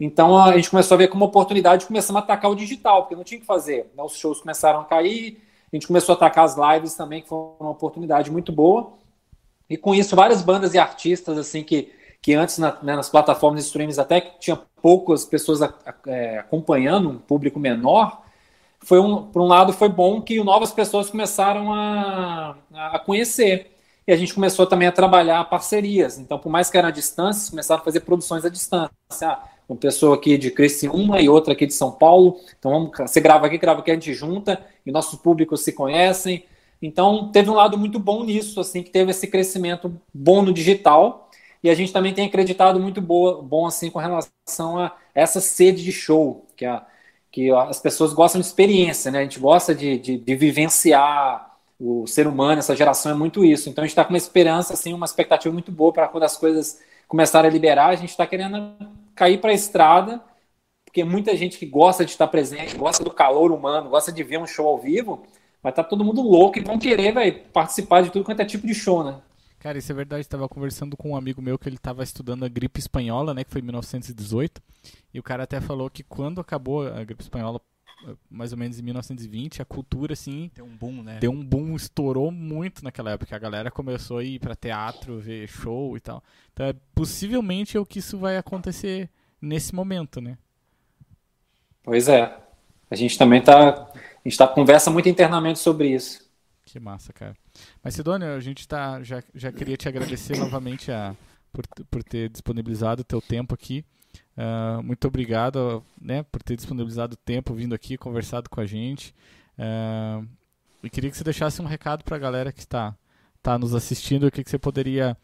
[0.00, 3.16] Então a gente começou a ver como oportunidade de começar a atacar o digital, porque
[3.16, 3.90] não tinha o que fazer.
[3.94, 4.02] Né?
[4.02, 7.38] Os shows começaram a cair, a gente começou a atacar as lives também, que foi
[7.60, 8.92] uma oportunidade muito boa.
[9.68, 11.92] E com isso, várias bandas e artistas assim que,
[12.22, 16.38] que antes na, né, nas plataformas streams até que tinha poucas pessoas a, a, é,
[16.38, 18.22] acompanhando, um público menor,
[18.80, 23.72] foi um, por um lado foi bom que novas pessoas começaram a, a conhecer.
[24.06, 26.18] E a gente começou também a trabalhar parcerias.
[26.18, 28.90] Então, por mais que era à distância, começaram a fazer produções à distância.
[29.22, 32.40] Ah, uma pessoa aqui de Criciúma e outra aqui de São Paulo.
[32.58, 36.42] Então, vamos, você grava aqui, grava aqui, a gente junta e nossos públicos se conhecem.
[36.80, 41.30] Então, teve um lado muito bom nisso, assim, que teve esse crescimento bom no digital.
[41.62, 45.82] E a gente também tem acreditado muito boa, bom, assim, com relação a essa sede
[45.82, 46.86] de show, que a
[47.30, 49.20] que as pessoas gostam de experiência, né?
[49.20, 53.68] A gente gosta de, de, de vivenciar o ser humano, essa geração é muito isso.
[53.68, 56.36] Então a gente está com uma esperança, assim, uma expectativa muito boa para quando as
[56.36, 58.74] coisas começarem a liberar, a gente está querendo
[59.14, 60.22] cair para a estrada,
[60.84, 64.38] porque muita gente que gosta de estar presente, gosta do calor humano, gosta de ver
[64.38, 65.22] um show ao vivo,
[65.68, 67.12] vai estar tá todo mundo louco e vão querer
[67.52, 69.20] participar de tudo quanto é tipo de show, né?
[69.58, 70.22] Cara, isso é verdade.
[70.22, 73.44] Estava conversando com um amigo meu que ele estava estudando a gripe espanhola, né?
[73.44, 74.62] Que foi em 1918.
[75.12, 77.60] E o cara até falou que quando acabou a gripe espanhola,
[78.30, 80.50] mais ou menos em 1920, a cultura, assim...
[80.54, 81.18] Deu um boom, né?
[81.18, 83.34] Deu um boom, estourou muito naquela época.
[83.34, 86.22] A galera começou a ir para teatro, ver show e tal.
[86.52, 89.10] Então, é, possivelmente é o que isso vai acontecer
[89.42, 90.38] nesse momento, né?
[91.82, 92.34] Pois é.
[92.90, 93.90] A gente também tá...
[94.28, 96.28] A gente tá, conversa muito internamente sobre isso.
[96.66, 97.34] Que massa, cara.
[97.82, 101.16] Mas, Sidônia, a gente tá, já, já queria te agradecer novamente a,
[101.50, 103.82] por, por ter disponibilizado o teu tempo aqui.
[104.36, 109.14] Uh, muito obrigado né, por ter disponibilizado o tempo, vindo aqui, conversado com a gente.
[109.58, 110.28] Uh,
[110.82, 112.94] e queria que você deixasse um recado para a galera que está
[113.42, 115.16] tá nos assistindo, o que, que você poderia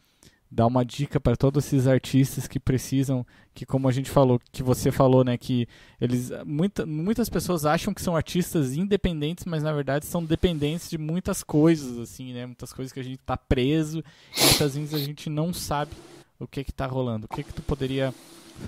[0.55, 4.63] dar uma dica para todos esses artistas que precisam, que como a gente falou, que
[4.63, 5.67] você falou, né, que
[6.01, 10.97] eles muita, muitas pessoas acham que são artistas independentes, mas na verdade são dependentes de
[10.97, 13.99] muitas coisas assim, né, muitas coisas que a gente está preso,
[14.37, 15.91] e muitas vezes a gente não sabe
[16.39, 17.27] o que que tá rolando.
[17.27, 18.15] O que que tu poderia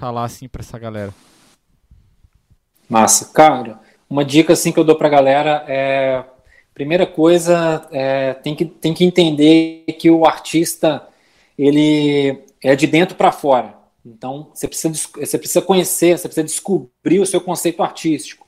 [0.01, 1.15] falar assim para essa galera?
[2.89, 3.81] Massa, cara,
[4.11, 6.25] uma dica assim que eu dou para a galera é
[6.75, 11.07] primeira coisa é, tem que tem que entender que o artista
[11.59, 13.77] ele é de dentro para fora.
[14.05, 18.47] Então, você precisa, você precisa conhecer, você precisa descobrir o seu conceito artístico.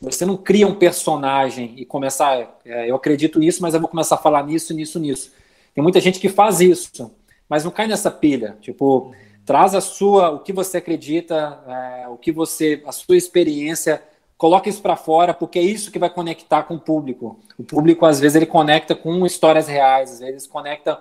[0.00, 4.16] Você não cria um personagem e começar, é, eu acredito nisso, mas eu vou começar
[4.16, 5.32] a falar nisso, nisso, nisso.
[5.74, 7.10] Tem muita gente que faz isso,
[7.48, 8.56] mas não cai nessa pilha.
[8.60, 9.14] Tipo,
[9.46, 14.02] traz a sua, o que você acredita, é, o que você, a sua experiência,
[14.36, 17.40] coloca isso para fora, porque é isso que vai conectar com o público.
[17.56, 21.00] O público, às vezes, ele conecta com histórias reais, às vezes conecta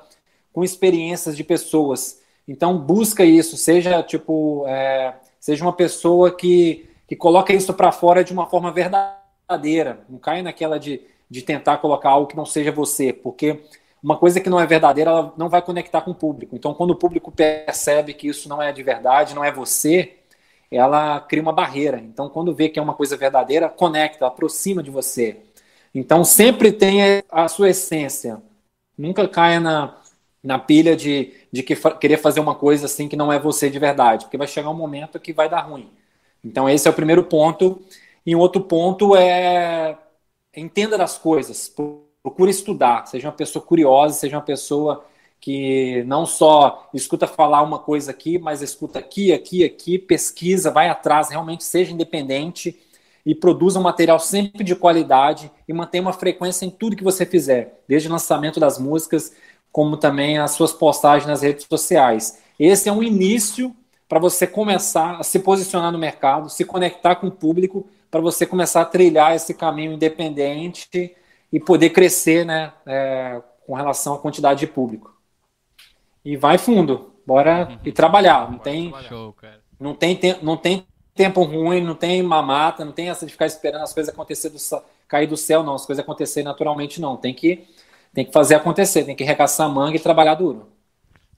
[0.54, 2.22] com experiências de pessoas.
[2.48, 8.24] Então busca isso, seja tipo, é, seja uma pessoa que, que coloca isso para fora
[8.24, 10.06] de uma forma verdadeira.
[10.08, 13.62] Não cai naquela de, de tentar colocar algo que não seja você, porque
[14.04, 16.56] uma coisa que não é verdadeira, ela não vai conectar com o público.
[16.56, 20.18] Então, quando o público percebe que isso não é de verdade, não é você,
[20.70, 22.00] ela cria uma barreira.
[22.00, 25.38] Então, quando vê que é uma coisa verdadeira, conecta, aproxima de você.
[25.96, 28.42] Então, sempre tenha a sua essência.
[28.98, 29.96] Nunca caia na,
[30.44, 33.80] na pilha de, de que querer fazer uma coisa assim que não é você de
[33.80, 35.90] verdade, porque vai chegar um momento que vai dar ruim.
[36.44, 37.82] Então esse é o primeiro ponto.
[38.26, 39.98] E um outro ponto é
[40.56, 41.74] entenda das coisas,
[42.22, 45.04] procure estudar, seja uma pessoa curiosa, seja uma pessoa
[45.40, 50.88] que não só escuta falar uma coisa aqui, mas escuta aqui, aqui, aqui, pesquisa, vai
[50.88, 52.80] atrás, realmente seja independente
[53.26, 57.26] e produza um material sempre de qualidade e mantenha uma frequência em tudo que você
[57.26, 59.34] fizer, desde o lançamento das músicas,
[59.74, 62.40] como também as suas postagens nas redes sociais.
[62.60, 63.76] Esse é um início
[64.08, 68.46] para você começar a se posicionar no mercado, se conectar com o público, para você
[68.46, 71.16] começar a trilhar esse caminho independente
[71.52, 75.12] e poder crescer né, é, com relação à quantidade de público.
[76.24, 77.80] E vai fundo, bora uhum.
[77.84, 78.52] e trabalhar.
[78.52, 79.36] Não tem, Show,
[79.80, 80.86] não, tem não tem
[81.16, 84.58] tempo ruim, não tem mamata, não tem essa de ficar esperando as coisas acontecer do,
[85.08, 85.74] cair do céu, não.
[85.74, 87.18] As coisas acontecerem naturalmente, não.
[87.18, 87.68] Tem que
[88.14, 90.74] tem que fazer acontecer, tem que recaçar a manga e trabalhar duro.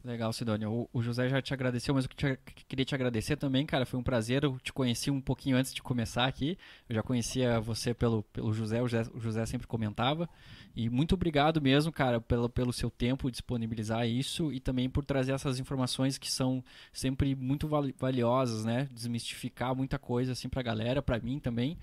[0.06, 0.69] Legal, Sidônia.
[0.69, 3.88] O, o, José já te agradeceu, mas eu te, queria te agradecer também, cara.
[3.88, 4.43] Foi um prazer.
[4.43, 6.60] Eu te conheci um pouquinho antes de começar aqui.
[6.88, 10.30] Eu já conhecia você pelo, pelo José, o José, o José sempre comentava.
[10.76, 15.31] E muito obrigado mesmo, cara, pelo, pelo seu tempo disponibilizar isso e também por trazer
[15.31, 18.88] essas informações que são sempre muito valiosas, né?
[18.91, 21.80] Desmistificar muita coisa assim pra galera, pra mim também.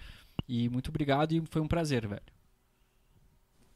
[0.48, 2.23] E muito obrigado e foi um prazer, velho.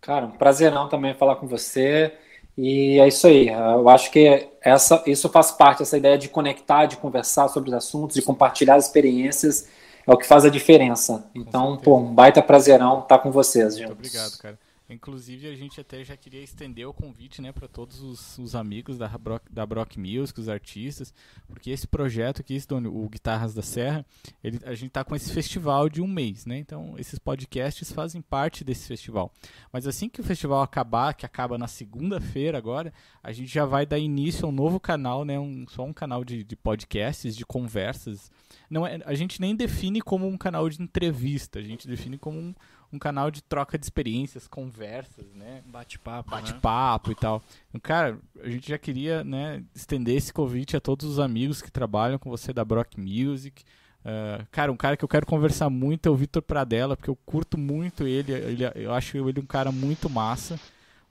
[0.06, 2.12] Cara, um prazerão também falar com você.
[2.56, 3.48] E é isso aí.
[3.48, 7.74] Eu acho que essa, isso faz parte, essa ideia de conectar, de conversar sobre os
[7.74, 9.66] assuntos, de compartilhar as experiências,
[10.06, 11.28] é o que faz a diferença.
[11.34, 13.88] Então, pô, um baita prazerão estar com vocês, gente.
[13.88, 14.56] Muito obrigado, cara.
[14.88, 18.96] Inclusive, a gente até já queria estender o convite né, para todos os, os, amigos
[18.96, 21.12] da Brock, da Brock Music, os artistas,
[21.48, 24.06] porque esse projeto aqui, esse, o Guitarras da Serra,
[24.44, 26.58] ele, a gente está com esse festival de um mês, né?
[26.58, 29.32] Então, esses podcasts fazem parte desse festival.
[29.72, 32.92] Mas assim que o festival acabar, que acaba na segunda-feira agora,
[33.22, 35.38] a gente já vai dar início a um novo canal, né?
[35.38, 38.30] Um, só um canal de, de podcasts, de conversas.
[38.70, 42.38] Não é, a gente nem define como um canal de entrevista, a gente define como
[42.38, 42.54] um
[42.92, 45.62] um canal de troca de experiências, conversas, né?
[45.66, 46.30] Bate-papo.
[46.30, 47.14] Bate-papo né?
[47.16, 47.42] e tal.
[47.68, 51.70] Então, cara, a gente já queria né, estender esse convite a todos os amigos que
[51.70, 53.64] trabalham com você da Brock Music.
[54.00, 57.16] Uh, cara, um cara que eu quero conversar muito é o Vitor Pradella, porque eu
[57.16, 58.64] curto muito ele, ele.
[58.76, 60.58] Eu acho ele um cara muito massa.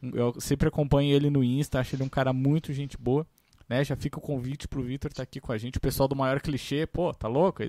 [0.01, 3.27] Eu sempre acompanho ele no Insta, acho ele um cara muito gente boa.
[3.67, 5.77] Né, já fica o convite pro Vitor estar tá aqui com a gente.
[5.77, 7.63] O pessoal do Maior Clichê, pô, tá louco?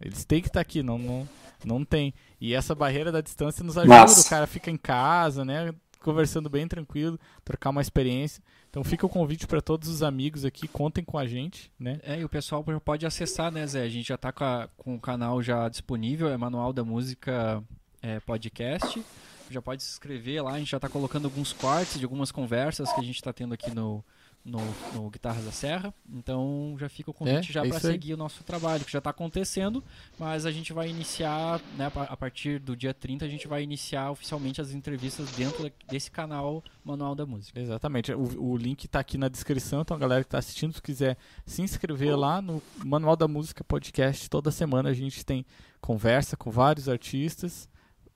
[0.00, 1.28] Eles têm que estar tá aqui, não, não,
[1.64, 2.12] não tem.
[2.40, 4.26] E essa barreira da distância nos ajuda, Nossa.
[4.26, 5.74] o cara fica em casa, né?
[6.02, 8.42] Conversando bem tranquilo, trocar uma experiência.
[8.70, 11.98] Então fica o convite para todos os amigos aqui, contem com a gente, né?
[12.02, 13.82] É, e o pessoal pode acessar, né, Zé?
[13.82, 17.62] A gente já está com, com, o canal já disponível, é Manual da Música
[18.02, 19.02] é, Podcast.
[19.50, 22.92] Já pode se inscrever lá, a gente já está colocando alguns cortes de algumas conversas
[22.92, 24.04] que a gente está tendo aqui no,
[24.46, 24.60] no,
[24.94, 25.92] no Guitarras da Serra.
[26.08, 28.98] Então já fica o convite é, já é para seguir o nosso trabalho, que já
[28.98, 29.82] está acontecendo,
[30.18, 34.10] mas a gente vai iniciar, né, a partir do dia 30, a gente vai iniciar
[34.10, 37.58] oficialmente as entrevistas dentro desse canal Manual da Música.
[37.60, 38.12] Exatamente.
[38.12, 41.18] O, o link está aqui na descrição, então a galera que está assistindo, se quiser
[41.44, 45.44] se inscrever lá no Manual da Música Podcast, toda semana a gente tem
[45.80, 47.68] conversa com vários artistas.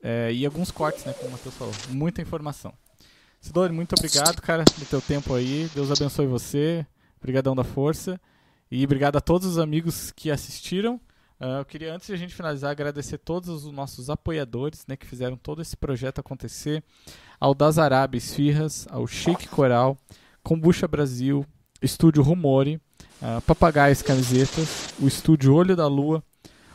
[0.03, 1.75] É, e alguns cortes, né, como o Matheus falou.
[1.91, 2.73] Muita informação.
[3.41, 5.69] Sidone, muito obrigado, cara, do teu tempo aí.
[5.75, 6.87] Deus abençoe você.
[7.19, 8.21] Obrigadão da força.
[8.71, 11.01] E obrigado a todos os amigos que assistiram.
[11.41, 15.07] Uh, eu queria, antes de a gente finalizar, agradecer todos os nossos apoiadores né, que
[15.07, 16.85] fizeram todo esse projeto acontecer.
[17.41, 19.97] Ao Das Arábias Firras, ao Shake Coral,
[20.43, 21.47] Combucha Brasil,
[21.81, 22.79] Estúdio Rumore,
[23.23, 26.23] uh, Papagaios Camisetas, o Estúdio Olho da Lua,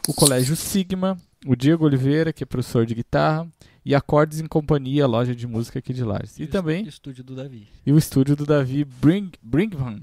[0.07, 1.15] o Colégio Sigma,
[1.45, 3.47] o Diego Oliveira, que é professor de guitarra,
[3.85, 6.39] e Acordes em Companhia, loja de música aqui de Lares.
[6.39, 6.83] E, e também.
[6.85, 7.67] O estúdio do Davi.
[7.85, 10.01] E o estúdio do Davi Bring, Brinkman.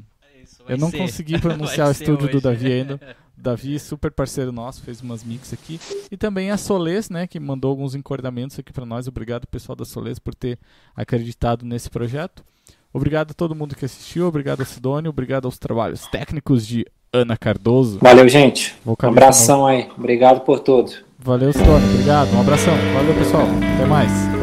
[0.69, 0.99] É Eu não ser.
[0.99, 2.33] consegui pronunciar o estúdio hoje.
[2.33, 3.01] do Davi ainda.
[3.37, 5.81] Davi, super parceiro nosso, fez umas mix aqui.
[6.13, 9.09] E também a Soles, né, que mandou alguns encordamentos aqui para nós.
[9.09, 10.61] Obrigado, pessoal da Soles, por ter
[10.95, 12.45] acreditado nesse projeto.
[12.93, 17.37] Obrigado a todo mundo que assistiu, obrigado a Sidônio, obrigado aos trabalhos técnicos de Ana
[17.37, 17.99] Cardoso.
[18.01, 18.77] Valeu, gente.
[18.87, 19.89] Um abração aí.
[19.97, 20.93] Obrigado por tudo.
[21.25, 21.89] Valeu, Sidônio.
[21.91, 22.35] Obrigado.
[22.35, 22.75] Um abração.
[22.95, 23.47] Valeu, pessoal.
[23.75, 24.42] Até mais.